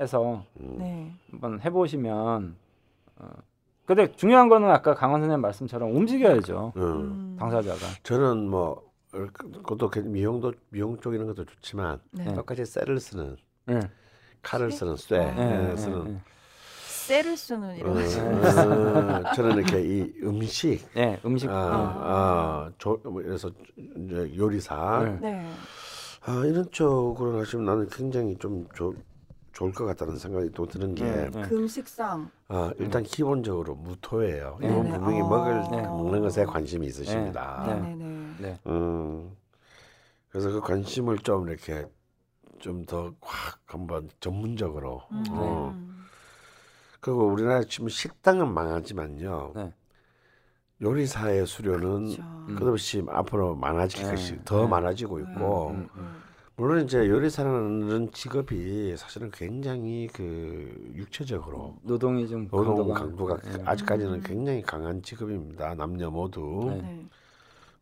해서 0.00 0.44
음. 0.60 0.76
네. 0.78 1.12
한번 1.30 1.60
해보시면 1.60 2.56
어, 3.18 3.28
근데 3.90 4.12
중요한 4.14 4.48
거는 4.48 4.70
아까 4.70 4.94
강원 4.94 5.20
선생님 5.20 5.40
말씀처럼 5.40 5.96
움직여야죠 5.96 6.74
음. 6.76 6.80
음. 6.82 7.36
당사자가 7.40 7.76
저는 8.04 8.48
뭐 8.48 8.88
어, 9.12 9.26
그- 9.32 9.50
그것도 9.50 9.90
괜- 9.90 10.12
미용도 10.12 10.52
미용 10.68 10.96
쪽 11.00 11.12
이런 11.12 11.26
것도 11.26 11.44
좋지만 11.44 11.98
네. 12.12 12.32
똑같이 12.32 12.64
쇠를 12.64 13.00
쓰는 13.00 13.36
예, 13.68 13.80
칼을 14.42 14.70
쓰는 14.70 14.96
쇠 14.96 15.16
아. 15.18 15.34
예, 15.36 15.72
예, 15.72 15.76
쓰는 15.76 16.14
예, 16.14 16.20
셀을 16.86 17.36
쓰는 17.36 17.68
어, 17.68 17.74
이런 17.74 17.96
어, 19.26 19.32
저는 19.34 19.56
이렇게 19.58 19.82
이 19.82 20.12
음식 20.22 20.86
예. 20.96 21.00
예, 21.00 21.20
음식 21.24 21.50
아, 21.50 21.52
아. 21.52 21.96
아, 22.68 22.70
조, 22.78 22.96
뭐 23.02 23.14
그래서 23.14 23.50
이제 23.76 24.32
요리사 24.36 25.02
네. 25.20 25.32
네. 25.32 25.50
아, 26.26 26.44
이런 26.46 26.70
쪽으로 26.70 27.40
하시면 27.40 27.64
나는 27.66 27.88
굉장히 27.88 28.36
좀 28.38 28.68
조, 28.72 28.94
좋을 29.60 29.72
것 29.72 29.84
같다는 29.84 30.16
생각이 30.16 30.50
또 30.54 30.64
드는 30.66 30.94
게 30.94 31.04
예, 31.04 31.30
예. 31.34 31.42
금식상 31.42 32.30
아, 32.48 32.72
일단 32.78 33.02
기본적으로 33.02 33.74
무토예요. 33.74 34.56
네, 34.58 34.68
이분 34.68 34.84
네. 34.84 34.92
분명히 34.92 35.20
어. 35.20 35.28
먹을 35.28 35.62
네. 35.70 35.82
먹는 35.82 36.22
것에 36.22 36.46
관심이 36.46 36.86
있으십니다. 36.86 37.64
네. 37.66 37.74
네네네. 37.74 38.34
네. 38.40 38.58
음, 38.66 39.36
그래서 40.30 40.50
그 40.50 40.60
관심을 40.62 41.18
좀 41.18 41.46
이렇게 41.48 41.84
좀 42.58 42.86
더 42.86 43.12
확 43.20 43.60
한번 43.66 44.08
전문적으로. 44.20 45.02
음. 45.12 45.24
어. 45.30 45.78
그리고 47.00 47.26
우리나라 47.26 47.62
지금 47.64 47.90
식당은 47.90 48.52
망하지만요. 48.54 49.52
네. 49.56 49.74
요리사의 50.80 51.46
수료는 51.46 52.16
그렇죠. 52.16 52.64
끝없이 52.64 53.04
앞으로 53.10 53.56
많아질 53.56 54.04
네. 54.04 54.10
것이 54.10 54.40
더 54.46 54.62
네. 54.62 54.68
많아지고 54.68 55.20
있고 55.20 55.68
음, 55.72 55.88
음. 55.96 56.22
물론 56.60 56.84
이제 56.84 57.08
요리사라는 57.08 58.12
직업이 58.12 58.94
사실은 58.96 59.30
굉장히 59.30 60.08
그 60.12 60.92
육체적으로 60.94 61.78
노동이 61.82 62.28
좀 62.28 62.48
노동 62.48 62.92
강도가 62.92 63.38
예. 63.46 63.62
아직까지는 63.64 64.14
음. 64.14 64.22
굉장히 64.22 64.60
강한 64.62 65.02
직업입니다. 65.02 65.74
남녀 65.74 66.10
모두. 66.10 66.66
네. 66.68 66.82
네. 66.82 67.08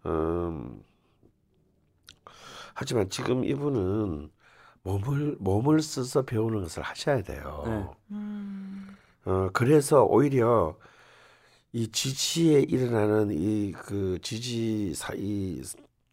음, 0.07 0.83
하지만 2.75 3.09
지금 3.11 3.45
이분은 3.45 4.31
몸을 4.83 5.37
몸을 5.41 5.81
써서 5.83 6.23
배우는 6.23 6.63
것을 6.63 6.83
하셔야 6.83 7.23
돼요. 7.23 7.63
네. 7.67 7.87
음. 8.13 8.97
어, 9.25 9.51
그래서 9.53 10.05
오히려 10.05 10.79
이 11.73 11.89
지지에 11.91 12.63
일어나는 12.63 13.31
이 13.33 13.73
그 13.73 14.19
지지 14.23 14.95
사 14.95 15.15
이 15.17 15.63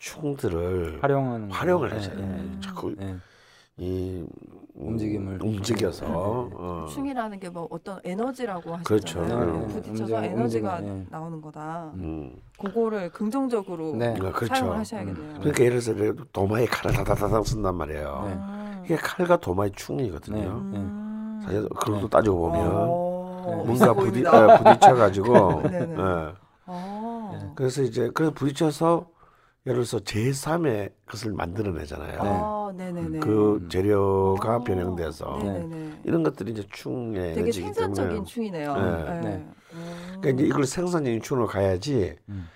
충들을 0.06 1.00
활용하는 1.02 1.52
활용을 1.52 1.92
예, 1.96 2.00
돼요. 2.00 2.20
예, 2.20 2.60
자꾸 2.62 2.96
예. 3.02 3.16
이 3.78 4.20
음, 4.22 4.28
움직임을. 4.76 5.40
움직여서 5.42 6.06
어. 6.08 6.86
충이라는 6.90 7.40
게 7.40 7.50
뭐 7.50 7.68
어떤 7.72 8.00
에너지라고 8.04 8.78
그렇죠. 8.84 9.20
하시잖아요. 9.22 9.46
네, 9.46 9.68
부딪혀서 9.68 10.04
움직임, 10.16 10.24
에너지가 10.24 10.76
움직임, 10.76 11.00
네. 11.00 11.06
나오는 11.10 11.42
거다. 11.42 11.92
음. 11.96 12.36
그거를 12.60 13.10
긍정적으로 13.12 13.96
네. 13.96 14.16
아, 14.22 14.32
그렇죠. 14.32 14.46
사용을 14.54 14.78
하셔야겠네요. 14.78 15.40
그러니까 15.40 15.64
예를 15.64 15.80
들어서 15.80 16.14
도마에 16.32 16.66
칼을 16.68 16.96
다다다닥 16.96 17.48
쓴단 17.48 17.76
말이에요. 17.76 18.24
네. 18.28 18.34
음. 18.34 18.82
이게 18.86 18.96
칼과 18.98 19.38
도마의 19.38 19.72
충이거든요. 19.76 20.38
네. 20.38 20.78
음. 20.78 21.42
사실 21.44 21.68
그것도 21.70 22.08
따지고 22.10 22.38
보면 22.38 22.72
어, 22.72 23.64
네. 23.66 23.74
뭔가. 23.74 23.92
어, 23.92 24.58
부딪혀가지고. 24.64 25.64
그래서 27.56 27.82
이제 27.82 28.10
그래서 28.14 28.34
부딪혀서 28.34 29.15
예를 29.66 29.84
들어서 29.84 29.98
제3의 30.00 30.92
것을 31.08 31.34
만들어내잖아요. 31.34 32.20
아, 32.22 32.72
네네네. 32.76 33.20
그 33.20 33.68
재료가 33.70 34.58
어, 34.58 34.64
변형돼서 34.64 35.40
네네네. 35.42 36.02
이런 36.04 36.22
것들이 36.22 36.52
이제 36.52 36.64
충의 36.72 37.34
되게 37.34 37.52
생산적인 37.52 38.10
때문에 38.10 38.26
충이네요. 38.26 38.76
네. 38.76 39.20
네. 39.22 39.46
음. 39.74 40.18
그러니까 40.22 40.30
이제 40.30 40.46
이걸 40.46 40.66
생산적인 40.66 41.22
충으로 41.22 41.48
가야지 41.48 42.16
음. 42.30 42.48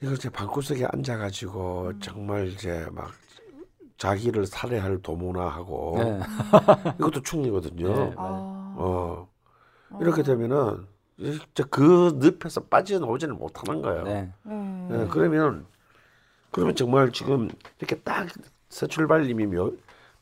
이걸 0.00 0.14
이제 0.14 0.30
방구석에 0.30 0.86
앉아가지고 0.90 1.88
음. 1.88 2.00
정말 2.00 2.48
이제 2.48 2.86
막 2.92 3.12
자기를 3.98 4.46
살해할 4.46 5.02
도모나 5.02 5.48
하고 5.48 5.96
네. 5.98 6.18
이것도 6.98 7.20
충이거든요. 7.20 7.92
네. 7.92 8.14
아. 8.16 8.74
어 8.78 9.28
이렇게 10.00 10.22
되면은 10.22 10.86
진짜 11.18 11.64
그 11.70 12.18
늪에서 12.20 12.62
빠져나오지는 12.64 13.36
못하는 13.36 13.82
거예요. 13.82 14.02
네. 14.04 14.32
네. 14.44 14.88
예, 15.02 15.06
그러면 15.10 15.66
그러면 16.54 16.76
정말 16.76 17.10
지금 17.10 17.50
이렇게 17.80 17.96
딱 17.96 18.28
서출발님이 18.68 19.46
묘, 19.46 19.72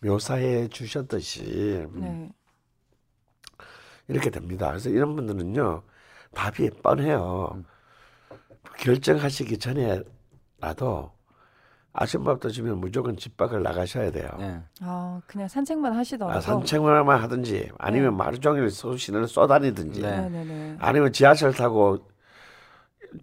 묘사해 0.01 0.66
주셨듯이 0.68 1.87
네. 1.93 2.30
이렇게 4.09 4.30
됩니다. 4.30 4.68
그래서 4.68 4.89
이런 4.89 5.14
분들은요 5.14 5.83
답이 6.35 6.70
뻔해요. 6.83 7.62
결정하시기 8.78 9.59
전에라도 9.59 11.12
아침밥도 11.93 12.49
주면 12.49 12.78
무조건 12.78 13.18
집 13.18 13.37
밖을 13.37 13.62
나가셔야 13.62 14.11
돼요. 14.11 14.30
네. 14.39 14.59
아, 14.80 15.20
그냥 15.26 15.47
산책만 15.47 15.93
하시더라도. 15.93 16.39
아, 16.39 16.41
산책만 16.41 17.07
하든지 17.07 17.72
아니면 17.76 18.18
하루 18.18 18.41
종일 18.41 18.70
소신을 18.70 19.28
쏘다니든지 19.28 20.01
네. 20.01 20.28
네네네. 20.28 20.76
아니면 20.80 21.12
지하철 21.12 21.53
타고 21.53 22.11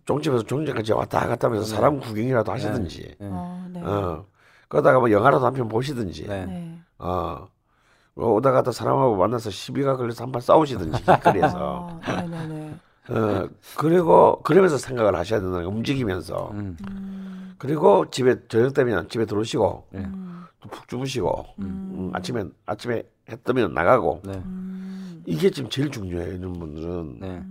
종집에서 0.06 0.44
종집까지 0.44 0.94
왔다 0.94 1.28
갔다 1.28 1.48
하면서 1.48 1.66
네. 1.66 1.76
사람 1.76 2.00
구경이라도 2.00 2.52
하시든지 2.52 3.16
네. 3.20 3.28
어, 3.32 3.66
네. 3.72 3.82
어 3.84 4.26
그러다가 4.68 5.00
뭐 5.00 5.10
영화라도 5.12 5.46
한 5.46 5.54
편 5.54 5.68
보시든지 5.68 6.28
네. 6.28 6.46
네. 6.46 6.80
어뭐 6.98 8.34
오다 8.36 8.52
가다 8.52 8.72
사람하고 8.72 9.16
만나서 9.16 9.50
시비가 9.50 9.98
걸려서 9.98 10.24
한번 10.24 10.42
싸우시든지 10.42 11.02
길거리에서 11.06 12.00
아, 12.04 12.22
네네네. 12.22 12.76
어 13.10 13.50
그리고 13.78 14.42
그러면서 14.44 14.78
생각을 14.78 15.16
하셔야 15.16 15.40
된다는 15.40 15.66
거 15.66 15.72
움직이면서 15.72 16.52
음. 16.52 16.78
음, 16.90 17.56
그리고 17.58 18.10
집에 18.12 18.36
저녁 18.48 18.74
되면 18.74 19.10
집에 19.10 19.26
들어오시고 19.26 19.88
네. 19.92 20.00
음, 20.02 20.46
또푹 20.62 20.88
주무시고 20.88 21.46
음. 21.60 21.64
음, 21.66 22.12
아침에 22.14 22.44
아침에 22.68 23.02
해 23.30 23.36
뜨면 23.44 23.74
나가고 23.74 24.22
네. 24.26 24.34
음, 24.46 25.24
이게 25.26 25.50
지금 25.50 25.70
제일 25.72 25.90
중요해요 25.90 26.34
이런 26.34 26.54
분들은 26.54 27.20
네. 27.20 27.44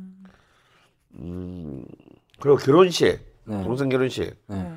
음 1.21 1.85
그리고 2.41 2.57
결혼식 2.57 3.21
네. 3.45 3.63
동생 3.65 3.89
결혼식 3.89 4.35
네. 4.47 4.75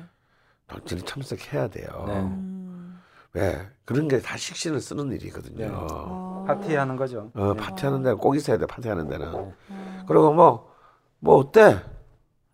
당연히 0.66 1.02
참석해야 1.04 1.68
돼요 1.68 2.04
네. 2.06 2.18
음, 2.20 2.98
왜 3.34 3.58
그런 3.84 4.08
게 4.08 4.20
다 4.20 4.36
식신을 4.36 4.80
쓰는 4.80 5.12
일이거든요 5.12 5.56
네. 5.58 5.70
아, 5.72 6.44
파티하는 6.46 6.96
거죠. 6.96 7.30
어 7.34 7.54
네. 7.54 7.60
파티하는 7.60 8.02
데는 8.02 8.18
꼭 8.18 8.34
있어야 8.36 8.56
돼 8.58 8.66
파티하는 8.66 9.08
데는 9.08 9.26
아, 9.28 10.04
그리고 10.08 10.32
뭐뭐 10.32 11.36
어때 11.36 11.80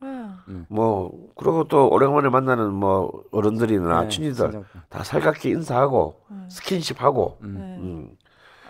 네. 0.00 0.64
뭐 0.68 1.12
그리고 1.36 1.64
또 1.68 1.88
오랜만에 1.90 2.28
만나는 2.30 2.72
뭐 2.72 3.22
어른들이나 3.32 4.02
네, 4.04 4.09
친지들 4.09 4.50
진짜. 4.50 4.66
다 4.88 5.04
살갑게 5.04 5.50
인사하고 5.50 6.20
네. 6.30 6.36
스킨십하고 6.50 7.38
음. 7.42 7.54
네. 7.54 7.61
음. 7.78 8.16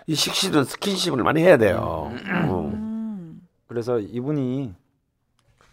이 0.07 0.15
식신은 0.15 0.63
스킨십을 0.65 1.23
많이 1.23 1.41
해야 1.41 1.55
돼요. 1.57 2.09
음. 2.11 2.73
음, 2.73 3.41
그래서 3.67 3.99
이분이 3.99 4.73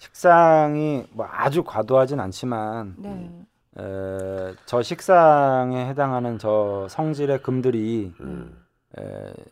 식상이 0.06 1.04
뭐 1.12 1.26
아주 1.30 1.64
과도하진 1.64 2.20
않지만 2.20 2.94
네. 2.98 3.30
에, 3.78 4.54
저 4.64 4.82
식상에 4.82 5.86
해당하는 5.88 6.38
저 6.38 6.86
성질의 6.88 7.42
금들이 7.42 8.12
음. 8.20 8.56
에, 8.98 9.02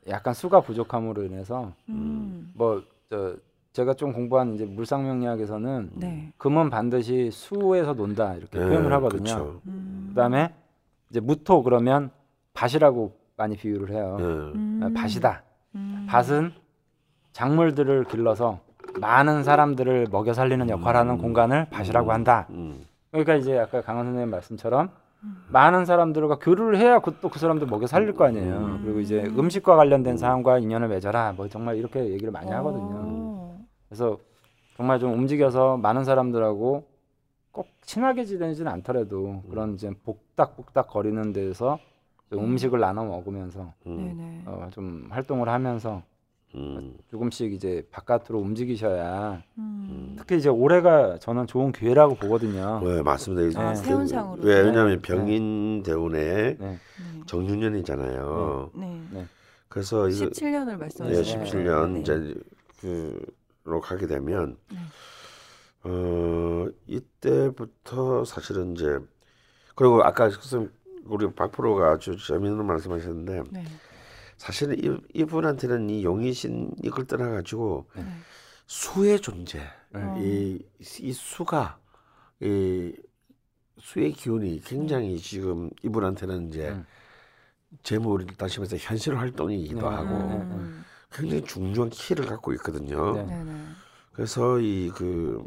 약간 0.09 0.33
수가 0.33 0.61
부족함으로 0.61 1.25
인해서 1.25 1.73
음, 1.89 2.53
뭐저 2.55 3.37
제가 3.73 3.95
좀 3.95 4.13
공부한 4.13 4.55
이제 4.55 4.65
물상명리학에서는 4.65 5.91
네. 5.95 6.33
금은 6.39 6.71
반드시 6.71 7.31
수에서 7.33 7.93
논다 7.95 8.35
이렇게 8.35 8.59
네, 8.59 8.67
표현을 8.67 8.93
하거든요. 8.95 9.61
음, 9.67 10.07
그다음에 10.11 10.55
이제 11.11 11.19
무토 11.21 11.63
그러면 11.65 12.11
밭이라고 12.55 13.17
많이 13.37 13.57
비유를 13.57 13.91
해요. 13.91 14.17
네. 14.19 14.25
음, 14.25 14.81
아, 14.85 15.01
밭이다. 15.01 15.43
음, 15.75 16.07
밭은 16.09 16.53
작물들을 17.33 18.05
길러서 18.05 18.61
많은 19.01 19.45
사람들을 19.45 20.09
먹여 20.11 20.33
살리는 20.33 20.69
역할하는 20.69 21.15
음. 21.15 21.19
공간을 21.19 21.67
밭이라고 21.71 22.13
한다. 22.13 22.47
음. 22.51 22.85
그러니까 23.11 23.35
이제 23.37 23.59
아까 23.59 23.81
강원 23.81 24.07
선생님 24.07 24.31
말씀처럼 24.31 24.91
많은 25.49 25.85
사람들과 25.85 26.39
교류를 26.39 26.77
해야 26.79 27.01
또그 27.01 27.39
사람들 27.39 27.67
먹여 27.67 27.87
살릴 27.87 28.15
거 28.15 28.25
아니에요. 28.25 28.57
음. 28.57 28.81
그리고 28.85 29.01
이제 29.01 29.23
음식과 29.23 29.77
관련된 29.77 30.17
사항과 30.17 30.59
인연을 30.59 30.89
맺어라. 30.89 31.33
뭐 31.37 31.49
정말 31.49 31.77
이렇게 31.77 32.09
얘기를 32.09 32.31
많이 32.31 32.51
하거든요. 32.51 32.91
어, 32.93 33.65
그래서 33.89 34.19
정말 34.77 34.99
좀 34.99 35.13
움직여서 35.13 35.79
많은 35.79 36.05
사람들하고 36.05 36.85
꼭 37.53 37.69
친하게 37.83 38.25
지내지는 38.25 38.71
않더라도 38.73 39.43
그런 39.49 39.75
이제 39.75 39.91
복닥복닥 40.05 40.89
거리는 40.89 41.33
데서 41.33 41.79
좀 42.29 42.45
음식을 42.45 42.81
나눠 42.81 43.05
먹으면서 43.05 43.73
음. 43.87 44.43
어, 44.47 44.69
좀 44.73 45.07
활동을 45.11 45.49
하면서 45.49 46.03
음. 46.55 46.97
조금씩 47.11 47.53
이제 47.53 47.87
바깥으로 47.91 48.39
움직이셔야 48.39 49.43
음, 49.59 50.15
특히 50.19 50.37
이제 50.37 50.49
올해가 50.49 51.19
저는 51.19 51.47
좋은 51.47 51.73
기회라고 51.73 52.15
보거든요. 52.15 52.81
네, 52.85 53.03
맞습니다. 53.03 53.61
아, 53.61 53.73
네. 53.73 53.75
세운상으로. 53.75 54.43
왜 54.43 54.61
왜냐하면 54.61 54.97
네. 54.97 55.03
병인 55.03 55.83
대운에 55.83 56.19
네. 56.19 56.57
네. 56.59 56.79
정유년이잖아요. 57.27 58.71
네. 58.75 59.27
그래서 59.69 60.09
이거 60.09 60.27
17년을 60.27 60.67
네, 60.67 60.77
말씀하시는 60.77 61.45
17년 61.45 61.93
네. 61.93 62.01
이제 62.01 62.35
그로 63.65 63.81
가게 63.81 64.07
되면 64.07 64.57
네. 64.71 64.79
어 65.83 66.69
이때부터 66.87 68.25
사실은 68.25 68.75
이제 68.75 68.99
그리고 69.75 70.05
아까 70.05 70.31
선생님 70.31 70.71
우리 71.07 71.31
박 71.35 71.51
프로가 71.53 71.93
아주 71.93 72.17
재미있는 72.17 72.65
말씀하셨는데 72.65 73.43
네. 73.51 73.65
사실은 74.45 74.77
이, 74.79 74.99
이분한테는 75.15 75.89
이 75.89 76.05
용의신 76.05 76.73
이걸 76.83 77.07
떠나 77.07 77.31
가지고 77.31 77.89
네. 77.97 78.05
수의 78.67 79.19
존재 79.21 79.61
어. 79.95 80.17
이, 80.21 80.63
이 81.01 81.13
수가 81.15 81.79
이 82.41 82.93
수의 83.81 84.13
기운이 84.13 84.61
굉장히 84.61 85.19
지금 85.19 85.71
이분한테는 85.83 86.49
이제 86.49 86.69
음. 86.69 86.85
재물을 87.83 88.27
다시 88.37 88.61
말해서 88.61 88.77
현실 88.77 89.17
활동이기도 89.17 89.81
네. 89.81 89.97
하고 89.97 90.15
음, 90.15 90.85
굉장히 91.11 91.43
중요한 91.45 91.89
키를 91.89 92.27
갖고 92.27 92.53
있거든요. 92.53 93.15
네. 93.15 93.45
그래서 94.13 94.61
이 94.61 94.91
그 94.95 95.43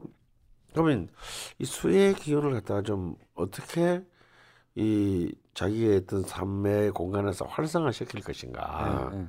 그러면 0.74 1.08
이 1.60 1.66
수의 1.66 2.16
기운을 2.16 2.52
갖다가 2.52 2.82
좀 2.82 3.16
어떻게 3.36 4.04
이 4.76 5.32
자기의 5.62 5.98
어떤 5.98 6.22
삶의 6.22 6.92
공간에서 6.92 7.46
활성화시킬 7.46 8.22
것인가 8.22 9.10
네, 9.12 9.18
네. 9.18 9.26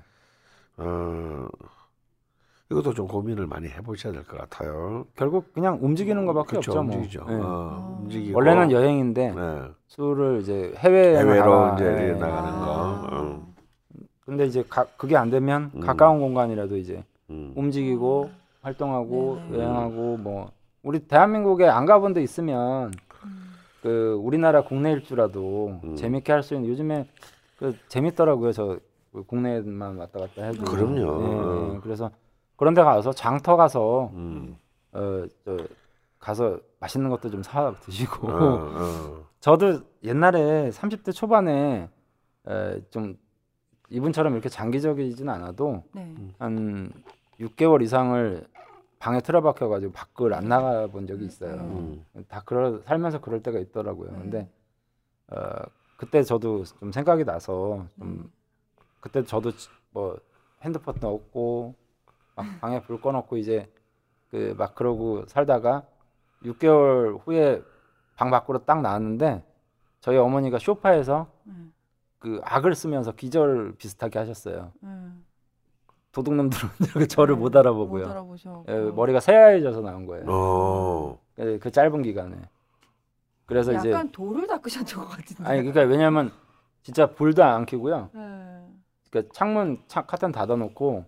어 0.77 1.49
이것도 2.71 2.93
좀 2.93 3.09
고민을 3.09 3.47
많이 3.47 3.67
해보셔야 3.69 4.13
될 4.13 4.23
것 4.25 4.37
같아요. 4.37 5.07
결국 5.17 5.55
그냥 5.55 5.79
움직이는 5.81 6.27
것밖에 6.27 6.49
그렇죠, 6.51 6.73
없죠. 6.73 6.83
뭐. 6.83 6.97
움직이죠. 6.97 7.25
네. 7.27 7.35
어, 7.43 7.99
움직이고 8.03 8.37
원래는 8.37 8.71
여행인데 8.71 9.33
네. 9.33 9.63
술을 9.87 10.43
이제 10.43 10.75
해외 10.77 11.17
해외로 11.17 11.75
이제 11.77 11.85
네. 11.85 12.13
나가는 12.13 12.51
거. 12.61 12.67
아. 12.67 13.09
어. 13.11 13.49
근데 14.27 14.45
이제 14.45 14.63
가, 14.69 14.85
그게 14.99 15.17
안 15.17 15.31
되면 15.31 15.71
음. 15.75 15.81
가까운 15.81 16.21
공간이라도 16.21 16.77
이제 16.77 17.03
음. 17.31 17.55
움직이고 17.57 18.31
활동하고 18.61 19.41
네네. 19.51 19.63
여행하고 19.65 20.19
뭐 20.19 20.51
우리 20.83 20.99
대한민국에 21.01 21.67
안 21.67 21.87
가본 21.87 22.13
데 22.13 22.23
있으면 22.23 22.89
음, 22.89 22.93
그 23.83 24.15
우리나라 24.21 24.63
국내 24.65 24.93
일주라도 24.93 25.81
음. 25.85 25.97
재밌게 25.97 26.33
할 26.33 26.43
수 26.43 26.55
있는 26.55 26.69
요즘에 26.69 27.09
그 27.59 27.77
재밌더라고요 27.89 28.53
저 28.53 28.79
국내만 29.27 29.97
왔다 29.97 30.21
갔다 30.21 30.45
해도 30.45 30.65
그럼요. 30.65 31.23
네, 31.23 31.73
네. 31.75 31.81
그래서 31.83 32.11
그런 32.57 32.75
데 32.75 32.83
가서 32.83 33.13
장터 33.13 33.57
가서 33.57 34.11
음. 34.15 34.57
어 34.93 35.27
저 35.45 35.57
가서 36.19 36.59
맛있는 36.81 37.11
것도 37.11 37.31
좀 37.31 37.43
사 37.43 37.73
드시고 37.81 38.29
어, 38.29 38.33
어. 38.35 39.25
저도 39.41 39.81
옛날에 40.03 40.71
30대 40.71 41.13
초반에 41.15 41.89
에, 42.49 42.81
좀 42.91 43.17
이분처럼 43.89 44.33
이렇게 44.33 44.49
장기적이진 44.49 45.29
않아도 45.29 45.85
네. 45.93 46.13
한 46.39 46.91
6개월 47.41 47.83
이상을 47.83 48.45
방에 48.99 49.21
틀어박혀 49.21 49.69
가지고 49.69 49.93
밖을 49.93 50.35
안 50.35 50.49
나가 50.49 50.87
본 50.89 51.07
적이 51.07 51.27
있어요. 51.27 51.55
음. 51.55 52.05
다 52.29 52.43
그러 52.45 52.81
살면서 52.83 53.21
그럴 53.21 53.43
때가 53.43 53.59
있더라고요. 53.61 54.11
네. 54.13 54.19
근데 54.19 54.51
어 55.29 55.63
그때 55.97 56.23
저도 56.23 56.65
좀 56.65 56.93
생각이 56.93 57.25
나서 57.25 57.87
좀 57.99 58.03
음. 58.09 58.33
그때 59.01 59.23
저도 59.25 59.53
지- 59.57 59.69
뭐 59.91 60.19
핸드폰도 60.63 61.09
없고 61.09 61.75
막 62.37 62.61
방에 62.61 62.83
불 62.83 63.01
꺼놓고 63.01 63.37
이제 63.37 63.71
그 64.31 64.55
막 64.59 64.75
그러고 64.75 65.25
살다가 65.27 65.87
6개월 66.45 67.19
후에 67.25 67.63
방 68.17 68.31
밖으로 68.31 68.65
딱 68.65 68.81
나왔는데 68.83 69.45
저희 70.01 70.17
어머니가 70.19 70.59
쇼파에서 70.59 71.31
음. 71.47 71.73
그 72.19 72.41
악을 72.45 72.75
쓰면서 72.75 73.13
기절 73.13 73.75
비슷하게 73.79 74.19
하셨어요. 74.19 74.73
음. 74.83 75.25
도둑놈들은 76.19 76.69
이렇게 76.81 77.07
저를 77.07 77.37
못 77.37 77.55
알아보고요. 77.55 78.05
못 78.05 78.11
알아보셔. 78.11 78.65
예, 78.69 78.75
머리가 78.91 79.21
새하얘져서 79.21 79.83
나온 79.83 80.07
거예요. 80.07 80.25
어. 80.29 81.19
예, 81.39 81.59
그 81.59 81.71
짧은 81.71 82.03
기간에. 82.03 82.37
그래서 83.47 83.73
이제 83.73 83.91
약간 83.91 84.11
돌을 84.11 84.47
닦으셨던 84.47 85.05
것 85.05 85.11
같은데. 85.11 85.45
아니 85.45 85.61
그러니까 85.63 85.83
왜냐면 85.83 86.33
진짜 86.83 87.07
불도 87.07 87.45
안 87.45 87.67
켜고요. 87.67 88.11
네. 88.13 88.21
그러니까 89.11 89.33
창문 89.33 89.79
창 89.87 90.05
카튼 90.07 90.33
닫아놓고 90.33 91.05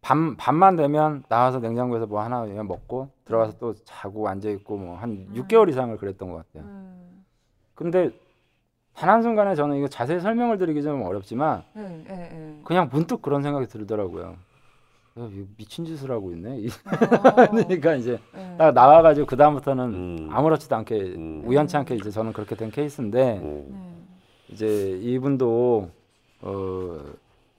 밤 0.00 0.36
밤만 0.36 0.76
되면 0.76 1.22
나와서 1.28 1.60
냉장고에서 1.60 2.06
뭐 2.06 2.20
하나 2.22 2.44
그냥 2.44 2.66
먹고 2.66 3.10
들어가서 3.26 3.58
또 3.58 3.74
자고 3.84 4.28
앉아 4.28 4.48
있고 4.50 4.76
뭐한 4.78 5.10
음. 5.10 5.34
6개월 5.34 5.68
이상을 5.68 5.96
그랬던 5.98 6.30
것 6.30 6.36
같아요. 6.38 6.68
음. 6.68 7.24
근데 7.74 8.10
단 8.94 9.10
한 9.10 9.22
순간에 9.22 9.54
저는 9.54 9.76
이거 9.76 9.88
자세히 9.88 10.20
설명을 10.20 10.56
드리기 10.58 10.82
좀 10.82 11.02
어렵지만 11.02 11.64
네, 11.74 11.82
네, 12.06 12.14
네. 12.32 12.60
그냥 12.64 12.88
문득 12.92 13.22
그런 13.22 13.42
생각이 13.42 13.66
들더라고요. 13.66 14.36
야, 15.16 15.28
이거 15.32 15.46
미친 15.56 15.84
짓을 15.84 16.10
하고 16.10 16.32
있네. 16.32 16.58
이- 16.58 16.68
아, 16.84 17.46
그러니까 17.46 17.94
이제 17.94 18.18
네. 18.34 18.56
딱 18.58 18.72
나와가지고 18.74 19.26
그 19.26 19.36
다음부터는 19.36 19.84
음. 19.94 20.28
아무렇지도 20.30 20.74
않게 20.74 20.96
음. 21.00 21.42
우연치 21.46 21.76
않게 21.76 21.94
이제 21.94 22.10
저는 22.10 22.32
그렇게 22.32 22.56
된 22.56 22.70
케이스인데 22.72 23.38
음. 23.38 23.66
네. 23.70 24.52
이제 24.52 24.98
이분도 25.00 25.88
어 26.42 26.98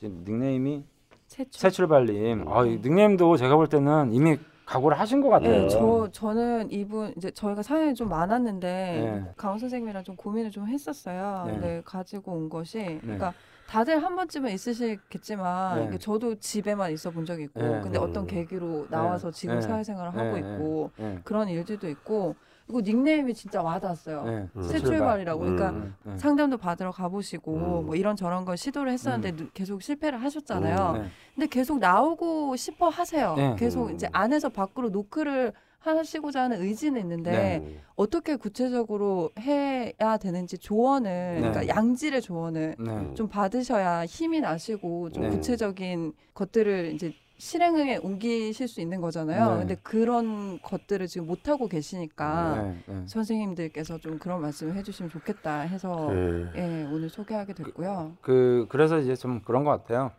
닉네임이 0.04 0.84
최초. 1.28 1.50
새출 1.58 1.88
발님. 1.88 2.46
아, 2.50 2.66
이 2.66 2.78
닉네임도 2.84 3.38
제가 3.38 3.56
볼 3.56 3.68
때는 3.68 4.12
이미 4.14 4.38
각오를 4.66 5.00
하신 5.00 5.22
것 5.22 5.30
같아요. 5.30 5.62
네, 5.64 5.68
저 5.70 6.10
저는 6.12 6.72
이분 6.72 7.14
이제 7.16 7.32
저희가 7.32 7.62
사연이 7.64 7.96
좀 7.96 8.10
많았는데 8.10 8.68
네. 8.68 9.32
강원 9.38 9.60
선생님이랑 9.60 10.04
좀 10.04 10.16
고민을 10.18 10.52
좀 10.52 10.68
했었어요. 10.68 11.44
네. 11.48 11.54
근데 11.54 11.82
가지고 11.86 12.34
온 12.34 12.50
것이 12.50 13.00
그러니까 13.02 13.34
다들 13.68 14.02
한 14.04 14.16
번쯤은 14.16 14.52
있으시겠지만 14.52 15.90
네. 15.92 15.98
저도 15.98 16.36
집에만 16.36 16.92
있어 16.92 17.10
본 17.12 17.26
적이 17.26 17.44
있고 17.46 17.60
네. 17.62 17.82
근데 17.82 17.98
음. 17.98 18.04
어떤 18.04 18.28
계기로 18.28 18.88
나와서 18.90 19.32
지금 19.32 19.56
네. 19.56 19.62
사회생활을 19.62 20.12
하고 20.16 20.34
네. 20.34 20.40
있고 20.40 20.92
네. 20.98 21.20
그런 21.24 21.48
일들도 21.50 21.90
있고 21.90 22.36
그리고 22.68 22.82
닉네임이 22.82 23.34
진짜 23.34 23.62
와닿았어요. 23.62 24.24
네. 24.24 24.50
음. 24.56 24.62
새 24.64 24.80
출발이라고. 24.80 25.40
그러니까 25.40 25.70
음, 25.72 25.96
네. 26.04 26.18
상담도 26.18 26.58
받으러 26.58 26.92
가보시고 26.92 27.54
음. 27.82 27.86
뭐 27.86 27.96
이런 27.96 28.16
저런 28.16 28.44
걸 28.46 28.58
시도를 28.58 28.92
했었는데 28.92 29.36
누- 29.36 29.50
계속 29.54 29.82
실패를 29.82 30.22
하셨잖아요. 30.24 30.94
음. 30.96 31.02
네. 31.04 31.10
근데 31.36 31.48
계속 31.48 31.80
나오고 31.80 32.56
싶어 32.56 32.90
하세요. 32.90 33.36
네. 33.36 33.56
계속 33.58 33.90
음. 33.90 33.96
이제 33.96 34.08
안에서 34.12 34.50
밖으로 34.50 34.90
노크를 34.90 35.54
하시고자 35.92 36.44
하는 36.44 36.62
의지는 36.62 37.02
있는데 37.02 37.32
네. 37.32 37.80
어떻게 37.96 38.36
구체적으로 38.36 39.32
해야 39.40 40.18
되는지 40.18 40.58
조언을 40.58 41.12
네. 41.36 41.40
그러니까 41.40 41.68
양질의 41.68 42.22
조언을 42.22 42.76
네. 42.80 43.14
좀 43.14 43.28
받으셔야 43.28 44.06
힘이 44.06 44.42
나시고 44.42 45.12
좀 45.12 45.24
네. 45.24 45.30
구체적인 45.30 46.14
것들을 46.34 46.92
이제 46.94 47.14
실행에 47.38 47.98
옮기실 47.98 48.68
수 48.68 48.80
있는 48.80 49.02
거잖아요. 49.02 49.52
네. 49.52 49.60
근데 49.60 49.76
그런 49.84 50.60
것들을 50.62 51.06
지금 51.08 51.28
못 51.28 51.48
하고 51.50 51.68
계시니까 51.68 52.62
네. 52.62 52.94
네. 52.94 53.04
선생님들께서 53.08 53.98
좀 53.98 54.20
그런 54.20 54.42
말씀을 54.42 54.76
해주시면 54.76 55.10
좋겠다 55.10 55.62
해서 55.62 56.12
네. 56.12 56.46
예, 56.56 56.88
오늘 56.92 57.10
소개하게 57.10 57.54
됐고요. 57.54 58.14
그 58.22 58.66
그래서 58.70 59.00
이제 59.00 59.16
좀 59.16 59.42
그런 59.42 59.64
것 59.64 59.72
같아요. 59.72 60.12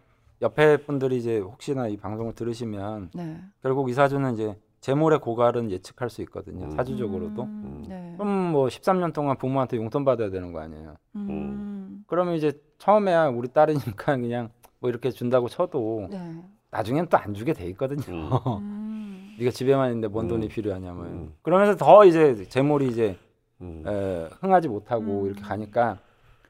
옆에 0.42 0.76
분들이 0.84 1.16
이제 1.16 1.38
혹시나 1.38 1.88
이 1.88 1.96
방송을 1.96 2.34
들으시면 2.34 3.10
네. 3.14 3.40
결국 3.62 3.88
이 3.88 3.94
사주는 3.94 4.34
이제 4.34 4.54
재물의 4.86 5.18
고갈은 5.18 5.72
예측할 5.72 6.08
수 6.10 6.22
있거든요. 6.22 6.66
음. 6.66 6.70
사주적으로도. 6.70 7.42
음, 7.42 7.84
네. 7.88 8.14
그럼 8.16 8.52
뭐 8.52 8.68
13년 8.68 9.12
동안 9.12 9.36
부모한테 9.36 9.78
용돈 9.78 10.04
받아야 10.04 10.30
되는 10.30 10.52
거 10.52 10.60
아니에요. 10.60 10.94
음, 11.16 12.04
그러면 12.06 12.36
이제 12.36 12.52
처음에야 12.78 13.26
우리 13.30 13.48
딸이니까 13.48 13.82
그냥 14.22 14.50
뭐 14.78 14.88
이렇게 14.88 15.10
준다고 15.10 15.48
쳐도 15.48 16.06
네. 16.12 16.40
나중엔 16.70 17.08
또 17.08 17.16
안 17.16 17.34
주게 17.34 17.52
돼 17.52 17.66
있거든요. 17.70 18.04
음. 18.14 18.30
음, 18.62 19.36
네가 19.40 19.50
집에만 19.50 19.88
있는데 19.88 20.06
뭔 20.06 20.26
음. 20.26 20.28
돈이 20.28 20.46
필요하냐면 20.46 21.06
음. 21.06 21.34
그러면서 21.42 21.74
더 21.76 22.04
이제 22.04 22.44
재물이 22.48 22.86
이제 22.86 23.18
음. 23.62 23.82
에, 23.84 24.28
흥하지 24.40 24.68
못하고 24.68 25.22
음. 25.22 25.26
이렇게 25.26 25.42
가니까 25.42 25.98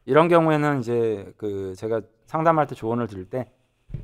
이런 0.05 0.29
경우에는 0.29 0.81
이제 0.81 1.33
그 1.39 1.73
제가 1.75 2.03
상담할 2.27 2.67
때 2.67 2.75
조언을 2.75 3.07
드릴 3.07 3.31
때 3.31 3.51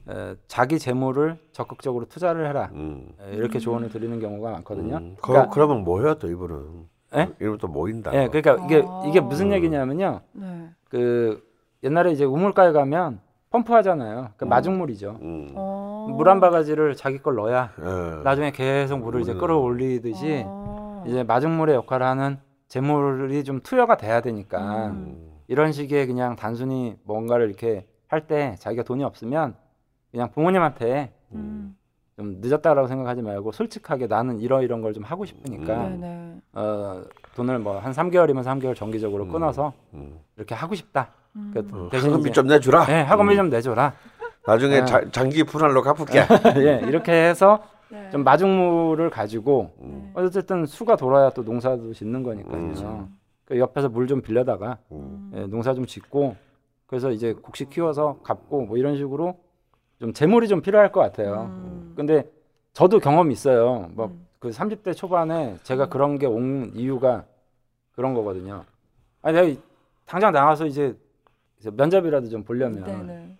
에, 0.08 0.34
자기 0.48 0.78
재물을 0.78 1.38
적극적으로 1.52 2.06
투자를 2.06 2.46
해라 2.48 2.70
음. 2.74 3.08
에, 3.20 3.34
이렇게 3.36 3.58
음. 3.58 3.60
조언을 3.60 3.88
드리는 3.90 4.18
경우가 4.20 4.50
많거든요. 4.50 4.96
음. 4.96 5.16
그러니까- 5.20 5.48
그, 5.48 5.54
그러면 5.54 5.84
뭐야 5.84 6.14
또 6.14 6.28
이분은? 6.28 6.86
예? 7.14 7.28
이러면 7.40 7.58
또 7.58 7.68
모인다. 7.68 8.12
예, 8.14 8.28
그러니까 8.28 8.64
이게 8.64 8.82
아. 8.86 9.02
이게 9.06 9.20
무슨 9.20 9.48
음. 9.48 9.52
얘기냐면요. 9.52 10.20
네. 10.32 10.70
그 10.88 11.42
옛날에 11.84 12.10
이제 12.12 12.24
우물가에 12.24 12.72
가면 12.72 13.20
펌프하잖아요. 13.50 14.30
그 14.38 14.46
음. 14.46 14.48
마중물이죠. 14.48 15.18
음. 15.20 15.50
어. 15.54 16.06
물한 16.10 16.40
바가지를 16.40 16.96
자기 16.96 17.18
걸 17.18 17.34
넣어야 17.36 17.70
예. 17.78 18.22
나중에 18.24 18.50
계속 18.50 18.98
물을 19.00 19.20
이제 19.20 19.34
끌어올리듯이 19.34 20.42
어. 20.46 21.04
이제 21.06 21.22
마중물의 21.22 21.74
역할을 21.76 22.06
하는 22.06 22.38
재물이 22.68 23.44
좀 23.44 23.60
투여가 23.60 23.98
돼야 23.98 24.22
되니까 24.22 24.86
음. 24.86 25.32
이런 25.48 25.70
식의 25.72 26.06
그냥 26.06 26.34
단순히 26.34 26.96
뭔가를 27.04 27.46
이렇게 27.48 27.86
할 28.08 28.26
때 28.26 28.56
자기가 28.58 28.82
돈이 28.84 29.04
없으면 29.04 29.54
그냥 30.12 30.30
부모님한테 30.30 31.10
음. 31.32 31.74
좀 32.16 32.36
늦었다라고 32.40 32.86
생각하지 32.86 33.22
말고 33.22 33.52
솔직하게 33.52 34.06
나는 34.06 34.38
이러 34.38 34.62
이런 34.62 34.82
걸 34.82 34.92
좀 34.92 35.02
하고 35.02 35.24
싶으니까 35.24 35.88
네, 35.88 35.96
네. 35.96 36.40
어, 36.52 37.02
돈을 37.34 37.58
뭐 37.58 37.78
한 37.80 37.92
3개월이면 37.92 38.44
3개월 38.44 38.76
정기적으로 38.76 39.24
음. 39.24 39.32
끊어서 39.32 39.72
음. 39.94 40.18
이렇게 40.36 40.54
하고 40.54 40.74
싶다. 40.74 41.08
음. 41.34 41.50
그 41.54 41.60
어, 41.72 41.88
대신 41.90 42.10
학원비 42.10 42.28
이제- 42.28 42.32
좀 42.34 42.46
내주라. 42.46 42.84
네, 42.84 43.00
학원비 43.02 43.34
음. 43.34 43.36
좀 43.36 43.48
내줘라. 43.50 43.94
나중에 44.46 44.80
네. 44.80 44.84
자, 44.84 45.10
장기 45.10 45.42
분할로 45.44 45.82
갚을게. 45.82 46.20
예, 46.60 46.82
이렇게 46.86 47.12
해서 47.12 47.62
네. 47.88 48.10
좀 48.10 48.22
마중물을 48.24 49.08
가지고 49.08 49.72
음. 49.80 50.12
네. 50.14 50.20
어쨌든 50.22 50.66
수가 50.66 50.96
돌아야 50.96 51.30
또 51.30 51.42
농사도 51.42 51.94
짓는 51.94 52.22
거니까요. 52.22 52.54
음. 52.60 53.16
그 53.46 53.58
옆에서 53.58 53.88
물 53.88 54.06
좀 54.06 54.20
빌려다가 54.20 54.76
음. 54.92 55.32
예, 55.34 55.46
농사 55.46 55.72
좀 55.72 55.86
짓고 55.86 56.36
그래서 56.86 57.10
이제 57.10 57.32
곡식 57.32 57.70
키워서 57.70 58.18
갚고 58.22 58.66
뭐 58.66 58.76
이런 58.76 58.96
식으로 58.98 59.38
좀 60.02 60.12
재물이 60.12 60.48
좀 60.48 60.60
필요할 60.62 60.90
것 60.90 60.98
같아요. 61.00 61.42
음. 61.48 61.92
근데 61.96 62.28
저도 62.72 62.98
경험이 62.98 63.34
있어요. 63.34 63.88
뭐 63.92 64.06
음. 64.06 64.26
그 64.40 64.48
30대 64.50 64.96
초반에 64.96 65.56
제가 65.62 65.84
음. 65.84 65.90
그런 65.90 66.18
게 66.18 66.26
온 66.26 66.72
이유가 66.74 67.24
그런 67.92 68.12
거거든요. 68.12 68.64
아니 69.22 69.34
내가 69.36 69.46
이- 69.46 69.60
당장 70.04 70.32
나가서 70.32 70.66
이제 70.66 70.96
면접이라도 71.72 72.28
좀 72.30 72.42
보려면 72.42 72.82
네, 72.82 72.96
네. 73.14 73.38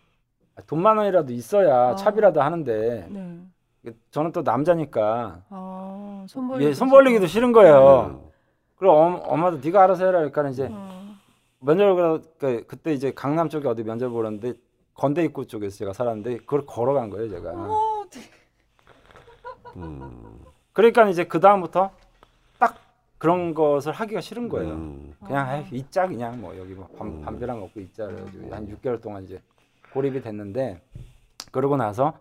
돈만 0.68 0.98
원이라도 0.98 1.32
있어야 1.32 1.88
아. 1.88 1.94
차비라도 1.96 2.40
하는데 2.40 3.08
네. 3.10 3.92
저는 4.12 4.30
또 4.30 4.42
남자니까 4.42 5.42
아, 5.50 6.24
손 6.28 6.46
벌리기. 6.46 6.70
얘손 6.70 6.88
벌리기도 6.90 7.26
싫은 7.26 7.50
거예요. 7.50 8.20
음. 8.22 8.30
그럼 8.76 8.96
엄, 9.16 9.20
엄마도 9.24 9.58
네가 9.64 9.82
알아서 9.82 10.04
해라 10.06 10.18
그러니까 10.18 10.48
이제 10.48 10.68
어. 10.70 11.16
면접을 11.58 12.22
그 12.38 12.64
그때 12.68 12.92
이제 12.92 13.10
강남 13.10 13.48
쪽에 13.48 13.66
어디 13.66 13.82
면접 13.82 14.10
보러 14.10 14.28
갔는데 14.28 14.52
건대 14.94 15.24
입구 15.24 15.46
쪽에서 15.46 15.76
제가 15.78 15.92
살았는데 15.92 16.38
그걸 16.38 16.64
걸어간 16.66 17.10
거예요 17.10 17.28
제가. 17.30 17.52
음. 19.76 20.44
그러니까 20.72 21.08
이제 21.08 21.24
그 21.24 21.40
다음부터 21.40 21.90
딱 22.58 22.78
그런 23.18 23.54
것을 23.54 23.92
하기가 23.92 24.20
싫은 24.20 24.48
거예요. 24.48 24.74
음. 24.74 25.14
그냥 25.24 25.48
아. 25.48 25.56
에이, 25.58 25.66
있자 25.72 26.06
그냥 26.06 26.40
뭐 26.40 26.56
여기 26.58 26.74
뭐 26.74 26.86
밥, 26.96 27.06
음. 27.06 27.22
밥이랑 27.22 27.60
먹고 27.60 27.80
있자 27.80 28.06
그래가지고 28.06 28.54
한 28.54 28.68
6개월 28.68 29.00
동안 29.00 29.24
이제 29.24 29.40
고립이 29.92 30.20
됐는데 30.22 30.82
그러고 31.50 31.76
나서 31.76 32.18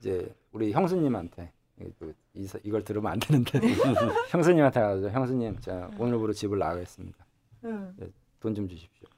이제 0.00 0.32
우리 0.52 0.72
형수님한테 0.72 1.52
이- 1.80 1.92
이, 2.34 2.48
이걸 2.62 2.84
들으면 2.84 3.12
안 3.12 3.18
되는데 3.20 3.58
형수님한테 4.30 4.80
가서 4.80 5.10
형수님 5.10 5.60
제가 5.60 5.90
오늘부로 5.98 6.32
집을 6.32 6.58
나가겠습니다. 6.58 7.24
네. 7.62 8.08
돈좀 8.40 8.68
주십시오. 8.68 9.08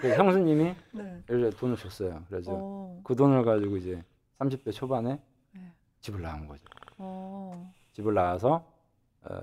그 0.00 0.08
형수님이 0.14 0.74
네. 0.92 1.22
이렇게 1.28 1.56
돈을 1.56 1.76
줬어요. 1.76 2.22
그래서 2.28 2.52
어. 2.54 3.00
그 3.02 3.14
돈을 3.14 3.44
가지고 3.44 3.76
이제 3.76 4.02
30대 4.38 4.72
초반에 4.72 5.20
네. 5.52 5.60
집을 6.00 6.22
나온 6.22 6.46
거죠. 6.46 6.64
어. 6.98 7.72
집을 7.92 8.14
나와서 8.14 8.64
어, 9.24 9.40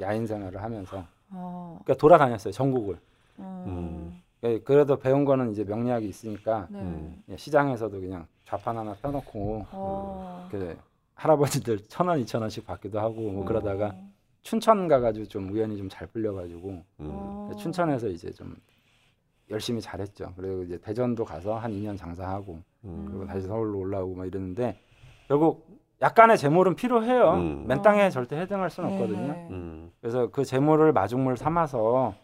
야인 0.00 0.26
생활을 0.26 0.62
하면서 0.62 1.04
어. 1.30 1.80
그러니까 1.82 2.00
돌아다녔어요 2.00 2.52
전국을. 2.52 2.98
어. 3.38 3.64
음. 3.66 4.22
예, 4.44 4.60
그래도 4.60 4.96
배운 4.98 5.24
거는 5.24 5.50
이제 5.50 5.64
명리학이 5.64 6.08
있으니까 6.08 6.68
네. 6.70 6.78
음. 6.78 7.22
예, 7.28 7.36
시장에서도 7.36 8.00
그냥 8.00 8.26
좌판 8.44 8.76
하나 8.76 8.94
펴놓고 8.94 9.66
어. 9.72 10.48
그 10.50 10.78
할아버지들 11.14 11.88
천 11.88 12.06
원, 12.06 12.20
이천 12.20 12.42
원씩 12.42 12.66
받기도 12.66 13.00
하고 13.00 13.20
뭐 13.32 13.44
그러다가 13.44 13.88
어. 13.88 14.10
춘천 14.48 14.88
가가지고 14.88 15.26
좀 15.26 15.50
우연히 15.50 15.76
좀 15.76 15.88
잘 15.90 16.06
풀려가지고 16.06 16.68
음. 16.70 16.84
어. 17.00 17.50
춘천에서 17.58 18.08
이제 18.08 18.30
좀 18.32 18.56
열심히 19.50 19.80
잘했죠. 19.80 20.32
그리고 20.36 20.62
이제 20.62 20.78
대전도 20.78 21.24
가서 21.24 21.56
한 21.56 21.70
2년 21.72 21.96
장사하고 21.98 22.58
음. 22.84 23.04
그리고 23.08 23.26
다시 23.26 23.46
서울로 23.46 23.78
올라오고 23.78 24.14
막 24.14 24.26
이랬는데 24.26 24.78
결국 25.26 25.66
약간의 26.00 26.38
재물은 26.38 26.76
필요해요. 26.76 27.32
음. 27.34 27.64
맨 27.66 27.82
땅에 27.82 28.08
절대 28.08 28.36
해등할 28.38 28.70
수는 28.70 28.88
네. 28.90 28.94
없거든요. 28.96 29.48
음. 29.50 29.90
그래서 30.00 30.28
그 30.30 30.44
재물을 30.44 30.92
마중물 30.92 31.36
삼아서 31.36 32.14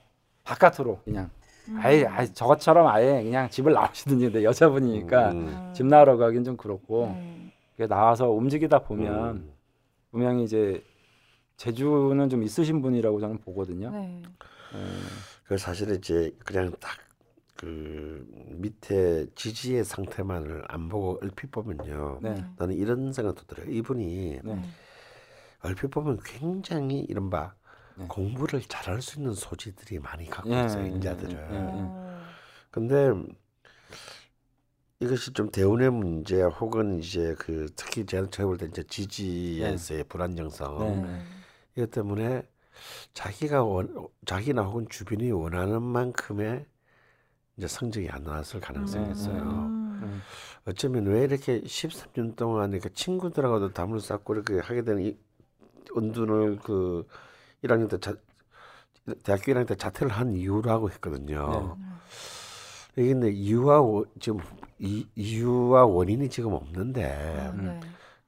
바깥으로 0.45 1.01
그냥 1.05 1.29
음. 1.69 1.79
아예, 1.83 2.07
아예 2.07 2.27
저것처럼 2.27 2.87
아예 2.87 3.23
그냥 3.23 3.51
집을 3.51 3.73
나오시든지 3.73 4.25
근데 4.27 4.45
여자분이니까 4.45 5.33
음. 5.33 5.71
집 5.75 5.85
나으러 5.87 6.17
가긴 6.17 6.45
좀 6.45 6.57
그렇고 6.57 7.07
네. 7.15 7.53
그게 7.73 7.87
나와서 7.87 8.31
움직이다 8.31 8.79
보면 8.81 9.37
음. 9.37 9.53
분명히 10.11 10.45
이제 10.45 10.83
재주는 11.57 12.29
좀 12.29 12.43
있으신 12.43 12.83
분이라고 12.83 13.21
저는 13.21 13.39
보거든요. 13.39 13.91
네. 13.91 14.23
예. 14.75 14.79
그 15.45 15.59
사실 15.59 15.91
이제 15.91 16.35
그냥 16.45 16.73
딱 16.81 17.05
그 17.57 18.27
밑에 18.57 19.27
지지의 19.35 19.85
상태만을 19.85 20.65
안 20.69 20.89
보고 20.89 21.19
얼핏 21.23 21.51
보면요. 21.51 22.19
네. 22.21 22.45
나는 22.57 22.75
이런 22.75 23.13
생각도 23.13 23.45
들어요. 23.45 23.71
이분이 23.71 24.41
네. 24.43 24.63
얼핏 25.61 25.89
보면 25.89 26.19
굉장히 26.25 27.01
이른바 27.01 27.55
네. 27.97 28.07
공부를 28.09 28.61
잘할 28.63 29.01
수 29.01 29.19
있는 29.19 29.33
소지들이 29.33 30.01
많이 30.01 30.29
갖고 30.29 30.51
예, 30.53 30.65
있어요. 30.65 30.85
예, 30.85 30.89
인자들은. 30.89 31.33
예, 31.33 31.37
예. 31.37 31.59
어. 31.63 32.21
근데 32.71 33.13
이것이 34.99 35.33
좀 35.33 35.49
대운의 35.51 35.91
문제 35.91 36.43
혹은 36.43 36.99
이제 36.99 37.35
그 37.39 37.67
특히 37.77 38.05
제가 38.05 38.29
제가 38.31 38.49
볼때 38.49 38.67
이제 38.67 38.83
지지에서의 38.83 40.05
불안정성 40.05 40.79
네. 40.81 40.97
네. 40.97 41.23
이것 41.77 41.91
때문에 41.91 42.47
자기가 43.13 43.63
원 43.65 44.09
자기나 44.27 44.63
혹은 44.63 44.87
주변이 44.89 45.31
원하는 45.31 45.83
만큼의 45.83 46.67
이제 47.57 47.69
성적이 47.69 48.09
안 48.11 48.25
나왔을 48.25 48.61
가능성이 48.61 49.07
음. 49.07 49.13
있어요. 49.13 49.43
음. 49.43 50.01
음. 50.03 50.23
어쩌면 50.67 51.07
왜 51.07 51.23
이렇게 51.25 51.61
13년 51.63 52.37
동안 52.37 52.73
이렇게 52.73 52.89
친구들하고도 52.91 53.73
담을 53.73 54.01
쌓고 54.01 54.35
이렇게 54.35 54.59
하게 54.59 54.83
되는 54.83 55.03
이 55.05 55.17
은둔을 55.97 56.59
그 56.63 57.07
1학년 57.63 57.89
때 57.89 57.99
자, 58.01 58.15
대학교 59.23 59.53
1학년 59.53 59.67
때 59.69 59.77
자퇴를 59.77 60.13
한 60.13 60.35
이유라고 60.35 60.91
했거든요. 60.91 61.77
이게 62.97 63.09
근데 63.09 63.31
이유와 63.31 63.81
원- 63.81 64.05
지금 64.21 64.41
이, 64.79 65.07
이유와 65.15 65.85
원인이 65.87 66.29
지금 66.29 66.53
없는데 66.53 67.05
아, 67.05 67.53
네. 67.53 67.81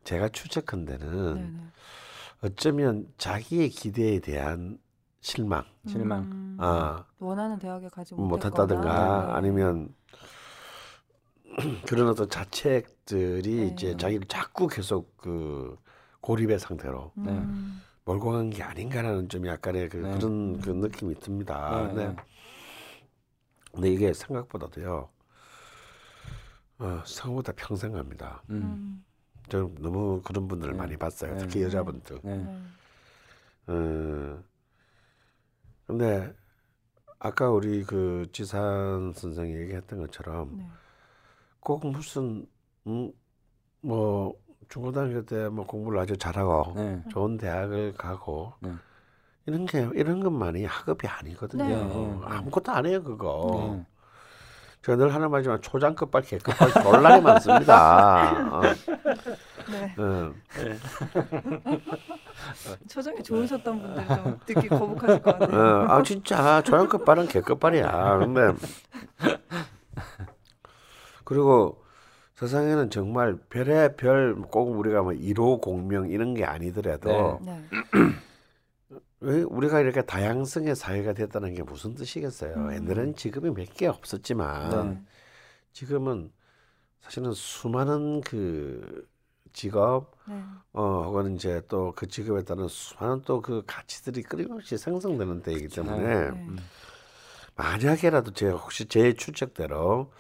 제가 0.05 0.29
추측한 0.29 0.85
데는 0.85 1.35
네. 1.35 1.41
네. 1.43 1.61
어쩌면 2.43 3.07
자기의 3.19 3.71
기대에 3.71 4.21
대한 4.21 4.79
실망, 5.21 5.65
실망. 5.87 6.23
음. 6.25 6.57
아 6.61 7.05
원하는 7.19 7.59
대학에 7.59 7.89
가지 7.89 8.15
못했다든가 8.15 8.75
못했거나. 8.77 9.27
네. 9.27 9.33
아니면 9.33 9.95
그런 11.87 12.09
어떤 12.09 12.29
자책들이 12.29 13.57
네. 13.57 13.67
이제 13.69 13.97
자기를 13.97 14.27
자꾸 14.29 14.69
계속 14.69 15.17
그 15.17 15.77
고립의 16.21 16.59
상태로 16.59 17.13
네. 17.17 17.31
음. 17.31 17.83
몰고 18.05 18.31
간 18.33 18.51
게 18.51 18.63
아닌가라는 18.63 19.29
좀 19.29 19.47
약간의 19.47 19.89
그, 19.89 19.97
네. 19.97 20.15
그런 20.15 20.61
그 20.61 20.71
느낌이 20.71 21.15
듭니다. 21.19 21.89
네, 21.89 21.95
네. 21.95 22.09
네. 22.09 22.17
근데 23.73 23.91
이게 23.91 24.13
생각보다도요. 24.13 25.09
어, 26.79 27.03
생각보다 27.07 27.53
평생 27.57 27.93
갑니다. 27.93 28.43
음. 28.51 29.05
음. 29.47 29.51
저는 29.51 29.75
너무 29.81 30.23
그런 30.23 30.49
분들을 30.49 30.73
네. 30.73 30.79
많이 30.79 30.97
봤어요. 30.97 31.33
네. 31.35 31.39
특히 31.39 31.63
여자분들. 31.63 32.21
네. 32.23 32.37
네. 32.37 32.57
어, 33.69 34.43
근데 35.87 36.33
아까 37.19 37.51
우리 37.51 37.83
그 37.85 38.27
지산 38.33 39.13
선생이 39.15 39.55
얘기했던 39.55 40.01
것처럼 40.01 40.57
네. 40.59 40.67
꼭 41.61 41.87
무슨 41.87 42.47
음, 42.87 43.11
뭐 43.81 44.35
중고등학교 44.69 45.25
때 45.25 45.49
뭐 45.49 45.65
공부를 45.67 45.99
아주 46.01 46.17
잘하고 46.17 46.75
네. 46.75 47.03
좋은 47.11 47.37
대학을 47.37 47.95
가고 47.95 48.53
네. 48.61 48.73
이런 49.47 49.65
게 49.67 49.89
이런 49.95 50.21
것만이 50.21 50.65
학업이 50.65 51.07
아니거든요. 51.07 51.65
네. 51.65 51.77
네. 51.77 52.21
아무것도 52.25 52.73
안 52.73 52.87
해요 52.87 53.03
그거. 53.03 53.85
네. 54.87 54.87
제가 54.87 54.97
늘 54.97 55.13
하는 55.15 55.31
말이지만 55.31 55.61
초장급발 55.63 56.23
개급발 56.23 56.71
졸라게 56.73 57.21
많습니다. 57.21 58.49
어, 58.53 58.61
네. 58.63 58.75
어. 59.99 60.33
초장이 62.89 63.23
좋으셨던 63.23 63.83
분들 63.83 64.07
좀 64.07 64.41
듣기 64.47 64.69
거북하실 64.69 65.23
것 65.23 65.35
어, 65.35 65.39
같아요. 65.39 65.87
아 65.89 66.03
진짜 66.05 66.63
초장급발은 66.63 67.27
개급발이야. 67.29 68.19
근데 68.19 68.53
그리고 71.25 71.83
세상에는 72.35 72.91
정말 72.91 73.37
별의 73.51 73.97
별 73.97 74.37
꼭 74.51 74.79
우리가 74.79 75.03
뭐 75.03 75.13
1호 75.13 75.61
공명 75.61 76.09
이런 76.11 76.35
게 76.35 76.45
아니더라도 76.45 77.41
네. 77.43 77.61
왜 79.21 79.43
우리가 79.43 79.81
이렇게 79.81 80.03
다양성의 80.03 80.77
사회가 80.77 81.15
됐다는 81.15 81.55
게 81.55 81.63
무슨 81.63 81.95
뜻이겠어요? 81.95 82.55
음. 82.55 82.73
옛날에는 82.75 83.17
직업이 83.17 83.51
몇 83.51 83.67
개 83.75 83.87
없었지만 83.87 84.91
네. 84.95 85.03
지금은 85.73 86.33
사실은 87.01 87.33
수많은 87.33 88.21
그 88.23 89.09
직업 89.53 90.13
네. 90.29 90.43
어 90.73 91.03
혹은 91.05 91.35
이제 91.37 91.63
또 91.69 91.93
그 91.97 92.07
직업에 92.09 92.43
따른 92.45 92.69
수많은 92.69 93.23
또 93.23 93.41
그 93.41 93.63
가치들이 93.67 94.23
끊임없이 94.23 94.77
생성되는 94.77 95.43
때이기 95.43 95.69
때문에 95.69 96.03
네. 96.05 96.29
음. 96.31 96.59
만약에라도 97.55 98.33
제가 98.33 98.57
혹시 98.59 98.87
제 98.87 99.15
추측대로 99.15 100.13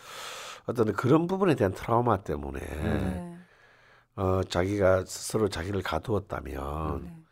어떤 0.66 0.92
그런 0.94 1.26
부분에 1.26 1.54
대한 1.54 1.72
트라우마 1.74 2.22
때문에 2.22 2.60
네. 2.60 3.38
어 4.16 4.42
자기가 4.44 5.04
스스로 5.04 5.48
자기를 5.50 5.82
가두었다면 5.82 7.04
네. 7.04 7.22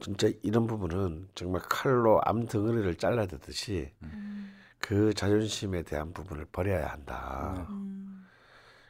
진짜 0.00 0.28
이런 0.42 0.66
부분은 0.66 1.28
정말 1.34 1.62
칼로 1.62 2.20
암 2.24 2.46
덩어리를 2.46 2.94
잘라내듯이 2.96 3.90
음. 4.02 4.52
그 4.78 5.12
자존심에 5.14 5.82
대한 5.82 6.12
부분을 6.12 6.46
버려야 6.50 6.88
한다. 6.88 7.66
음. 7.70 8.26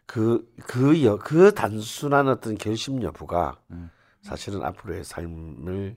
그, 0.07 0.53
그, 0.67 1.05
여, 1.05 1.19
그 1.19 1.55
단순한 1.55 2.29
어떤 2.29 2.57
결심 2.57 3.03
여부가 3.03 3.61
음. 3.71 3.91
사실은 4.23 4.63
앞으로의 4.63 5.05
삶을 5.05 5.97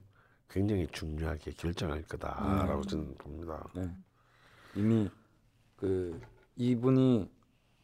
굉장히 0.50 0.88
중요하게 0.92 1.52
결정할 1.54 2.04
거다라고 2.04 2.78
음. 2.78 2.84
저는 2.84 3.16
봅니다. 3.18 3.66
네. 3.74 3.90
이미 4.76 5.10
그 5.78 6.20
이분이 6.56 7.30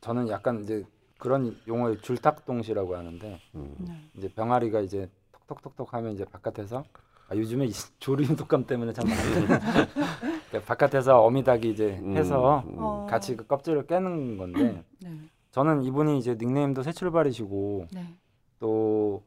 저는 0.02 0.30
약간 0.30 0.64
이제 0.64 0.86
그런 1.18 1.60
용어의 1.68 2.02
줄탁동시라고 2.02 2.96
하는데 2.96 3.42
음. 3.56 3.76
네. 3.80 4.10
이제 4.16 4.28
병아리가 4.30 4.82
이제 4.82 5.10
톡톡톡톡 5.48 5.94
하면 5.94 6.14
이제 6.14 6.26
바깥에서 6.26 6.86
아, 7.30 7.36
요즘에 7.36 7.66
이 7.66 7.72
조류 8.00 8.36
독감 8.36 8.66
때문에 8.66 8.92
참 8.94 9.08
많이 9.08 9.22
그러니까 10.50 10.68
바깥에서 10.68 11.24
어미닭이 11.24 11.70
이제 11.70 12.00
음, 12.02 12.18
해서 12.18 12.64
음. 12.68 12.76
어. 12.80 13.08
같이 13.10 13.36
그 13.38 13.46
껍질을 13.46 13.86
깨는 13.86 14.38
건데 14.38 14.84
네. 15.00 15.12
저는 15.52 15.84
이분이 15.84 16.18
이제 16.18 16.36
닉네임도 16.40 16.84
새 16.84 16.92
출발이시고 16.92 17.88
네. 17.94 18.16
또 18.60 19.24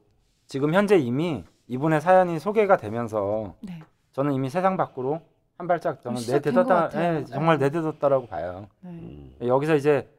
지금 0.47 0.73
현재 0.73 0.97
이미 0.97 1.43
이분의 1.67 2.01
사연이 2.01 2.39
소개가 2.39 2.77
되면서 2.77 3.55
네. 3.61 3.81
저는 4.11 4.33
이미 4.33 4.49
세상 4.49 4.77
밖으로 4.77 5.21
한 5.57 5.67
발짝 5.67 6.01
저는 6.01 6.21
내딛었다. 6.29 6.89
예, 6.95 7.23
정말 7.25 7.57
네. 7.57 7.65
내딛었다라고 7.65 8.27
봐요. 8.27 8.67
네. 8.81 8.89
음. 8.89 9.35
여기서 9.41 9.75
이제 9.75 10.09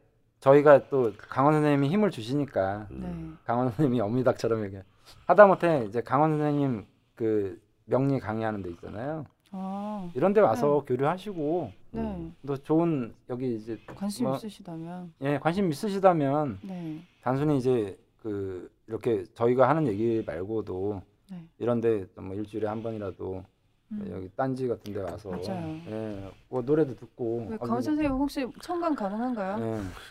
저희가 0.40 0.88
또 0.88 1.12
강원 1.18 1.54
선생님이 1.54 1.88
힘을 1.90 2.10
주시니까 2.10 2.86
네. 2.90 3.12
강원 3.44 3.68
선생님이 3.68 4.00
어미닭처럼 4.00 4.60
이렇게 4.60 4.82
하다못해 5.26 5.86
이제 5.86 6.00
강원 6.00 6.38
선생님 6.38 6.86
그 7.14 7.60
명리 7.86 8.18
강의하는 8.20 8.62
데 8.62 8.70
있잖아요. 8.70 9.26
아. 9.52 10.10
이런 10.14 10.32
데 10.32 10.40
와서 10.40 10.82
교류하시고 10.86 11.72
네. 11.92 12.30
또 12.46 12.56
좋은 12.56 13.14
여기 13.30 13.54
이제 13.56 13.78
관심 13.94 14.26
뭐- 14.26 14.36
있으시다면. 14.36 15.12
예 15.20 15.38
관심 15.38 15.70
있으시다면 15.70 16.58
네. 16.62 17.00
단순히 17.22 17.58
이제 17.58 17.96
그 18.22 18.70
이렇게 18.88 19.24
저희가 19.34 19.68
하는 19.68 19.86
얘기 19.86 20.22
말고도 20.26 21.02
네. 21.30 21.38
이런데 21.58 22.06
뭐 22.16 22.34
일주일에 22.34 22.66
한 22.66 22.82
번이라도 22.82 23.44
음. 23.92 24.10
여기 24.10 24.28
딴지 24.34 24.66
같은 24.66 24.92
데 24.92 25.00
와서 25.00 25.30
맞아요. 25.30 25.76
예, 25.88 26.30
뭐 26.48 26.62
노래도 26.62 26.96
듣고 26.96 27.46
네, 27.50 27.54
아, 27.56 27.58
강원 27.66 27.82
선생님 27.82 28.12
혹시 28.12 28.46
청강 28.62 28.94
가능한가요? 28.94 29.58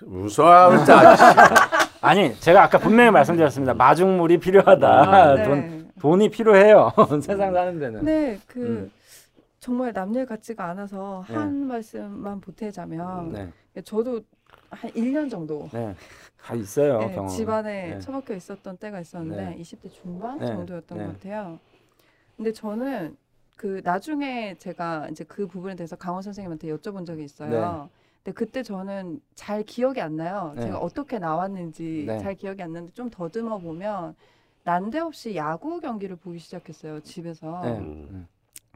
예. 0.02 0.06
무서워, 0.06 0.78
진짜. 0.78 1.02
아니 2.00 2.34
제가 2.40 2.64
아까 2.64 2.78
분명히 2.78 3.12
말씀드렸습니다. 3.12 3.74
마중물이 3.74 4.38
필요하다. 4.38 4.88
아, 4.88 5.36
돈 5.44 5.60
네. 5.60 5.70
돈 5.70 5.83
이 6.22 6.30
필요해요. 6.30 6.92
세상 7.22 7.54
사는 7.54 7.80
데는. 7.80 8.04
네, 8.04 8.40
그 8.48 8.60
음. 8.60 8.92
정말 9.60 9.94
남일 9.94 10.26
같지가 10.26 10.66
않아서 10.72 11.24
네. 11.30 11.36
한 11.36 11.68
말씀만 11.68 12.42
보태자면 12.42 13.54
네, 13.74 13.82
저도 13.82 14.20
한 14.70 14.92
1년 14.92 15.30
정도 15.30 15.70
네, 15.72 15.96
다 16.42 16.54
있어요 16.54 17.00
네, 17.00 17.16
경험. 17.16 17.30
집안에 17.30 17.94
네. 17.94 18.00
처박혀 18.00 18.34
있었던 18.36 18.76
때가 18.78 19.00
있었는데 19.00 19.52
네. 19.52 19.58
20대 19.62 19.90
중반 19.90 20.38
네, 20.40 20.48
정도였던 20.48 20.98
네. 20.98 21.06
것 21.06 21.14
같아요. 21.14 21.60
근데 22.36 22.52
저는 22.52 23.16
그 23.56 23.80
나중에 23.84 24.56
제가 24.56 25.08
이제 25.10 25.24
그 25.24 25.48
부분에 25.48 25.76
대해서 25.76 25.96
강원 25.96 26.22
선생님한테 26.22 26.68
여쭤본 26.68 27.06
적이 27.06 27.24
있어요. 27.24 27.90
근데 28.22 28.36
그때 28.36 28.64
저는 28.64 29.22
잘 29.36 29.64
기억이 29.64 30.02
안 30.02 30.18
나요. 30.18 30.54
네. 30.56 30.64
제가 30.64 30.80
어떻게 30.80 31.20
나왔는지 31.20 32.06
네. 32.06 32.20
잘 32.20 32.36
기억이 32.36 32.62
안 32.62 32.74
나는데 32.74 32.94
좀 32.94 33.10
더듬어 33.10 33.60
보면 33.60 34.16
난데없이 34.64 35.36
야구 35.36 35.80
경기를 35.80 36.16
보기 36.16 36.40
시작했어요 36.40 37.02
집에서. 37.02 37.62
네. 37.64 37.78
음. 37.78 38.08
음. 38.10 38.28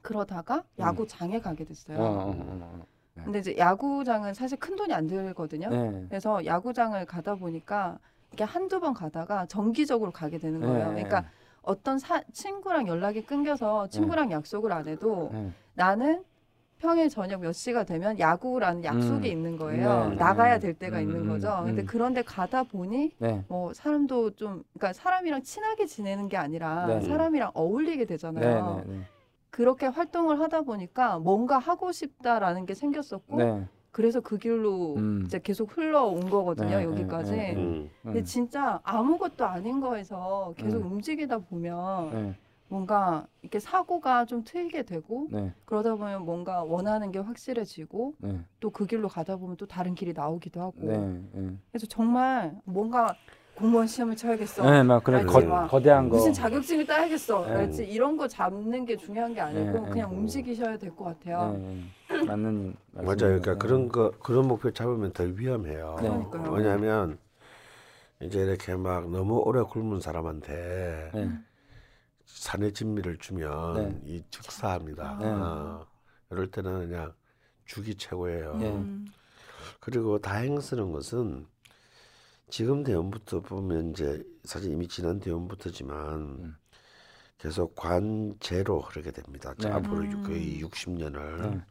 그러다가 0.02 0.64
야구장에 0.80 1.40
가게 1.40 1.66
됐어요. 1.66 1.98
어, 1.98 2.04
어, 2.04 2.30
어, 2.30 2.86
어. 3.20 3.24
근데 3.24 3.40
이제 3.40 3.58
야구장은 3.58 4.34
사실 4.34 4.58
큰 4.60 4.76
돈이 4.76 4.94
안 4.94 5.08
들거든요. 5.08 5.70
네. 5.70 6.06
그래서 6.08 6.46
야구장을 6.46 7.04
가다 7.06 7.36
보니까 7.36 7.98
이게 8.32 8.44
한두 8.44 8.80
번 8.80 8.94
가다가 8.94 9.46
정기적으로 9.48 10.12
가게 10.12 10.38
되는 10.38 10.62
거예요. 10.62 10.92
네. 10.92 11.04
그러니까 11.04 11.30
어떤 11.62 12.00
사, 12.00 12.22
친구랑 12.32 12.88
연락이 12.88 13.24
끊겨서 13.26 13.88
친구랑 13.90 14.32
약속을 14.32 14.72
안 14.72 14.88
해도 14.88 15.30
네. 15.34 15.52
나는 15.74 16.24
평일 16.80 17.10
저녁 17.10 17.42
몇 17.42 17.54
시가 17.54 17.84
되면 17.84 18.20
야구라는 18.20 18.84
약속이 18.84 19.30
음. 19.30 19.32
있는 19.32 19.58
거예요. 19.58 20.10
네. 20.10 20.16
나가야 20.16 20.56
음. 20.56 20.60
될 20.60 20.74
때가 20.74 20.98
음, 20.98 21.02
있는 21.02 21.22
음, 21.22 21.28
거죠. 21.28 21.62
근데 21.66 21.82
음. 21.82 21.86
그런데 21.88 22.22
가다 22.22 22.64
보니 22.64 23.14
네. 23.18 23.44
뭐 23.48 23.74
사람도 23.74 24.32
좀 24.32 24.64
그러니까 24.74 24.94
사람이랑 24.94 25.42
친하게 25.42 25.86
지내는 25.88 26.28
게 26.28 26.38
아니라 26.38 26.86
네. 26.86 27.02
사람이랑 27.02 27.52
어울리게 27.54 28.00
네. 28.00 28.06
되잖아요. 28.06 28.84
네. 28.86 28.94
네. 28.94 29.02
그렇게 29.50 29.88
활동을 29.88 30.40
하다 30.40 30.62
보니까 30.62 31.18
뭔가 31.18 31.58
하고 31.58 31.92
싶다라는 31.92 32.68
게 32.68 32.76
생겼었고 32.76 33.38
네. 33.38 33.66
그래서 33.90 34.20
그 34.20 34.38
길로 34.38 34.94
음. 34.98 35.24
이제 35.26 35.40
계속 35.40 35.76
흘러온 35.76 36.30
거거든요 36.30 36.78
네, 36.78 36.84
여기까지. 36.84 37.32
네, 37.32 37.38
네, 37.38 37.54
네. 37.54 37.60
음. 37.60 37.90
근데 38.04 38.20
음. 38.20 38.24
진짜 38.24 38.80
아무것도 38.84 39.44
아닌 39.44 39.80
거에서 39.80 40.54
계속 40.56 40.84
음. 40.84 40.92
움직이다 40.92 41.40
보면 41.40 42.10
네. 42.12 42.36
뭔가 42.70 43.26
이렇게 43.42 43.60
사고가 43.60 44.26
좀 44.26 44.44
트이게 44.44 44.84
되고 44.84 45.28
네. 45.32 45.54
그러다 45.66 45.96
보면 45.96 46.24
뭔가 46.26 46.64
원하는 46.64 47.12
게 47.12 47.20
확실해지고 47.20 48.16
네. 48.20 48.42
또 48.60 48.70
그 48.72 48.86
길로 48.86 49.08
가다 49.08 49.38
보면 49.38 49.58
또 49.58 49.66
다른 49.66 49.96
길이 49.96 50.14
나오기도 50.14 50.62
하고 50.62 50.76
네. 50.82 50.98
네. 51.34 51.56
그래서 51.72 51.88
정말 51.88 52.56
뭔가 52.66 53.16
공무원 53.56 53.88
시험을 53.88 54.16
쳐야겠어 54.16 54.70
네, 54.70 54.84
막 54.84 55.08
알지, 55.08 55.26
거, 55.26 55.42
막 55.42 55.68
거대한 55.68 56.10
거. 56.10 56.16
무슨 56.18 56.34
자격증을 56.34 56.86
따야겠어 56.86 57.46
네. 57.46 57.52
알지 57.54 57.86
이런 57.88 58.18
거 58.18 58.28
잡는 58.28 58.86
게 58.86 58.98
중요한 58.98 59.34
게 59.34 59.42
아니고 59.42 59.86
네, 59.86 59.90
그냥 59.92 60.12
네. 60.12 60.18
움직이셔야 60.18 60.78
될 60.78 60.96
것 60.96 61.06
같아요 61.06 61.54
네, 61.54 61.58
네. 62.18 62.26
맞는 62.26 62.76
맞아요. 62.92 63.16
그러니까 63.18 63.56
그런 63.56 63.88
거 63.90 64.12
그런 64.20 64.48
목표 64.48 64.72
잡으면 64.72 65.12
더 65.14 65.24
위험해요. 65.24 65.96
네. 66.02 66.08
그러니까요. 66.10 66.52
왜냐하면 66.54 67.18
이제 68.22 68.40
이렇게 68.42 68.76
막 68.76 69.10
너무 69.10 69.38
오래 69.40 69.62
굶은 69.64 70.02
사람한테 70.02 71.12
네. 71.14 71.30
산의 72.28 72.74
진미를 72.74 73.18
주면 73.18 73.74
네. 73.74 74.02
이 74.06 74.24
즉사합니다. 74.30 75.18
네. 75.20 75.26
어, 75.26 75.88
이럴 76.30 76.52
때는 76.52 76.90
그냥 76.90 77.14
죽이 77.66 77.96
최고예요. 77.96 78.58
네. 78.58 78.70
음. 78.70 79.08
그리고 79.80 80.20
다행스러운 80.20 80.92
것은 80.92 81.48
지금 82.50 82.84
대원부터 82.84 83.42
보면 83.42 83.92
이제 83.92 84.24
사실 84.44 84.72
이미 84.72 84.88
지난 84.88 85.20
대원부터지만 85.20 86.20
음. 86.20 86.56
계속 87.38 87.76
관제로 87.76 88.82
흐르게 88.82 89.12
됩니다. 89.12 89.54
네. 89.58 89.70
앞으로 89.70 90.00
음. 90.00 90.24
거의 90.24 90.62
60년을 90.62 91.52
네. 91.52 91.62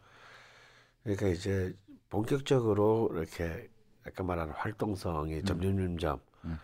그러니까 1.03 1.29
이제 1.29 1.75
본격적으로 2.09 3.11
이렇게 3.13 3.69
아까 4.07 4.23
말한 4.23 4.51
활동성이 4.51 5.43
점점 5.45 5.77
점점 5.77 6.21
음. 6.45 6.59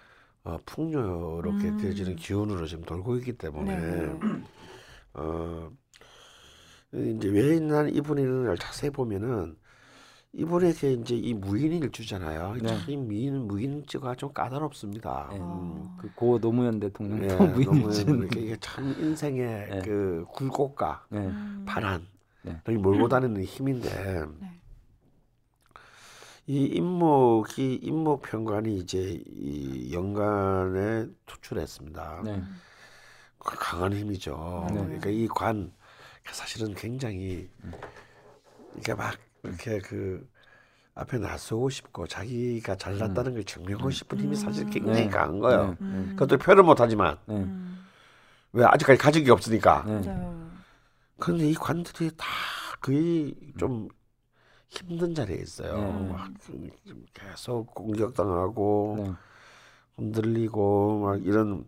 어, 0.44 0.58
풍요롭게 0.66 1.68
음. 1.68 1.76
되어지는 1.78 2.16
기운으로 2.16 2.66
지금 2.66 2.84
돌고 2.84 3.16
있기 3.18 3.34
때문에 3.34 3.76
네. 3.76 4.18
어 5.14 5.70
이제 6.94 7.28
왜 7.28 7.58
난 7.60 7.88
이분이 7.94 8.22
를 8.24 8.56
자세히 8.58 8.90
보면은 8.90 9.56
이분에게 10.34 10.92
이제 10.94 11.14
이 11.14 11.34
무인을 11.34 11.90
주잖아요. 11.90 12.56
네. 12.62 12.78
이 12.88 12.96
무인 12.96 13.46
무인지가 13.46 14.14
좀 14.14 14.32
까다롭습니다. 14.32 15.28
네. 15.30 15.38
음. 15.38 15.84
그고 15.98 16.38
노무현 16.38 16.80
무인일진. 16.80 18.08
이렇게 18.18 18.40
이게 18.40 18.56
참 18.60 18.94
인생의 18.98 19.68
네. 19.70 19.82
그 19.84 20.24
굴곡과 20.32 21.06
네. 21.10 21.18
음. 21.18 21.64
반환 21.66 22.06
네. 22.42 22.60
을 22.68 22.78
몰고 22.78 23.08
다니는 23.08 23.44
힘인데 23.44 23.88
네. 24.40 24.60
이 26.46 26.64
임목이 26.64 27.76
임목 27.82 28.22
평관이 28.22 28.78
이제 28.78 29.22
이 29.26 29.92
연간에 29.92 31.06
투출했습니다. 31.26 32.22
네. 32.24 32.42
그 33.38 33.56
강한 33.58 33.92
힘이죠. 33.92 34.66
네. 34.70 34.74
그러니까 34.74 35.10
이 35.10 35.26
관 35.28 35.72
사실은 36.30 36.74
굉장히 36.74 37.48
이게 38.76 38.94
막 38.94 39.16
이렇게 39.42 39.78
그 39.78 40.28
앞에 40.94 41.18
나서고 41.18 41.70
싶고 41.70 42.06
자기가 42.06 42.76
잘났다는 42.76 43.34
걸 43.34 43.44
증명하고 43.44 43.90
싶은 43.90 44.20
힘이 44.20 44.36
사실 44.36 44.68
굉장히 44.68 45.02
네. 45.04 45.08
강한 45.08 45.38
거예요. 45.38 45.70
네. 45.70 45.76
음. 45.80 46.16
그것도 46.16 46.38
표현 46.38 46.64
못하지만 46.64 47.18
네. 47.26 47.36
음. 47.36 47.84
왜 48.52 48.64
아직까지 48.64 48.98
가진 48.98 49.24
게 49.24 49.30
없으니까. 49.30 49.84
네. 49.86 50.02
그런데 51.18 51.48
이 51.48 51.54
관들이 51.54 52.10
다 52.16 52.26
거의 52.80 53.34
좀 53.58 53.88
힘든 54.72 55.14
자리에 55.14 55.36
있어요. 55.36 56.04
네. 56.04 56.08
막 56.08 56.30
계속 57.14 57.74
공격당하고 57.74 58.96
네. 58.96 59.16
흔들리고 59.96 61.00
막 61.00 61.24
이런 61.24 61.66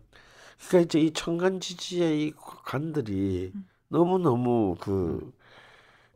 그러니까 0.69 0.79
이제 0.81 0.99
이 1.01 1.13
청간 1.13 1.59
지지의 1.59 2.23
이 2.27 2.33
관들이 2.65 3.55
너무 3.89 4.19
너무 4.19 4.75
그 4.81 5.33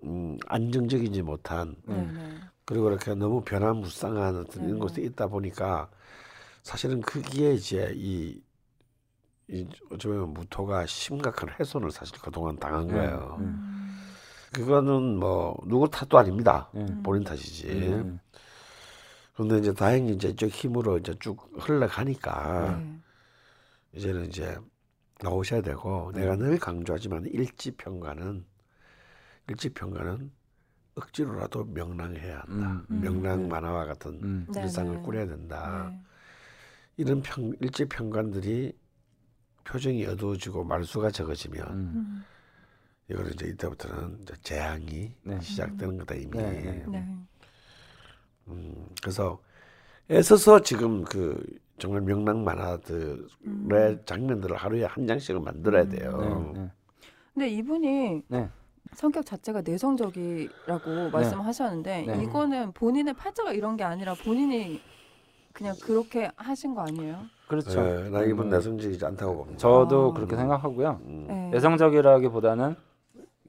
음, 0.04 0.38
안정적이지 0.48 1.24
못한 1.24 1.76
네. 1.86 1.96
네. 2.14 2.42
그리고 2.66 2.90
이렇게 2.90 3.16
너무 3.16 3.44
변화무쌍한 3.44 4.38
어떤 4.38 4.64
이런 4.64 4.80
네. 4.80 4.80
곳에 4.80 5.02
있다 5.02 5.28
보니까 5.28 5.90
사실은 6.64 7.02
거기에 7.02 7.54
이제 7.56 7.94
이, 7.96 8.42
이 9.50 9.68
어쩌면 9.92 10.34
무토가 10.34 10.86
심각한 10.86 11.50
훼손을 11.60 11.92
사실 11.92 12.18
그동안 12.22 12.58
당한 12.58 12.88
네. 12.88 12.94
거예요. 12.94 13.40
네. 13.40 13.46
음. 13.46 13.60
그거는 14.54 15.18
뭐 15.18 15.58
누구 15.68 15.90
탓도 15.90 16.18
아닙니다. 16.18 16.70
네. 16.74 16.86
본인 17.04 17.24
탓이지. 17.24 17.68
네. 17.68 18.20
그런데 19.34 19.60
이제 19.60 19.74
다행히 19.74 20.14
이제 20.14 20.36
쭉 20.36 20.48
힘으로 20.48 20.98
이제 20.98 21.14
쭉 21.20 21.50
흘러가니까 21.58 22.78
네. 22.78 23.00
이제는 23.94 24.26
이제 24.26 24.58
나오셔야 25.22 25.62
되고 25.62 26.12
내가 26.14 26.36
늘 26.36 26.58
강조하지만 26.58 27.26
일지 27.26 27.72
평가는 27.72 28.46
일지 29.48 29.70
평가는 29.70 30.32
억지로라도 30.96 31.66
명랑해야 31.66 32.44
한다. 32.48 32.72
음, 32.72 32.86
음, 32.92 33.02
명랑 33.02 33.46
음. 33.46 33.50
만화와 33.50 33.86
같은 33.86 34.20
음. 34.22 34.48
네, 34.54 34.64
일상을 34.64 34.96
네. 34.96 35.02
꾸려야 35.02 35.28
된다. 35.28 35.90
네. 35.92 36.02
이런 36.98 37.22
평 37.22 37.54
일지평관들이 37.62 38.74
표정이 39.64 40.06
어두워지고 40.06 40.66
말수가 40.66 41.12
적어지면 41.12 41.68
음. 41.68 41.92
음. 41.96 42.26
이거는 43.10 43.32
이제 43.34 43.48
이때부터는 43.48 44.20
이제 44.22 44.34
재앙이 44.42 45.12
네. 45.24 45.42
시작되는 45.42 45.98
거다 45.98 46.16
이미. 46.16 46.30
네, 46.32 46.52
네. 46.62 46.86
네. 46.88 47.08
음, 48.48 48.88
그래서 49.02 49.40
애써서 50.12 50.62
지금 50.62 51.04
그 51.04 51.44
정말 51.78 52.02
명랑 52.02 52.44
만화들의 52.44 53.28
음. 53.46 54.00
장면들을 54.06 54.56
하루에 54.56 54.86
한 54.86 55.08
장씩은 55.08 55.44
만들어야 55.44 55.88
돼요. 55.88 56.52
네. 56.54 56.60
네. 56.60 56.72
근데 57.34 57.50
이분이 57.50 58.24
네. 58.28 58.50
성격 58.94 59.26
자체가 59.26 59.62
내성적이라고 59.62 61.10
말씀하셨는데 61.12 62.02
네. 62.06 62.24
이거는 62.24 62.74
본인의 62.74 63.14
팔자가 63.14 63.54
이런 63.54 63.78
게 63.78 63.84
아니라 63.84 64.14
본인이 64.14 64.82
그냥 65.54 65.76
그렇게 65.82 66.30
하신 66.36 66.76
거 66.76 66.82
아니에요? 66.82 67.22
그렇죠. 67.48 67.82
네, 67.82 68.10
나 68.10 68.22
이분 68.24 68.48
음. 68.48 68.50
내성적이지 68.50 69.04
않다고 69.04 69.38
봅니다. 69.38 69.58
저도 69.58 70.12
아. 70.12 70.14
그렇게 70.14 70.36
생각하고요. 70.36 71.02
음. 71.06 71.26
네. 71.28 71.50
내성적이라기보다는 71.52 72.76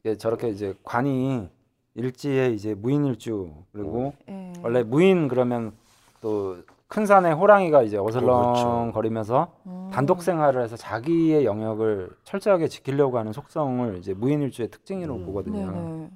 이게 0.03 0.17
저렇게 0.17 0.49
이제 0.49 0.75
관이 0.85 1.49
일지에 1.95 2.51
이제 2.51 2.75
무인일주 2.75 3.51
그리고 3.73 4.13
네. 4.27 4.53
원래 4.63 4.83
무인 4.83 5.29
그러면 5.29 5.73
또 6.21 6.57
큰 6.91 7.07
산에 7.07 7.31
호랑이가 7.31 7.83
이제 7.83 7.97
어슬렁거리면서 7.99 9.53
어. 9.65 9.91
단독 9.95 10.23
생활을 10.23 10.61
해서 10.61 10.77
자기의 10.77 11.45
영역을 11.45 12.11
철저하게 12.25 12.67
지키려고 12.67 13.17
하는 13.17 13.33
속성을 13.33 13.97
이제 13.99 14.13
무인일주의 14.13 14.69
특징이라고 14.69 15.21
음. 15.21 15.25
보거든요. 15.25 15.71
네네. 15.71 16.11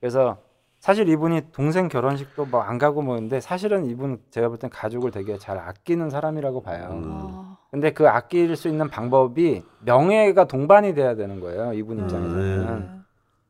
그래서 0.00 0.36
사실 0.80 1.08
이분이 1.08 1.52
동생 1.52 1.88
결혼식도 1.88 2.44
뭐 2.44 2.60
안 2.60 2.76
가고 2.76 3.00
뭐는데 3.00 3.40
사실은 3.40 3.86
이분 3.86 4.20
제가 4.30 4.48
볼 4.48 4.58
땐 4.58 4.68
가족을 4.68 5.12
되게 5.12 5.38
잘 5.38 5.56
아끼는 5.56 6.10
사람이라고 6.10 6.60
봐요. 6.60 6.88
음. 6.90 7.04
아. 7.10 7.56
근데 7.70 7.90
그 7.94 8.06
아낄 8.06 8.54
수 8.54 8.68
있는 8.68 8.90
방법이 8.90 9.62
명예가 9.86 10.44
동반이 10.44 10.92
돼야 10.92 11.14
되는 11.14 11.40
거예요. 11.40 11.72
이분 11.72 11.96
네. 11.96 12.02
입장에서는. 12.02 12.68
음. 12.68 13.01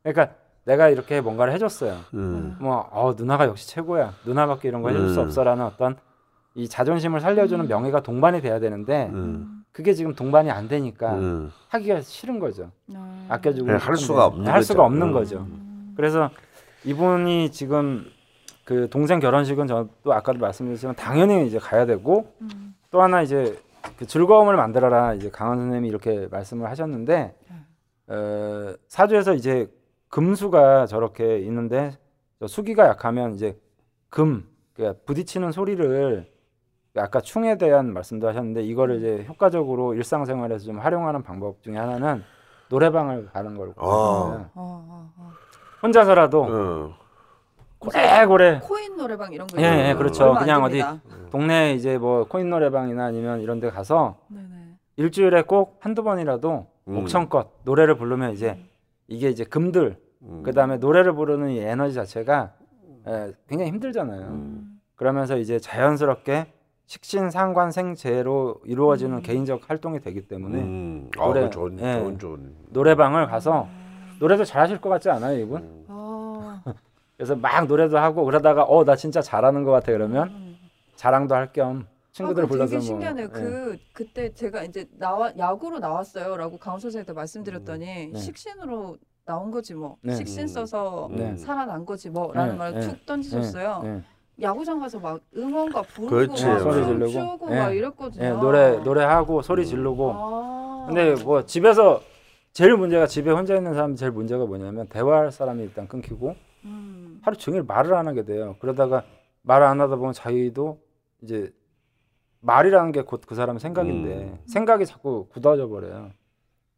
그러니까 0.03 0.35
내가 0.65 0.89
이렇게 0.89 1.21
뭔가를 1.21 1.53
해줬어요. 1.53 1.97
음. 2.13 2.57
뭐 2.59 2.87
어, 2.91 3.13
누나가 3.17 3.45
역시 3.45 3.67
최고야. 3.69 4.13
누나밖에 4.25 4.67
이런 4.67 4.81
거 4.81 4.89
해줄 4.89 5.09
수 5.09 5.19
음. 5.19 5.25
없어라는 5.25 5.65
어떤 5.65 5.97
이 6.55 6.67
자존심을 6.67 7.19
살려주는 7.19 7.67
명예가 7.67 8.01
동반이 8.01 8.41
돼야 8.41 8.59
되는데 8.59 9.09
음. 9.13 9.63
그게 9.71 9.93
지금 9.93 10.13
동반이 10.13 10.51
안 10.51 10.67
되니까 10.67 11.13
음. 11.15 11.51
하기가 11.69 12.01
싫은 12.01 12.39
거죠. 12.39 12.71
아. 12.93 13.25
아껴주고 13.29 13.71
네, 13.71 13.77
할 13.77 13.97
수가 13.97 14.25
없는 14.25 14.47
할 14.47 14.55
거죠. 14.55 14.65
수가 14.65 14.85
없는 14.85 15.07
음. 15.07 15.13
거죠. 15.13 15.47
그래서 15.95 16.29
이분이 16.85 17.51
지금 17.51 18.05
그 18.65 18.87
동생 18.89 19.19
결혼식은 19.19 19.67
저도 19.67 20.13
아까도 20.13 20.39
말씀드렸지만 20.39 20.95
당연히 20.95 21.47
이제 21.47 21.57
가야 21.59 21.85
되고 21.85 22.31
음. 22.41 22.75
또 22.91 23.01
하나 23.01 23.21
이제 23.21 23.57
그 23.97 24.05
즐거움을 24.05 24.55
만들어라 24.55 25.15
이제 25.15 25.29
강원 25.29 25.57
선생님이 25.57 25.89
이렇게 25.89 26.27
말씀을 26.31 26.69
하셨는데 26.69 27.35
어, 28.07 28.73
사주에서 28.87 29.33
이제 29.33 29.67
금수가 30.13 30.85
저렇게 30.85 31.39
있는데 31.39 31.97
저 32.39 32.45
수기가 32.45 32.87
약하면 32.87 33.33
이제 33.33 33.59
금 34.09 34.47
그러니까 34.75 35.01
부딪히는 35.07 35.51
소리를 35.51 36.31
아까 36.95 37.19
충에 37.19 37.57
대한 37.57 37.91
말씀도 37.93 38.27
하셨는데 38.27 38.61
이거를 38.61 38.97
이제 38.97 39.25
효과적으로 39.27 39.95
일상생활에서 39.95 40.65
좀 40.65 40.77
활용하는 40.77 41.23
방법 41.23 41.63
중에 41.63 41.77
하나는 41.77 42.23
노래방을 42.69 43.31
가는 43.33 43.57
걸 43.57 43.69
어. 43.69 43.89
어, 43.89 44.51
어, 44.53 45.11
어. 45.17 45.31
혼자서라도 45.81 46.43
어. 46.43 46.95
고래 47.79 48.25
고래 48.27 48.59
코인 48.59 48.95
노래방 48.95 49.33
이런 49.33 49.47
거 49.47 49.59
예. 49.59 49.89
예, 49.89 49.95
그렇죠. 49.95 50.35
그냥 50.35 50.61
됩니다. 50.61 51.01
동네 51.31 51.73
이제 51.73 51.97
뭐 51.97 52.25
코인 52.25 52.51
노래방이나 52.51 53.05
아니면 53.05 53.41
이런 53.41 53.59
데 53.59 53.71
가서 53.71 54.19
네네. 54.27 54.75
일주일에 54.97 55.41
꼭 55.41 55.79
한두 55.79 56.03
번이라도 56.03 56.67
음. 56.89 56.97
옥천껏 56.97 57.47
노래를 57.63 57.97
부르면 57.97 58.33
이제 58.33 58.63
이게 59.07 59.29
이제 59.29 59.43
금들 59.43 60.02
음. 60.23 60.43
그다음에 60.43 60.77
노래를 60.77 61.13
부르는 61.13 61.51
이 61.51 61.59
에너지 61.59 61.93
자체가 61.95 62.53
에, 63.07 63.33
굉장히 63.47 63.71
힘들잖아요. 63.71 64.21
음. 64.27 64.79
그러면서 64.95 65.37
이제 65.37 65.59
자연스럽게 65.59 66.47
식신상관생재로 66.85 68.61
이루어지는 68.65 69.17
음. 69.17 69.21
개인적 69.21 69.69
활동이 69.69 69.99
되기 69.99 70.27
때문에 70.27 70.59
음. 70.61 71.09
아, 71.17 71.25
노래, 71.25 71.41
그 71.43 71.49
좋은, 71.49 71.79
예. 71.79 71.99
좋은, 71.99 72.19
좋은. 72.19 72.55
노래방을 72.69 73.27
가서 73.27 73.67
노래도 74.19 74.45
잘하실 74.45 74.79
것 74.81 74.89
같지 74.89 75.09
않아요, 75.09 75.39
이분? 75.39 75.61
음. 75.63 75.85
아. 75.89 76.63
그래서 77.17 77.35
막 77.35 77.67
노래도 77.67 77.97
하고 77.97 78.25
그러다가 78.25 78.63
어 78.63 78.83
나 78.83 78.95
진짜 78.95 79.21
잘하는 79.21 79.63
것 79.63 79.71
같아 79.71 79.91
그러면 79.91 80.29
음. 80.29 80.57
자랑도 80.95 81.35
할 81.35 81.51
겸 81.53 81.85
친구들 82.11 82.43
아, 82.43 82.47
불러서 82.47 82.69
되게 82.71 82.77
뭐 82.77 82.85
신기하네요. 82.85 83.25
예. 83.25 83.29
그 83.29 83.77
그때 83.93 84.33
제가 84.33 84.63
이제 84.63 84.85
나와 84.99 85.31
야구로 85.37 85.79
나왔어요라고 85.79 86.57
강원 86.57 86.79
선생님한테 86.79 87.13
말씀드렸더니 87.13 87.85
네. 88.13 88.19
식신으로 88.19 88.97
나온 89.25 89.51
거지 89.51 89.73
뭐 89.73 89.97
네. 90.01 90.15
식신 90.15 90.47
써서 90.47 91.09
네. 91.11 91.35
살아난 91.37 91.85
거지 91.85 92.09
뭐라는 92.09 92.53
네, 92.53 92.57
말을 92.57 92.79
네. 92.79 92.87
툭 92.87 93.05
던지셨어요. 93.05 93.81
예, 93.85 93.89
예. 93.89 94.01
야구장 94.41 94.79
가서 94.79 94.99
막 94.99 95.21
응원가 95.37 95.81
부르고 95.83 96.09
그렇지. 96.09 96.45
막 96.45 96.59
소리 96.59 96.73
춤 96.83 96.85
지르고. 97.05 97.07
추고 97.11 97.51
예. 97.55 97.59
막 97.59 97.69
이랬거든요. 97.71 98.23
예, 98.25 98.29
노래 98.31 98.77
노래하고 98.79 99.41
소리 99.41 99.65
지르고 99.65 100.11
아. 100.13 100.85
근데 100.87 101.15
뭐 101.23 101.45
집에서 101.45 102.01
제일 102.51 102.75
문제가 102.75 103.07
집에 103.07 103.31
혼자 103.31 103.55
있는 103.55 103.73
사람 103.73 103.95
제일 103.95 104.11
문제가 104.11 104.45
뭐냐면 104.45 104.87
대화할 104.87 105.31
사람이 105.31 105.63
일단 105.63 105.87
끊기고 105.87 106.35
음. 106.65 107.19
하루 107.23 107.37
종일 107.37 107.63
말을 107.63 107.93
안 107.93 108.07
하게 108.07 108.25
돼요. 108.25 108.55
그러다가 108.59 109.03
말안 109.43 109.79
하다 109.79 109.95
보면 109.95 110.13
자기도 110.13 110.79
이제 111.21 111.53
말이라는 112.41 112.91
게 112.91 113.03
곧 113.03 113.21
그 113.25 113.35
사람 113.35 113.57
생각인데 113.57 114.13
음. 114.15 114.39
생각이 114.47 114.85
자꾸 114.85 115.27
굳어져 115.29 115.69
버려요. 115.69 116.11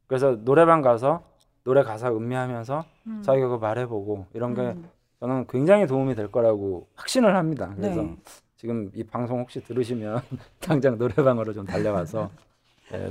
그래서 0.07 0.35
노래방 0.43 0.81
가서 0.83 1.23
노래 1.65 1.81
가사 1.83 2.09
음미하면서 2.09 2.85
음. 3.07 3.21
자기가 3.23 3.49
그 3.49 3.55
말해보고 3.55 4.27
이런 4.33 4.53
게 4.53 4.61
음. 4.61 4.87
저는 5.19 5.47
굉장히 5.47 5.87
도움이 5.87 6.15
될 6.15 6.31
거라고 6.31 6.87
확신을 6.95 7.35
합니다. 7.35 7.73
그래서 7.75 8.03
네. 8.03 8.15
지금 8.55 8.91
이 8.93 9.03
방송 9.03 9.39
혹시 9.39 9.61
들으시면 9.61 10.21
당장 10.61 10.97
노래방으로 10.97 11.53
좀 11.53 11.65
달려가서 11.65 12.29
예, 12.93 13.09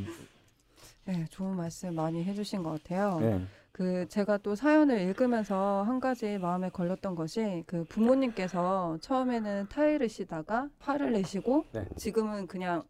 네, 1.05 1.27
좋은 1.31 1.57
말씀 1.57 1.95
많이 1.97 2.23
해주신 2.23 2.63
것 2.63 2.71
같아요. 2.83 3.19
예, 3.23 3.41
그 3.73 4.07
제가 4.09 4.39
또 4.39 4.55
사연을 4.55 5.01
읽으면서 5.01 5.83
한 5.83 5.99
가지 5.99 6.39
마음에 6.39 6.69
걸렸던 6.69 7.17
것이 7.17 7.65
그 7.67 7.83
부모님께서 7.89 8.99
처음에는 9.01 9.67
타이르시다가 9.69 10.69
화를 10.79 11.11
내시고 11.11 11.65
네. 11.73 11.85
지금은 11.97 12.47
그냥 12.47 12.85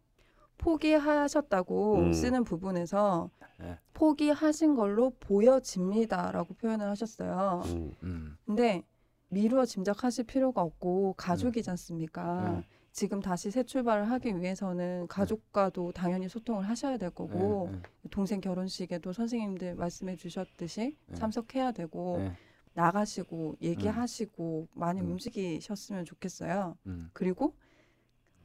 포기하셨다고 0.57 1.95
음. 1.97 2.13
쓰는 2.13 2.43
부분에서 2.43 3.29
네. 3.59 3.77
포기하신 3.93 4.75
걸로 4.75 5.11
보여집니다라고 5.19 6.55
표현을 6.55 6.89
하셨어요. 6.89 7.63
음. 7.65 7.91
음, 8.03 8.37
근데 8.45 8.83
미루어 9.29 9.65
짐작하실 9.65 10.25
필요가 10.25 10.61
없고 10.61 11.13
가족이지 11.17 11.69
음. 11.69 11.71
않습니까? 11.71 12.55
음. 12.57 12.63
지금 12.91 13.19
다시 13.19 13.51
새 13.51 13.63
출발을 13.63 14.09
하기 14.09 14.39
위해서는 14.39 15.07
가족과도 15.07 15.91
당연히 15.91 16.29
소통을 16.29 16.69
하셔야 16.69 16.97
될 16.97 17.09
거고 17.09 17.69
예, 17.73 18.09
동생 18.09 18.39
결혼식에도 18.39 19.11
선생님들 19.11 19.75
말씀해 19.75 20.15
주셨듯이 20.15 20.95
네. 21.05 21.15
참석해야 21.15 21.73
되고 21.73 22.15
예, 22.21 22.31
나가시고 22.73 23.57
얘기하시고 23.61 24.69
많이 24.73 25.01
음. 25.01 25.11
움직이셨으면 25.11 26.05
좋겠어요. 26.05 26.77
음. 26.85 27.09
그리고 27.11 27.53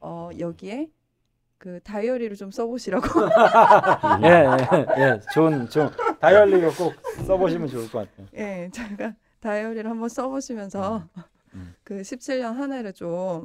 어 0.00 0.30
여기에 0.36 0.90
그 1.60 1.78
다이어리를 1.84 2.34
좀 2.36 2.50
써보시라고. 2.50 3.06
예, 4.24 4.28
예, 4.28 5.02
예, 5.02 5.20
좋은, 5.34 5.68
좋은 5.68 5.90
다이어리 6.18 6.56
이거 6.56 6.70
꼭 6.70 6.94
써보시면 7.26 7.68
좋을 7.68 7.90
것 7.90 8.08
같아요. 8.08 8.26
예, 8.34 8.70
제가 8.72 9.14
다이어리를 9.40 9.88
한번 9.88 10.08
써보시면서 10.08 11.04
음. 11.52 11.74
그 11.84 12.00
17년 12.00 12.54
한 12.54 12.72
해를 12.72 12.94
좀새 12.94 13.44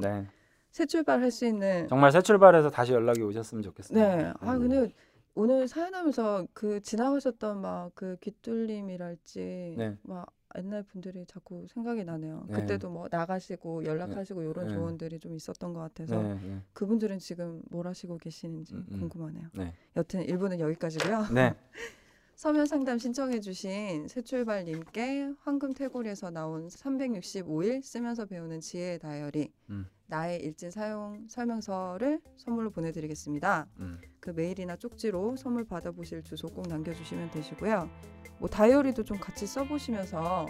네, 0.77 0.85
출발할 0.85 1.29
수 1.29 1.45
있는. 1.45 1.89
정말 1.89 2.13
새 2.13 2.21
출발해서 2.21 2.69
다시 2.69 2.93
연락이 2.93 3.21
오셨으면 3.21 3.61
좋겠습니다. 3.63 4.15
네. 4.15 4.33
아 4.39 4.53
음. 4.53 4.59
근데 4.61 4.93
오늘 5.33 5.67
사연하면서 5.67 6.47
그 6.53 6.79
지나가셨던 6.81 7.59
막 7.61 7.91
그 7.95 8.15
귀뚫림이랄지 8.21 9.75
네. 9.77 9.97
막 10.03 10.27
옛날 10.57 10.83
분들이 10.83 11.25
자꾸 11.25 11.65
생각이 11.67 12.03
나네요. 12.03 12.45
네. 12.47 12.53
그때도 12.53 12.89
뭐 12.89 13.07
나가시고 13.09 13.85
연락하시고 13.85 14.41
이런 14.43 14.67
네. 14.67 14.73
조언들이 14.73 15.19
좀 15.19 15.35
있었던 15.35 15.73
것 15.73 15.79
같아서 15.79 16.21
네, 16.21 16.39
네, 16.41 16.61
그분들은 16.73 17.19
지금 17.19 17.61
뭘 17.69 17.87
하시고 17.87 18.17
계시는지 18.17 18.75
음, 18.75 18.85
음. 18.91 18.99
궁금하네요. 18.99 19.49
네. 19.53 19.73
여튼 19.95 20.25
1부는 20.25 20.59
여기까지고요. 20.59 21.27
네, 21.33 21.55
서면 22.35 22.65
상담 22.65 22.97
신청해 22.97 23.39
주신 23.39 24.07
새출발님께 24.09 25.31
황금 25.39 25.73
태고리에서 25.73 26.31
나온 26.31 26.67
365일 26.67 27.81
쓰면서 27.81 28.25
배우는 28.25 28.59
지혜의 28.59 28.99
다이어리 28.99 29.51
음. 29.69 29.87
나의 30.07 30.41
일지 30.41 30.69
사용 30.69 31.25
설명서를 31.29 32.19
선물로 32.37 32.71
보내드리겠습니다. 32.71 33.67
음, 33.79 33.99
그 34.19 34.31
메일이나 34.31 34.75
쪽지로 34.75 35.35
선물 35.37 35.63
받아보실 35.63 36.23
주소 36.23 36.47
꼭 36.47 36.67
남겨주시면 36.67 37.31
되시고요. 37.31 37.89
뭐 38.37 38.49
다이어리도 38.49 39.03
좀 39.03 39.17
같이 39.17 39.47
써보시면서 39.47 40.45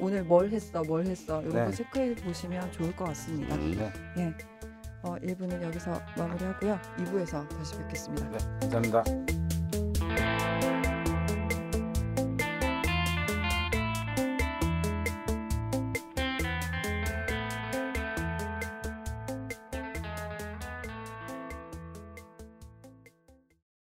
오늘 0.00 0.24
뭘 0.24 0.50
했어, 0.50 0.82
뭘 0.82 1.06
했어 1.06 1.40
이런 1.42 1.54
네. 1.54 1.64
거 1.64 1.70
체크해 1.70 2.14
보시면 2.16 2.72
좋을 2.72 2.94
것 2.94 3.04
같습니다. 3.04 3.56
네, 4.16 4.34
어, 5.02 5.14
1부는 5.16 5.62
여기서 5.62 5.98
마무리하고요. 6.16 6.78
2부에서 6.98 7.48
다시 7.48 7.78
뵙겠습니다. 7.78 8.28
감사합니다. 8.60 9.37